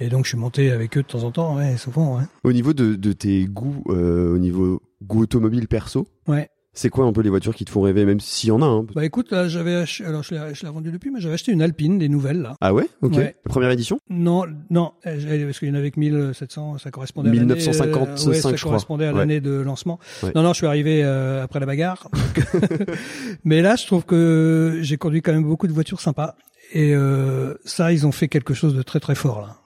Et 0.00 0.08
donc 0.08 0.24
je 0.24 0.30
suis 0.30 0.38
monté 0.38 0.70
avec 0.70 0.96
eux 0.96 1.02
de 1.02 1.06
temps 1.06 1.24
en 1.24 1.30
temps, 1.30 1.56
ouais, 1.56 1.76
souvent, 1.76 2.16
ouais. 2.18 2.24
Au 2.44 2.52
niveau 2.52 2.72
de, 2.72 2.94
de 2.94 3.12
tes 3.12 3.44
goûts, 3.46 3.82
euh, 3.88 4.34
au 4.34 4.38
niveau 4.38 4.80
goût 5.02 5.22
automobile 5.22 5.66
perso, 5.68 6.06
Ouais. 6.28 6.48
C'est 6.72 6.88
quoi 6.88 7.04
un 7.04 7.12
peu 7.12 7.20
les 7.20 7.30
voitures 7.30 7.54
qui 7.54 7.64
te 7.64 7.70
font 7.70 7.80
rêver, 7.82 8.04
même 8.04 8.20
s'il 8.20 8.48
y 8.48 8.52
en 8.52 8.62
a 8.62 8.66
un 8.66 8.84
Bah 8.94 9.04
écoute, 9.04 9.30
là 9.32 9.48
j'avais, 9.48 9.74
ach- 9.74 10.02
alors 10.06 10.22
je 10.22 10.34
l'ai, 10.34 10.54
je 10.54 10.64
l'ai 10.64 10.72
vendu 10.72 10.90
depuis, 10.92 11.10
mais 11.10 11.20
j'avais 11.20 11.34
acheté 11.34 11.52
une 11.52 11.62
Alpine, 11.62 11.98
des 11.98 12.08
nouvelles 12.08 12.40
là. 12.42 12.54
Ah 12.60 12.72
ouais? 12.72 12.88
Ok. 13.02 13.14
Ouais. 13.16 13.36
Première 13.44 13.70
édition? 13.70 13.98
Non, 14.08 14.44
non, 14.70 14.92
euh, 15.06 15.44
parce 15.46 15.58
qu'il 15.58 15.68
y 15.68 15.70
en 15.70 15.74
avait 15.74 15.90
que 15.90 15.98
1700, 16.00 16.78
ça 16.78 16.90
correspondait 16.90 17.28
à 17.28 17.32
1955, 17.32 17.84
l'année, 17.84 18.10
euh, 18.26 18.28
ouais, 18.30 18.34
ça 18.40 18.50
je 18.50 18.56
crois. 18.56 18.70
correspondait 18.70 19.06
à 19.06 19.12
Ouais. 19.12 19.18
l'année 19.18 19.40
de 19.40 19.50
lancement. 19.52 19.98
Non, 20.34 20.42
non, 20.42 20.52
je 20.52 20.58
suis 20.58 20.66
arrivé 20.66 21.02
euh, 21.04 21.42
après 21.42 21.60
la 21.60 21.66
bagarre. 21.66 22.08
Mais 23.44 23.62
là, 23.62 23.76
je 23.76 23.86
trouve 23.86 24.04
que 24.04 24.78
j'ai 24.82 24.96
conduit 24.96 25.22
quand 25.22 25.32
même 25.32 25.44
beaucoup 25.44 25.66
de 25.66 25.72
voitures 25.72 26.00
sympas. 26.00 26.36
Et 26.72 26.94
euh, 26.94 27.54
ça, 27.64 27.92
ils 27.92 28.06
ont 28.06 28.12
fait 28.12 28.28
quelque 28.28 28.54
chose 28.54 28.74
de 28.74 28.82
très 28.82 29.00
très 29.00 29.14
fort 29.16 29.40
là. 29.40 29.56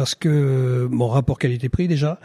Parce 0.00 0.14
que 0.14 0.88
bon 0.90 1.08
rapport 1.08 1.38
qualité-prix 1.38 1.86
déjà, 1.86 2.18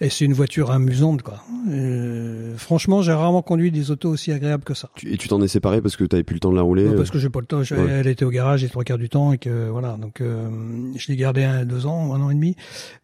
et 0.00 0.08
c'est 0.08 0.24
une 0.24 0.32
voiture 0.32 0.70
amusante 0.70 1.20
quoi. 1.20 1.42
Euh, 1.68 2.56
franchement, 2.56 3.02
j'ai 3.02 3.12
rarement 3.12 3.42
conduit 3.42 3.70
des 3.70 3.90
autos 3.90 4.08
aussi 4.08 4.32
agréables 4.32 4.64
que 4.64 4.72
ça. 4.72 4.88
Tu- 4.94 5.12
Et 5.12 5.18
tu 5.18 5.28
t'en 5.28 5.42
es 5.42 5.48
séparé 5.48 5.82
parce 5.82 5.94
que 5.96 6.04
t'avais 6.04 6.22
plus 6.22 6.32
le 6.34 6.40
temps 6.40 6.50
de 6.52 6.56
la 6.56 6.62
rouler 6.62 6.84
Non, 6.84 6.92
euh, 6.92 6.96
parce 6.96 7.10
que 7.10 7.18
j'ai 7.18 7.28
pas 7.28 7.40
le 7.40 7.44
temps. 7.46 7.58
Ouais. 7.58 7.90
Elle 7.90 8.06
était 8.06 8.24
au 8.24 8.30
garage 8.30 8.62
les 8.62 8.70
trois 8.70 8.82
quarts 8.82 8.96
du 8.96 9.10
temps 9.10 9.34
et 9.34 9.36
que 9.38 9.68
voilà. 9.68 9.98
Donc 10.00 10.22
euh, 10.22 10.48
je 10.96 11.08
l'ai 11.08 11.16
gardée 11.16 11.44
un, 11.44 11.66
deux 11.66 11.84
ans, 11.84 12.14
un 12.14 12.20
an 12.22 12.30
et 12.30 12.34
demi. 12.34 12.56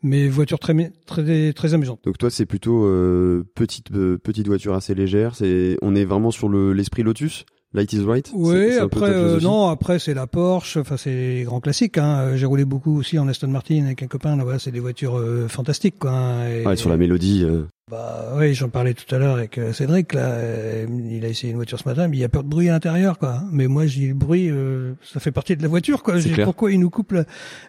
Mais 0.02 0.26
voiture 0.28 0.58
très 0.58 0.74
très 1.04 1.52
très 1.52 1.74
amusante. 1.74 2.00
Donc 2.04 2.16
toi, 2.16 2.30
c'est 2.30 2.46
plutôt 2.46 2.86
euh, 2.86 3.44
petite 3.54 3.90
euh, 3.92 4.16
petite 4.16 4.46
voiture 4.46 4.72
assez 4.72 4.94
légère. 4.94 5.34
C'est 5.34 5.76
on 5.82 5.94
est 5.94 6.06
vraiment 6.06 6.30
sur 6.30 6.48
le 6.48 6.72
l'esprit 6.72 7.02
Lotus? 7.02 7.44
Light 7.74 7.92
is 7.92 8.04
right. 8.06 8.30
Oui, 8.32 8.78
après 8.78 9.10
euh, 9.10 9.40
non, 9.40 9.68
après 9.68 9.98
c'est 9.98 10.14
la 10.14 10.28
Porsche, 10.28 10.76
enfin 10.76 10.96
c'est 10.96 11.10
les 11.10 11.42
grands 11.42 11.58
classiques. 11.60 11.98
Hein. 11.98 12.36
J'ai 12.36 12.46
roulé 12.46 12.64
beaucoup 12.64 12.96
aussi 12.98 13.18
en 13.18 13.26
Aston 13.26 13.48
Martin 13.48 13.84
avec 13.86 14.00
un 14.02 14.06
copain. 14.06 14.36
Là, 14.36 14.44
voilà, 14.44 14.60
c'est 14.60 14.70
des 14.70 14.78
voitures 14.78 15.18
euh, 15.18 15.48
fantastiques, 15.48 15.98
quoi. 15.98 16.12
hein. 16.12 16.48
Et- 16.48 16.64
Ouais, 16.64 16.76
sur 16.76 16.88
la 16.88 16.96
mélodie. 16.96 17.42
euh, 17.42 17.62
Bah 17.90 18.32
oui, 18.36 18.54
j'en 18.54 18.70
parlais 18.70 18.94
tout 18.94 19.14
à 19.14 19.18
l'heure 19.18 19.36
avec 19.36 19.58
euh, 19.58 19.74
Cédric. 19.74 20.14
Là, 20.14 20.22
euh, 20.30 20.86
il 21.10 21.22
a 21.22 21.28
essayé 21.28 21.50
une 21.50 21.56
voiture 21.58 21.78
ce 21.78 21.86
matin, 21.86 22.08
mais 22.08 22.16
il 22.16 22.20
y 22.20 22.24
a 22.24 22.30
peur 22.30 22.42
de 22.42 22.48
bruit 22.48 22.70
à 22.70 22.72
l'intérieur, 22.72 23.18
quoi. 23.18 23.42
Mais 23.52 23.66
moi, 23.66 23.84
je 23.86 23.98
dis 23.98 24.08
le 24.08 24.14
bruit, 24.14 24.48
euh, 24.50 24.94
ça 25.02 25.20
fait 25.20 25.32
partie 25.32 25.54
de 25.54 25.60
la 25.60 25.68
voiture, 25.68 26.02
quoi. 26.02 26.14
Je 26.16 26.20
C'est 26.20 26.28
dis 26.30 26.34
clair. 26.34 26.46
pourquoi 26.46 26.72
il 26.72 26.80
nous 26.80 26.88
coupe. 26.88 27.14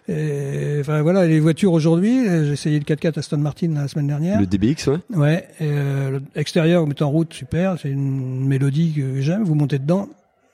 Et, 0.08 0.78
Enfin 0.80 1.02
voilà, 1.02 1.26
les 1.26 1.38
voitures 1.38 1.74
aujourd'hui. 1.74 2.26
euh, 2.26 2.46
J'ai 2.46 2.52
essayé 2.52 2.78
le 2.78 2.86
4x4 2.86 3.18
Aston 3.18 3.36
Martin 3.36 3.72
la 3.74 3.88
semaine 3.88 4.06
dernière. 4.06 4.40
Le 4.40 4.46
DBX, 4.46 4.86
ouais. 4.86 4.98
Ouais, 5.14 5.48
et, 5.60 5.64
euh, 5.68 6.18
l'extérieur, 6.34 6.80
vous 6.80 6.86
mettez 6.86 7.04
en 7.04 7.10
route, 7.10 7.34
super. 7.34 7.76
C'est 7.78 7.90
une 7.90 8.46
mélodie 8.46 8.94
que 8.94 9.20
j'aime. 9.20 9.44
Vous 9.44 9.54
montez 9.54 9.78
dedans, 9.78 10.08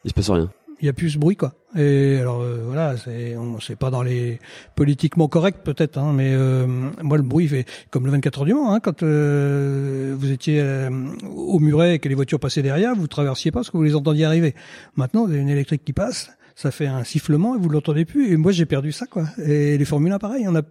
Il 0.05 0.09
se 0.11 0.14
passe 0.14 0.29
rien. 0.31 0.51
Il 0.83 0.87
y 0.87 0.88
a 0.88 0.92
plus 0.92 1.11
ce 1.11 1.18
bruit 1.18 1.37
quoi. 1.37 1.55
Et 1.77 2.18
alors 2.18 2.40
euh, 2.40 2.64
voilà, 2.66 2.97
c'est 2.97 3.37
on 3.37 3.61
c'est 3.61 3.77
pas 3.77 3.90
dans 3.90 4.03
les 4.03 4.40
politiquement 4.75 5.29
correct 5.29 5.61
peut-être, 5.64 5.97
hein, 5.97 6.12
mais 6.12 6.33
euh, 6.35 6.66
moi 7.03 7.16
le 7.16 7.23
bruit 7.23 7.49
fait 7.49 7.64
comme 7.90 8.05
le 8.05 8.11
24 8.12 8.40
heures 8.40 8.45
du 8.45 8.55
Mans. 8.55 8.75
Hein, 8.75 8.81
quand 8.81 9.03
euh, 9.03 10.14
vous 10.18 10.31
étiez 10.33 10.61
euh, 10.61 10.90
au 11.35 11.61
muret 11.61 11.95
et 11.95 11.99
que 12.01 12.09
les 12.09 12.14
voitures 12.16 12.40
passaient 12.40 12.62
derrière, 12.62 12.95
vous 12.95 13.07
traversiez 13.07 13.53
pas 13.53 13.61
parce 13.61 13.71
que 13.71 13.77
vous 13.77 13.85
les 13.85 13.95
entendiez 13.95 14.25
arriver. 14.25 14.55
Maintenant, 14.97 15.25
vous 15.25 15.33
avez 15.33 15.40
une 15.40 15.49
électrique 15.49 15.85
qui 15.85 15.92
passe. 15.92 16.31
Ça 16.54 16.70
fait 16.70 16.86
un 16.86 17.04
sifflement 17.04 17.54
et 17.56 17.58
vous 17.58 17.68
l'entendez 17.68 18.04
plus. 18.04 18.32
Et 18.32 18.36
moi, 18.36 18.52
j'ai 18.52 18.66
perdu 18.66 18.92
ça, 18.92 19.06
quoi. 19.06 19.24
Et 19.44 19.78
les 19.78 19.84
Formule 19.84 20.12
1, 20.12 20.18
pareil. 20.18 20.46
On 20.48 20.54
a, 20.54 20.62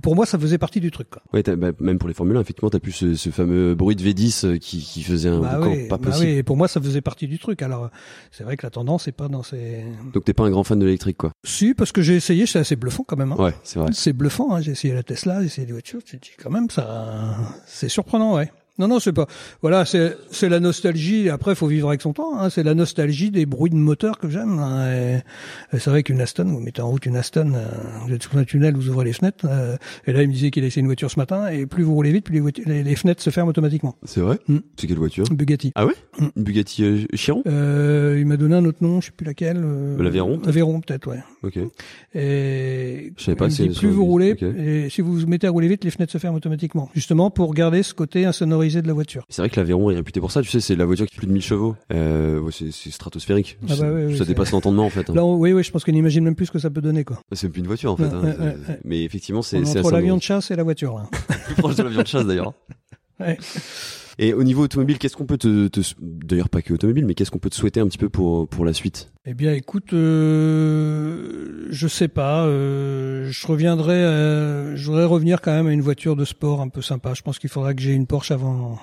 pour 0.00 0.14
moi, 0.14 0.26
ça 0.26 0.38
faisait 0.38 0.58
partie 0.58 0.80
du 0.80 0.90
truc, 0.90 1.10
quoi. 1.10 1.22
Ouais, 1.32 1.42
bah, 1.42 1.72
même 1.80 1.98
pour 1.98 2.08
les 2.08 2.14
Formule 2.14 2.36
1, 2.36 2.40
effectivement, 2.40 2.70
t'as 2.70 2.78
plus 2.78 2.92
ce, 2.92 3.14
ce 3.14 3.30
fameux 3.30 3.74
bruit 3.74 3.96
de 3.96 4.02
V10 4.02 4.46
euh, 4.46 4.58
qui, 4.58 4.78
qui 4.80 5.02
faisait 5.02 5.28
un 5.28 5.40
Bah 5.40 5.60
pas 5.88 5.96
bah 5.96 5.98
possible. 5.98 6.26
oui, 6.28 6.36
et 6.36 6.42
pour 6.42 6.56
moi, 6.56 6.68
ça 6.68 6.80
faisait 6.80 7.00
partie 7.00 7.26
du 7.26 7.38
truc. 7.38 7.62
Alors, 7.62 7.90
c'est 8.30 8.44
vrai 8.44 8.56
que 8.56 8.66
la 8.66 8.70
tendance 8.70 9.08
est 9.08 9.12
pas 9.12 9.28
dans 9.28 9.42
ces. 9.42 9.84
Donc 10.12 10.24
t'es 10.24 10.32
pas 10.32 10.44
un 10.44 10.50
grand 10.50 10.64
fan 10.64 10.78
de 10.78 10.84
l'électrique, 10.84 11.16
quoi. 11.16 11.32
Si, 11.44 11.74
parce 11.74 11.92
que 11.92 12.02
j'ai 12.02 12.14
essayé, 12.16 12.46
c'est 12.46 12.58
assez 12.60 12.76
bluffant 12.76 13.04
quand 13.06 13.16
même. 13.16 13.32
Hein. 13.32 13.36
Ouais, 13.38 13.54
c'est 13.64 13.78
vrai. 13.78 13.90
C'est 13.92 14.12
bluffant, 14.12 14.54
hein. 14.54 14.60
j'ai 14.60 14.72
essayé 14.72 14.94
la 14.94 15.02
Tesla, 15.02 15.40
j'ai 15.40 15.46
essayé 15.46 15.66
des 15.66 15.72
voitures, 15.72 16.02
tu 16.04 16.18
te 16.18 16.24
dis 16.24 16.32
quand 16.42 16.50
même, 16.50 16.70
ça, 16.70 17.36
c'est 17.66 17.88
surprenant, 17.88 18.34
ouais. 18.36 18.50
Non, 18.78 18.88
non, 18.88 18.98
c'est 18.98 19.12
pas. 19.12 19.26
Voilà, 19.62 19.84
c'est 19.84 20.16
c'est 20.32 20.48
la 20.48 20.58
nostalgie. 20.58 21.28
Après, 21.28 21.54
faut 21.54 21.66
vivre 21.68 21.88
avec 21.88 22.02
son 22.02 22.12
temps. 22.12 22.36
Hein. 22.38 22.50
C'est 22.50 22.64
la 22.64 22.74
nostalgie 22.74 23.30
des 23.30 23.46
bruits 23.46 23.70
de 23.70 23.76
moteur 23.76 24.18
que 24.18 24.28
j'aime. 24.28 24.58
hein. 24.58 25.20
C'est 25.72 25.90
vrai 25.90 26.02
qu'une 26.02 26.20
Aston, 26.20 26.44
vous 26.46 26.58
mettez 26.60 26.82
en 26.82 26.88
route 26.90 27.06
une 27.06 27.16
Aston, 27.16 27.52
euh, 27.54 27.66
vous 28.06 28.12
êtes 28.12 28.22
sous 28.24 28.36
un 28.36 28.42
tunnel, 28.44 28.74
vous 28.74 28.88
ouvrez 28.88 29.04
les 29.04 29.12
fenêtres. 29.12 29.46
euh, 29.48 29.76
et 30.06 30.12
là, 30.12 30.22
il 30.22 30.28
me 30.28 30.32
disait 30.32 30.50
qu'il 30.50 30.64
a 30.64 30.66
essayé 30.66 30.80
une 30.80 30.86
voiture 30.88 31.10
ce 31.10 31.18
matin. 31.20 31.48
Et 31.48 31.66
plus 31.66 31.84
vous 31.84 31.94
roulez 31.94 32.10
vite, 32.12 32.24
plus 32.24 32.40
les, 32.42 32.52
les, 32.66 32.82
les 32.82 32.96
fenêtres 32.96 33.22
se 33.22 33.30
ferment 33.30 33.50
automatiquement. 33.50 33.94
C'est 34.04 34.20
vrai 34.20 34.38
Hmm. 34.48 34.58
C'est 34.76 34.86
quelle 34.88 34.98
voiture 34.98 35.24
Bugatti. 35.30 35.70
Ah 35.76 35.86
ouais. 35.86 35.94
Une 36.18 36.30
Bugatti 36.42 36.82
euh, 36.84 36.98
Chiron 37.14 37.42
Euh, 37.46 38.16
il 38.18 38.26
m'a 38.26 38.36
donné 38.36 38.56
un 38.56 38.64
autre 38.64 38.78
nom, 38.80 39.00
je 39.00 39.06
sais 39.06 39.12
plus 39.12 39.24
laquelle. 39.24 39.62
euh, 39.64 40.02
L'Aveyron, 40.02 40.40
L'Aveyron, 40.44 40.80
peut-être, 40.80 41.08
ouais. 41.08 41.20
Ok. 41.44 41.58
Et 42.14 43.12
Je 43.16 43.22
savais 43.22 43.36
pas 43.36 43.46
il 43.48 43.62
me 43.62 43.68
dit, 43.72 43.78
plus 43.78 43.88
vous 43.88 44.04
roulez, 44.04 44.34
et 44.58 44.88
si 44.90 45.00
vous 45.00 45.14
vous 45.18 45.26
mettez 45.26 45.46
à 45.46 45.50
rouler 45.50 45.68
vite, 45.68 45.84
les 45.84 45.90
fenêtres 45.90 46.12
se 46.12 46.18
ferment 46.18 46.36
automatiquement. 46.38 46.90
Justement 46.94 47.30
pour 47.30 47.54
garder 47.54 47.82
ce 47.82 47.94
côté 47.94 48.24
insonorisé 48.24 48.63
de 48.68 48.86
la 48.86 48.92
voiture. 48.92 49.24
C'est 49.28 49.42
vrai 49.42 49.50
que 49.50 49.56
l'Aveyron 49.60 49.90
est 49.90 49.94
réputé 49.96 50.20
pour 50.20 50.30
ça, 50.32 50.42
tu 50.42 50.48
sais, 50.48 50.60
c'est 50.60 50.74
la 50.76 50.84
voiture 50.86 51.06
qui 51.06 51.14
fait 51.14 51.18
plus 51.20 51.26
de 51.26 51.32
1000 51.32 51.42
chevaux. 51.42 51.76
Euh, 51.92 52.40
ouais, 52.40 52.52
c'est 52.52 52.72
c'est 52.72 52.90
stratosphérique. 52.90 53.58
Ah 53.68 53.74
bah 53.78 53.86
ça 54.16 54.24
dépasse 54.24 54.50
l'entendement 54.52 54.84
en 54.86 54.90
fait. 54.90 55.08
hein. 55.10 55.14
Là, 55.14 55.24
on- 55.24 55.36
oui, 55.36 55.52
oui, 55.52 55.62
je 55.62 55.70
pense 55.70 55.84
qu'on 55.84 55.92
n'imagine 55.92 56.24
même 56.24 56.34
plus 56.34 56.46
ce 56.46 56.50
que 56.52 56.58
ça 56.58 56.70
peut 56.70 56.80
donner, 56.80 57.04
quoi. 57.04 57.18
C'est 57.32 57.48
plus 57.48 57.60
une 57.60 57.66
voiture 57.66 57.92
en 57.92 57.96
fait. 57.96 58.04
Hein. 58.04 58.34
Mais 58.84 59.04
effectivement, 59.04 59.40
On 59.40 59.42
c'est 59.42 59.58
est 59.58 59.64
c'est 59.64 59.78
entre 59.80 59.92
l'avion 59.92 60.16
de 60.16 60.22
chasse 60.22 60.50
et 60.50 60.56
la 60.56 60.62
voiture, 60.62 60.96
là. 60.96 61.04
plus 61.46 61.54
proche 61.56 61.76
de 61.76 61.82
l'avion 61.82 62.02
de 62.02 62.06
chasse 62.06 62.26
d'ailleurs. 62.26 62.52
Et 64.18 64.32
au 64.32 64.42
niveau 64.44 64.62
automobile, 64.62 64.98
qu'est-ce 64.98 65.16
qu'on 65.16 65.26
peut 65.26 65.38
te, 65.38 65.66
te 65.68 65.80
d'ailleurs 66.00 66.48
pas 66.48 66.62
que 66.62 66.72
automobile, 66.72 67.04
mais 67.06 67.14
qu'est-ce 67.14 67.30
qu'on 67.30 67.38
peut 67.38 67.50
te 67.50 67.54
souhaiter 67.56 67.80
un 67.80 67.86
petit 67.88 67.98
peu 67.98 68.08
pour 68.08 68.48
pour 68.48 68.64
la 68.64 68.72
suite? 68.72 69.10
Eh 69.26 69.34
bien, 69.34 69.52
écoute, 69.52 69.92
euh, 69.94 71.66
je 71.70 71.88
sais 71.88 72.08
pas. 72.08 72.44
euh, 72.46 73.26
je 73.30 73.46
reviendrai. 73.46 73.94
euh, 73.94 74.76
je 74.76 74.86
voudrais 74.86 75.04
revenir 75.04 75.40
quand 75.40 75.52
même 75.52 75.66
à 75.66 75.72
une 75.72 75.80
voiture 75.82 76.14
de 76.16 76.24
sport 76.24 76.60
un 76.60 76.68
peu 76.68 76.82
sympa. 76.82 77.14
Je 77.14 77.22
pense 77.22 77.38
qu'il 77.38 77.50
faudra 77.50 77.74
que 77.74 77.80
j'ai 77.82 77.92
une 77.92 78.06
Porsche 78.06 78.30
avant. 78.32 78.78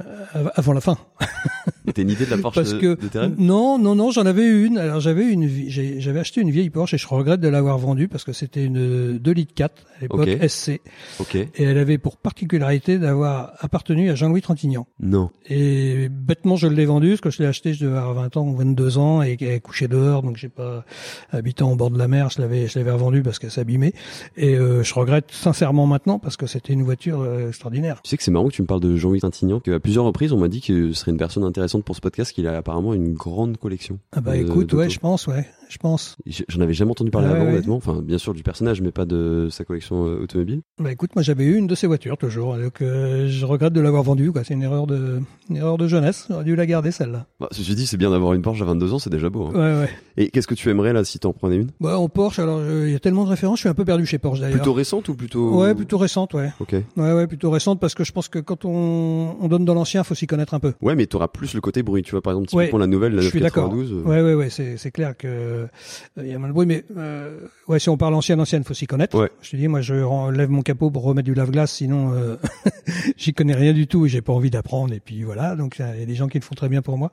euh, 0.00 0.48
avant 0.54 0.72
la 0.72 0.80
fin. 0.80 0.98
T'as 1.92 2.02
une 2.02 2.10
idée 2.10 2.26
de 2.26 2.30
la 2.30 2.38
Porsche 2.38 2.54
Parce 2.54 2.74
de, 2.74 2.78
que 2.78 3.00
de 3.00 3.08
tes 3.08 3.18
rêves 3.18 3.34
non, 3.38 3.78
non, 3.78 3.94
non, 3.94 4.10
j'en 4.10 4.26
avais 4.26 4.46
une. 4.48 4.78
Alors 4.78 5.00
j'avais 5.00 5.26
une, 5.26 5.48
j'avais 5.68 6.20
acheté 6.20 6.40
une 6.40 6.50
vieille 6.50 6.70
Porsche 6.70 6.94
et 6.94 6.98
je 6.98 7.06
regrette 7.08 7.40
de 7.40 7.48
l'avoir 7.48 7.78
vendue 7.78 8.08
parce 8.08 8.24
que 8.24 8.32
c'était 8.32 8.64
une 8.64 9.18
2 9.18 9.30
litres 9.32 9.54
4 9.54 9.72
à 9.72 10.02
l'époque. 10.02 10.28
SC 10.48 10.80
Ok. 11.18 11.34
et 11.34 11.50
elle 11.58 11.78
avait 11.78 11.98
pour 11.98 12.16
particularité 12.16 12.98
d'avoir 12.98 13.52
appartenu 13.60 14.10
à 14.10 14.14
Jean-Louis 14.14 14.42
Trintignant. 14.42 14.86
Non. 15.00 15.30
Et 15.48 16.08
bêtement, 16.08 16.56
je 16.56 16.66
l'ai 16.66 16.86
vendue 16.86 17.10
parce 17.10 17.20
que 17.20 17.30
je 17.30 17.42
l'ai 17.42 17.48
acheté, 17.48 17.72
je 17.74 17.84
devais 17.84 17.98
avoir 17.98 18.14
20 18.14 18.36
ans 18.36 18.46
ou 18.48 18.56
22 18.56 18.98
ans 18.98 19.22
et 19.22 19.36
qu'elle 19.36 19.60
couchait 19.60 19.88
dehors, 19.88 20.22
donc 20.22 20.36
j'ai 20.36 20.48
pas 20.48 20.84
habitant 21.30 21.72
au 21.72 21.76
bord 21.76 21.90
de 21.90 21.98
la 21.98 22.08
mer, 22.08 22.30
je 22.30 22.40
l'avais, 22.40 22.66
je 22.68 22.78
l'avais 22.78 22.90
revendue 22.90 23.22
parce 23.22 23.38
qu'elle 23.38 23.50
s'abîmait. 23.50 23.92
Et 24.36 24.54
euh, 24.54 24.82
je 24.82 24.94
regrette 24.94 25.30
sincèrement 25.30 25.86
maintenant 25.86 26.18
parce 26.18 26.36
que 26.36 26.46
c'était 26.46 26.72
une 26.72 26.82
voiture 26.82 27.20
euh, 27.20 27.48
extraordinaire. 27.48 28.00
Tu 28.02 28.10
sais 28.10 28.16
que 28.16 28.22
c'est 28.22 28.30
marrant 28.30 28.48
que 28.48 28.54
tu 28.54 28.62
me 28.62 28.66
parles 28.66 28.80
de 28.80 28.96
Jean-Louis 28.96 29.20
Trintignant, 29.20 29.60
qu'à 29.60 29.78
plusieurs 29.80 30.04
reprises 30.04 30.32
on 30.32 30.38
m'a 30.38 30.48
dit 30.48 30.60
que 30.60 30.92
ce 30.92 31.00
serait 31.00 31.10
une 31.12 31.18
personne 31.18 31.44
intéressante 31.44 31.69
pour 31.78 31.96
ce 31.96 32.00
podcast, 32.00 32.32
qu'il 32.32 32.46
a 32.46 32.56
apparemment 32.56 32.94
une 32.94 33.14
grande 33.14 33.56
collection. 33.56 33.98
Ah 34.12 34.20
bah 34.20 34.36
écoute, 34.36 34.72
ouais, 34.72 34.90
je 34.90 34.98
pense, 34.98 35.26
ouais, 35.26 35.48
je 35.70 35.78
pense. 35.78 36.16
J'en 36.48 36.60
avais 36.60 36.74
jamais 36.74 36.90
entendu 36.90 37.10
parler 37.10 37.28
Ah 37.30 37.34
avant, 37.36 37.44
ouais. 37.44 37.52
honnêtement. 37.52 37.76
Enfin, 37.76 38.00
bien 38.02 38.18
sûr 38.18 38.34
du 38.34 38.42
personnage, 38.42 38.80
mais 38.82 38.90
pas 38.90 39.06
de 39.06 39.48
sa 39.50 39.64
collection 39.64 40.06
euh, 40.06 40.22
automobile. 40.24 40.60
Bah 40.78 40.92
écoute, 40.92 41.10
moi 41.14 41.22
j'avais 41.22 41.44
eu 41.44 41.56
une 41.56 41.66
de 41.66 41.74
ces 41.74 41.86
voitures 41.86 42.18
toujours, 42.18 42.56
donc 42.58 42.82
euh, 42.82 43.28
je 43.28 43.46
regrette 43.46 43.72
de 43.72 43.80
l'avoir 43.80 44.02
vendue. 44.02 44.32
Quoi, 44.32 44.44
c'est 44.44 44.54
une 44.54 44.62
erreur 44.62 44.86
de, 44.86 45.20
une 45.48 45.56
erreur 45.56 45.78
de 45.78 45.86
jeunesse. 45.88 46.26
J'aurais 46.28 46.44
dû 46.44 46.56
la 46.56 46.66
garder 46.66 46.90
celle-là. 46.90 47.26
Bah, 47.40 47.48
ceci 47.52 47.74
dit, 47.74 47.86
c'est 47.86 47.96
bien 47.96 48.10
d'avoir 48.10 48.34
une 48.34 48.42
Porsche 48.42 48.60
à 48.62 48.64
22 48.66 48.92
ans, 48.94 48.98
c'est 48.98 49.10
déjà 49.10 49.30
beau. 49.30 49.46
hein. 49.46 49.52
Ouais, 49.54 49.80
ouais. 49.84 49.90
Et 50.16 50.30
qu'est-ce 50.30 50.46
que 50.48 50.54
tu 50.54 50.68
aimerais 50.70 50.92
là 50.92 51.04
si 51.04 51.18
t'en 51.18 51.32
prenais 51.32 51.56
une? 51.56 51.70
Bah 51.80 51.98
en 51.98 52.08
Porsche, 52.08 52.40
alors 52.40 52.60
il 52.84 52.90
y 52.90 52.94
a 52.94 52.98
tellement 52.98 53.24
de 53.24 53.30
références, 53.30 53.58
je 53.58 53.62
suis 53.62 53.68
un 53.68 53.74
peu 53.74 53.84
perdu 53.84 54.04
chez 54.06 54.18
Porsche 54.18 54.40
d'ailleurs. 54.40 54.56
Plutôt 54.58 54.72
récente 54.74 55.08
ou 55.08 55.14
plutôt 55.14 55.56
Ouais, 55.60 55.74
plutôt 55.74 55.98
récente, 55.98 56.34
ouais. 56.34 56.50
Ok. 56.60 56.72
Ouais, 56.72 57.12
ouais, 57.12 57.26
plutôt 57.26 57.50
récente 57.50 57.80
parce 57.80 57.94
que 57.94 58.04
je 58.04 58.12
pense 58.12 58.28
que 58.28 58.38
quand 58.38 58.64
on, 58.64 59.36
on 59.40 59.48
donne 59.48 59.64
dans 59.64 59.74
l'ancien, 59.74 60.02
faut 60.04 60.14
s'y 60.14 60.26
connaître 60.26 60.54
un 60.54 60.60
peu. 60.60 60.72
Ouais, 60.82 60.94
mais 60.96 61.06
t'auras 61.06 61.28
plus 61.28 61.54
le 61.54 61.60
côté 61.60 61.82
bruit. 61.82 62.02
Tu 62.02 62.10
vois, 62.12 62.22
par 62.22 62.32
exemple, 62.32 62.48
Ouais, 62.54 62.64
typiquement 62.64 62.78
la 62.80 62.86
nouvelle, 62.86 63.14
la 63.14 63.22
je 63.22 63.28
suis 63.28 63.40
d'accord. 63.40 63.68
992. 63.74 63.92
euh, 63.92 64.08
Ouais, 64.08 64.22
ouais, 64.22 64.34
ouais, 64.34 64.50
c'est 64.50 64.90
clair 64.90 65.16
que 65.16 65.59
euh, 65.64 66.22
il 66.24 66.26
y 66.28 66.34
a 66.34 66.38
moins 66.38 66.48
de 66.48 66.52
bruit, 66.52 66.66
mais 66.66 66.84
euh, 66.96 67.38
ouais, 67.68 67.78
si 67.78 67.88
on 67.88 67.96
parle 67.96 68.14
ancienne, 68.14 68.40
ancienne, 68.40 68.64
faut 68.64 68.74
s'y 68.74 68.86
connaître. 68.86 69.18
Ouais. 69.18 69.30
Je 69.42 69.50
te 69.50 69.56
dis, 69.56 69.68
moi, 69.68 69.80
je 69.80 69.94
lève 70.30 70.50
mon 70.50 70.62
capot 70.62 70.90
pour 70.90 71.02
remettre 71.02 71.26
du 71.26 71.34
lave-glace, 71.34 71.72
sinon 71.72 72.12
euh, 72.14 72.36
j'y 73.16 73.32
connais 73.34 73.54
rien 73.54 73.72
du 73.72 73.86
tout 73.86 74.06
et 74.06 74.08
j'ai 74.08 74.22
pas 74.22 74.32
envie 74.32 74.50
d'apprendre. 74.50 74.92
Et 74.94 75.00
puis 75.00 75.22
voilà, 75.22 75.56
donc 75.56 75.76
il 75.78 76.00
y 76.00 76.02
a 76.02 76.06
des 76.06 76.14
gens 76.14 76.28
qui 76.28 76.38
le 76.38 76.44
font 76.44 76.54
très 76.54 76.68
bien 76.68 76.82
pour 76.82 76.98
moi. 76.98 77.10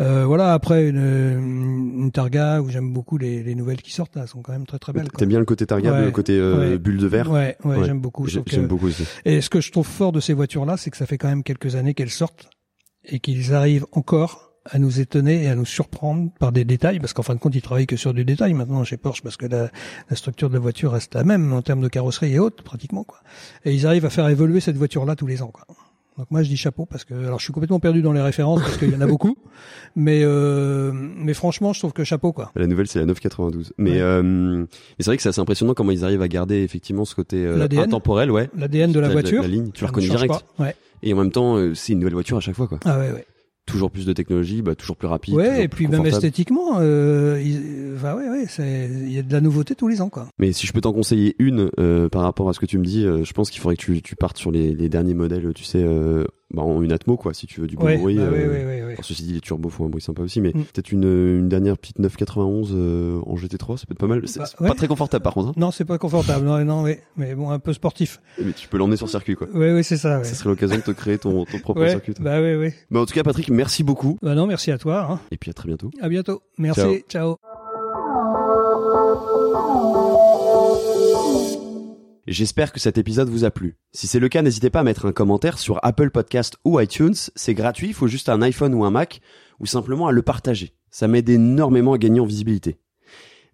Euh, 0.00 0.24
voilà, 0.26 0.52
après 0.52 0.88
une, 0.88 0.96
une 1.98 2.10
Targa 2.12 2.60
où 2.62 2.70
j'aime 2.70 2.92
beaucoup 2.92 3.18
les, 3.18 3.42
les 3.42 3.54
nouvelles 3.54 3.82
qui 3.82 3.92
sortent, 3.92 4.16
là, 4.16 4.22
elles 4.22 4.28
sont 4.28 4.42
quand 4.42 4.52
même 4.52 4.66
très 4.66 4.78
très 4.78 4.92
belles. 4.92 5.08
T'aimes 5.16 5.28
bien 5.28 5.38
le 5.38 5.44
côté 5.44 5.66
Targa, 5.66 5.92
Ouais, 5.92 6.04
le 6.06 6.10
côté 6.10 6.38
euh, 6.38 6.70
ouais. 6.72 6.78
bulle 6.78 6.98
de 6.98 7.06
verre? 7.06 7.30
Ouais, 7.30 7.56
ouais, 7.64 7.84
j'aime 7.84 8.00
beaucoup. 8.00 8.26
J'aime 8.26 8.66
beaucoup 8.66 8.86
aussi. 8.86 9.04
Et 9.24 9.40
ce 9.40 9.50
que 9.50 9.60
je 9.60 9.70
trouve 9.70 9.86
fort 9.86 10.12
de 10.12 10.20
ces 10.20 10.32
voitures-là, 10.32 10.76
c'est 10.76 10.90
que 10.90 10.96
ça 10.96 11.06
fait 11.06 11.18
quand 11.18 11.28
même 11.28 11.42
quelques 11.42 11.76
années 11.76 11.94
qu'elles 11.94 12.10
sortent 12.10 12.48
et 13.04 13.18
qu'ils 13.20 13.54
arrivent 13.54 13.86
encore 13.92 14.53
à 14.70 14.78
nous 14.78 15.00
étonner 15.00 15.44
et 15.44 15.48
à 15.48 15.54
nous 15.54 15.64
surprendre 15.66 16.30
par 16.38 16.50
des 16.52 16.64
détails, 16.64 16.98
parce 17.00 17.12
qu'en 17.12 17.22
fin 17.22 17.34
de 17.34 17.40
compte, 17.40 17.54
ils 17.54 17.62
travaillent 17.62 17.86
que 17.86 17.96
sur 17.96 18.14
du 18.14 18.24
détail 18.24 18.54
maintenant 18.54 18.82
chez 18.84 18.96
Porsche, 18.96 19.22
parce 19.22 19.36
que 19.36 19.46
la, 19.46 19.70
la 20.10 20.16
structure 20.16 20.48
de 20.48 20.54
la 20.54 20.60
voiture 20.60 20.92
reste 20.92 21.14
la 21.14 21.24
même 21.24 21.52
en 21.52 21.62
termes 21.62 21.80
de 21.82 21.88
carrosserie 21.88 22.32
et 22.34 22.38
autres, 22.38 22.62
pratiquement, 22.64 23.04
quoi. 23.04 23.18
Et 23.64 23.74
ils 23.74 23.86
arrivent 23.86 24.06
à 24.06 24.10
faire 24.10 24.28
évoluer 24.28 24.60
cette 24.60 24.76
voiture-là 24.76 25.16
tous 25.16 25.26
les 25.26 25.42
ans, 25.42 25.50
quoi. 25.52 25.66
Donc 26.16 26.30
moi 26.30 26.44
je 26.44 26.48
dis 26.48 26.56
chapeau 26.56 26.86
parce 26.86 27.02
que 27.02 27.12
alors 27.12 27.40
je 27.40 27.44
suis 27.44 27.52
complètement 27.52 27.80
perdu 27.80 28.00
dans 28.00 28.12
les 28.12 28.20
références 28.20 28.60
parce 28.62 28.76
qu'il 28.76 28.88
y 28.88 28.94
en 28.94 29.00
a 29.00 29.06
beaucoup, 29.08 29.36
mais 29.96 30.20
euh, 30.22 30.92
mais 30.94 31.34
franchement 31.34 31.72
je 31.72 31.80
trouve 31.80 31.92
que 31.92 32.04
chapeau 32.04 32.32
quoi. 32.32 32.52
La 32.54 32.68
nouvelle, 32.68 32.86
c'est 32.86 33.00
la 33.00 33.04
992. 33.06 33.72
Mais, 33.78 33.90
Ouais. 33.90 33.98
euh, 34.00 34.22
mais 34.22 34.66
c'est 35.00 35.06
vrai 35.06 35.16
que 35.16 35.24
c'est 35.24 35.30
assez 35.30 35.40
impressionnant 35.40 35.74
comment 35.74 35.90
ils 35.90 36.04
arrivent 36.04 36.22
à 36.22 36.28
garder 36.28 36.62
effectivement 36.62 37.04
ce 37.04 37.16
côté 37.16 37.44
euh, 37.44 37.56
L'ADN. 37.56 37.80
intemporel, 37.86 38.30
ouais. 38.30 38.48
L'ADN 38.56 38.92
de 38.92 39.00
la 39.00 39.08
voiture, 39.08 39.42
La, 39.42 39.48
ligne, 39.48 39.72
tu 39.72 39.82
la 39.82 39.88
reconnais 39.88 40.06
direct. 40.08 40.32
pas. 40.56 40.62
Ouais. 40.62 40.76
Et 41.02 41.12
en 41.12 41.16
même 41.16 41.32
temps, 41.32 41.56
euh, 41.56 41.74
c'est 41.74 41.94
une 41.94 41.98
nouvelle 41.98 42.14
voiture 42.14 42.36
à 42.36 42.40
chaque 42.40 42.54
fois, 42.54 42.68
quoi. 42.68 42.78
Ah 42.84 42.96
ouais 43.00 43.10
ouais. 43.10 43.26
Toujours 43.66 43.90
plus 43.90 44.04
de 44.04 44.12
technologie, 44.12 44.60
bah, 44.60 44.74
toujours 44.74 44.96
plus 44.96 45.08
rapide. 45.08 45.34
Ouais, 45.34 45.64
et 45.64 45.68
puis 45.68 45.88
même 45.88 46.04
esthétiquement, 46.04 46.78
euh, 46.80 47.40
il, 47.42 47.94
enfin 47.96 48.14
ouais 48.14 48.28
ouais, 48.28 48.44
c'est 48.46 48.90
il 48.90 49.12
y 49.12 49.18
a 49.18 49.22
de 49.22 49.32
la 49.32 49.40
nouveauté 49.40 49.74
tous 49.74 49.88
les 49.88 50.02
ans 50.02 50.10
quoi. 50.10 50.28
Mais 50.38 50.52
si 50.52 50.66
je 50.66 50.72
peux 50.74 50.82
t'en 50.82 50.92
conseiller 50.92 51.34
une 51.38 51.70
euh, 51.78 52.10
par 52.10 52.22
rapport 52.22 52.48
à 52.50 52.52
ce 52.52 52.60
que 52.60 52.66
tu 52.66 52.76
me 52.76 52.84
dis, 52.84 53.06
euh, 53.06 53.24
je 53.24 53.32
pense 53.32 53.50
qu'il 53.50 53.62
faudrait 53.62 53.76
que 53.76 53.82
tu, 53.82 54.02
tu 54.02 54.16
partes 54.16 54.36
sur 54.36 54.50
les, 54.50 54.74
les 54.74 54.88
derniers 54.90 55.14
modèles, 55.14 55.52
tu 55.54 55.64
sais, 55.64 55.82
euh, 55.82 56.24
bah, 56.52 56.62
en 56.62 56.82
une 56.82 56.92
Atmo, 56.92 57.16
quoi, 57.16 57.32
si 57.34 57.46
tu 57.46 57.60
veux 57.60 57.66
du 57.66 57.76
bon 57.76 57.86
Ouais, 57.86 57.96
bruit. 57.96 58.16
bah 58.16 58.22
euh, 58.22 58.30
ouais, 58.30 58.84
ouais, 58.84 58.96
ceci 59.02 59.22
dit, 59.24 59.32
les 59.32 59.40
turbos 59.40 59.70
font 59.70 59.86
un 59.86 59.88
bruit 59.88 60.02
sympa 60.02 60.22
aussi, 60.22 60.40
mais 60.40 60.50
Mm. 60.50 60.62
peut-être 60.64 60.92
une, 60.92 61.04
une 61.04 61.48
dernière 61.48 61.76
petite 61.78 61.98
991 61.98 62.72
euh, 62.74 63.18
en 63.26 63.34
GT3, 63.34 63.76
ça 63.78 63.86
peut 63.86 63.92
être 63.92 63.98
pas 63.98 64.06
mal. 64.06 64.22
C'est 64.26 64.40
Bah, 64.40 64.46
pas 64.68 64.74
très 64.74 64.86
confortable 64.88 65.22
par 65.22 65.34
contre, 65.34 65.48
hein, 65.48 65.54
Non, 65.56 65.70
c'est 65.70 65.84
pas 65.84 65.98
confortable. 65.98 66.44
Non, 66.46 66.62
non, 66.64 66.82
oui. 66.82 66.96
Mais 67.16 67.34
bon, 67.34 67.50
un 67.50 67.58
peu 67.58 67.72
sportif. 67.72 68.20
mais 68.38 68.52
tu 68.52 68.68
peux 68.68 68.76
l'emmener 68.78 68.96
sur 68.96 69.08
circuit, 69.08 69.34
quoi. 69.36 69.46
Oui, 69.54 69.70
oui, 69.72 69.82
c'est 69.84 69.96
ça. 69.96 70.22
Ça 70.22 70.34
serait 70.34 70.50
l'occasion 70.50 70.76
de 70.76 70.82
te 70.82 70.90
créer 70.90 71.18
ton, 71.18 71.44
ton 71.44 71.58
propre 71.58 71.86
circuit. 71.88 72.14
toi. 72.14 72.24
bah 72.24 72.40
oui, 72.40 72.54
oui. 72.54 72.68
Mais 72.90 72.98
en 72.98 73.06
tout 73.06 73.14
cas, 73.14 73.22
Patrick, 73.22 73.48
merci 73.50 73.82
beaucoup. 73.82 74.18
Bah 74.22 74.34
non, 74.34 74.46
merci 74.46 74.70
à 74.70 74.78
toi. 74.78 75.06
Hein. 75.10 75.20
Et 75.30 75.36
puis 75.38 75.50
à 75.50 75.54
très 75.54 75.66
bientôt. 75.66 75.90
À 76.00 76.08
bientôt. 76.08 76.42
Merci. 76.58 77.04
Ciao. 77.08 77.36
J'espère 82.26 82.72
que 82.72 82.80
cet 82.80 82.96
épisode 82.96 83.28
vous 83.28 83.44
a 83.44 83.50
plu. 83.50 83.76
Si 83.92 84.06
c'est 84.06 84.18
le 84.18 84.30
cas, 84.30 84.40
n'hésitez 84.40 84.70
pas 84.70 84.80
à 84.80 84.82
mettre 84.82 85.04
un 85.04 85.12
commentaire 85.12 85.58
sur 85.58 85.78
Apple 85.82 86.08
Podcast 86.08 86.56
ou 86.64 86.80
iTunes. 86.80 87.14
C'est 87.36 87.52
gratuit, 87.52 87.88
il 87.88 87.94
faut 87.94 88.06
juste 88.06 88.30
un 88.30 88.40
iPhone 88.40 88.72
ou 88.72 88.82
un 88.82 88.90
Mac, 88.90 89.20
ou 89.60 89.66
simplement 89.66 90.06
à 90.06 90.12
le 90.12 90.22
partager. 90.22 90.72
Ça 90.90 91.06
m'aide 91.06 91.28
énormément 91.28 91.92
à 91.92 91.98
gagner 91.98 92.20
en 92.20 92.24
visibilité. 92.24 92.78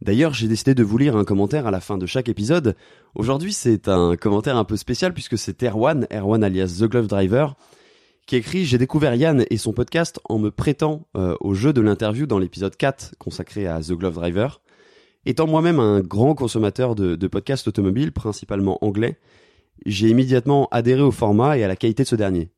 D'ailleurs, 0.03 0.35
j'ai 0.35 0.47
décidé 0.47 0.77
de 0.77 0.85
vous 0.85 0.99
lire 0.99 1.17
un 1.17 1.25
commentaire 1.25 1.67
à 1.67 1.73
la 1.73 1.81
fin 1.81 1.99
de 1.99 2.07
chaque 2.07 2.29
épisode. 2.29 2.77
Aujourd'hui, 3.17 3.53
c'est 3.53 3.89
un 3.89 4.15
commentaire 4.15 4.57
un 4.57 4.65
peu 4.65 4.77
spécial 4.77 5.13
puisque 5.15 5.37
c'est 5.37 5.65
Erwan, 5.65 6.07
Erwan 6.13 6.45
alias 6.45 6.79
The 6.79 6.85
Glove 6.85 7.09
Driver, 7.09 7.57
qui 8.29 8.37
écrit 8.37 8.67
J'ai 8.67 8.79
découvert 8.79 9.17
Yann 9.17 9.47
et 9.51 9.57
son 9.57 9.73
podcast 9.73 10.21
en 10.29 10.39
me 10.39 10.53
prêtant 10.53 11.09
euh, 11.17 11.35
au 11.41 11.55
jeu 11.55 11.73
de 11.73 11.81
l'interview 11.81 12.27
dans 12.27 12.39
l'épisode 12.39 12.77
4 12.77 13.17
consacré 13.19 13.67
à 13.67 13.81
The 13.81 13.95
Glove 13.95 14.15
Driver. 14.15 14.61
Étant 15.27 15.47
moi-même 15.47 15.81
un 15.81 16.01
grand 16.01 16.35
consommateur 16.35 16.95
de, 16.95 17.27
podcasts 17.27 17.69
automobiles, 17.69 18.13
principalement 18.13 18.83
anglais, 18.85 19.19
j'ai 19.85 20.09
immédiatement 20.09 20.69
adhéré 20.71 21.03
au 21.03 21.11
format 21.11 21.59
et 21.59 21.65
à 21.65 21.69
la 21.69 21.77
qualité 21.77 22.05
de 22.05 22.09
ce 22.09 22.17
dernier. 22.17 22.51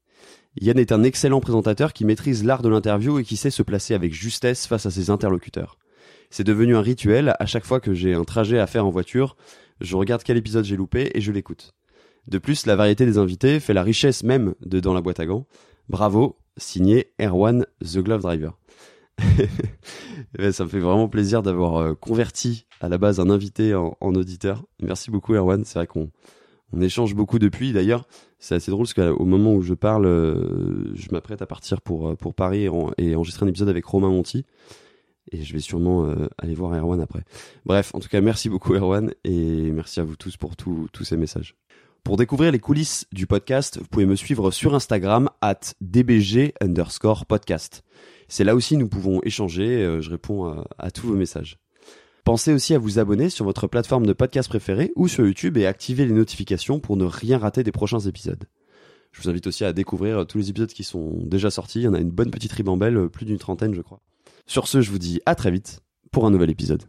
Yann 0.61 0.79
est 0.79 0.93
un 0.93 1.03
excellent 1.03 1.41
présentateur 1.41 1.93
qui 1.93 2.05
maîtrise 2.05 2.45
l'art 2.45 2.63
de 2.63 2.69
l'interview 2.69 3.19
et 3.19 3.25
qui 3.25 3.37
sait 3.37 3.51
se 3.51 3.63
placer 3.63 3.95
avec 3.95 4.13
justesse 4.13 4.67
face 4.67 4.87
à 4.87 4.91
ses 4.91 5.11
interlocuteurs. 5.11 5.79
C'est 6.31 6.45
devenu 6.45 6.77
un 6.77 6.83
rituel, 6.83 7.35
à 7.39 7.47
chaque 7.47 7.65
fois 7.65 7.81
que 7.81 7.95
j'ai 7.95 8.15
un 8.15 8.25
trajet 8.25 8.59
à 8.59 8.67
faire 8.67 8.87
en 8.87 8.91
voiture, 8.91 9.37
je 9.81 9.97
regarde 9.97 10.23
quel 10.23 10.37
épisode 10.37 10.65
j'ai 10.65 10.77
loupé 10.77 11.11
et 11.15 11.21
je 11.21 11.33
l'écoute. 11.33 11.75
De 12.29 12.39
plus, 12.39 12.67
la 12.67 12.77
variété 12.77 13.05
des 13.05 13.19
invités 13.19 13.59
fait 13.59 13.75
la 13.75 13.83
richesse 13.83 14.23
même 14.23 14.55
de 14.65 14.79
Dans 14.79 14.95
la 14.95 15.01
boîte 15.01 15.21
à 15.21 15.27
gants. 15.27 15.47
Bravo, 15.89 16.39
signé 16.57 17.13
Erwan 17.21 17.67
The 17.81 17.99
Glove 17.99 18.23
Driver. 18.23 18.57
ça 20.53 20.65
me 20.65 20.69
fait 20.69 20.79
vraiment 20.79 21.09
plaisir 21.09 21.43
d'avoir 21.43 21.77
euh, 21.77 21.95
converti 21.95 22.67
à 22.81 22.89
la 22.89 22.99
base 22.99 23.21
un 23.21 23.31
invité 23.31 23.75
en, 23.75 23.97
auditeur. 24.01 24.65
Merci 24.81 25.11
beaucoup 25.11 25.35
Erwan, 25.35 25.65
c'est 25.65 25.79
vrai 25.79 25.87
qu'on 25.87 26.11
on 26.73 26.81
échange 26.81 27.15
beaucoup 27.15 27.39
depuis. 27.39 27.73
D'ailleurs, 27.73 28.07
c'est 28.39 28.55
assez 28.55 28.71
drôle 28.71 28.87
parce 28.87 28.95
qu'au 28.95 29.25
moment 29.25 29.55
où 29.55 29.63
je 29.63 29.75
parle, 29.75 30.07
euh, 30.07 30.95
je 30.95 31.09
m'apprête 31.13 31.43
à 31.43 31.47
partir 31.47 31.81
pour, 31.81 32.09
euh, 32.09 32.17
Paris 32.37 32.69
et, 32.99 33.15
enregistrer 33.15 33.47
un 33.47 33.49
épisode 33.49 33.69
avec 33.69 33.85
Romain 33.85 34.09
Monti. 34.09 34.45
Et 35.31 35.43
je 35.43 35.53
vais 35.53 35.61
sûrement 35.61 36.13
aller 36.37 36.53
voir 36.53 36.75
Erwan 36.75 37.01
après. 37.01 37.23
Bref, 37.65 37.95
en 37.95 38.01
tout 38.01 38.09
cas, 38.09 38.21
merci 38.21 38.49
beaucoup 38.49 38.75
Erwan 38.75 39.13
et 39.23 39.71
merci 39.71 40.01
à 40.01 40.05
vous 40.05 40.17
tous 40.17 40.37
pour 40.37 40.57
tous 40.57 41.05
ces 41.05 41.17
messages. 41.17 41.55
Pour 42.03 42.17
découvrir 42.17 42.51
les 42.51 42.59
coulisses 42.59 43.07
du 43.13 43.29
podcast, 43.29 43.79
vous 43.79 43.87
pouvez 43.87 44.07
me 44.07 44.17
suivre 44.17 44.51
sur 44.51 44.75
Instagram 44.75 45.31
at 45.41 45.75
dbg 45.81 46.53
underscore 46.61 47.27
podcast. 47.27 47.85
C'est 48.33 48.45
là 48.45 48.55
aussi 48.55 48.79
nous 48.79 48.89
pouvons 48.89 49.21
échanger, 49.25 49.83
euh, 49.85 50.01
je 50.01 50.09
réponds 50.09 50.65
à, 50.79 50.91
tous 50.91 51.07
vos 51.07 51.15
messages. 51.15 51.59
Pensez 52.25 52.55
aussi 52.55 52.73
à 52.73 52.79
vous 52.79 52.99
abonner 52.99 53.29
sur 53.29 53.45
votre 53.45 53.67
plateforme 53.67 54.07
de 54.07 54.15
podcast 54.15 54.49
préférée 54.49 54.91
ou 54.97 55.07
sur 55.07 55.27
YouTube 55.27 55.59
et 55.59 55.67
activer 55.67 56.07
les 56.07 56.15
notifications 56.15 56.81
pour 56.81 56.97
ne 56.97 57.05
rien 57.05 57.37
rater 57.37 57.63
des 57.63 57.73
prochains 57.73 57.99
épisodes. 57.99 58.43
Je 59.11 59.21
vous 59.21 59.29
invite 59.29 59.49
aussi 59.49 59.67
à 59.67 59.75
découvrir 59.75 60.27
tous 60.27 60.39
les 60.39 60.49
épisodes 60.49 60.73
qui 60.73 60.83
sont 60.83 61.13
déjà 61.27 61.51
sortis. 61.51 61.81
Il 61.81 61.83
y 61.83 61.89
en 61.89 61.93
a 61.93 62.01
une 62.01 62.11
bonne 62.11 62.31
petite 62.31 62.53
ribambelle, 62.53 63.11
plus 63.11 63.27
d'une 63.27 63.37
trentaine 63.37 63.75
je 63.75 63.83
crois. 63.83 64.01
Sur 64.47 64.67
ce, 64.67 64.81
je 64.81 64.91
vous 64.91 64.99
dis 64.99 65.21
à 65.27 65.35
très 65.35 65.51
vite 65.51 65.81
pour 66.11 66.25
un 66.25 66.31
nouvel 66.31 66.49
épisode. 66.49 66.85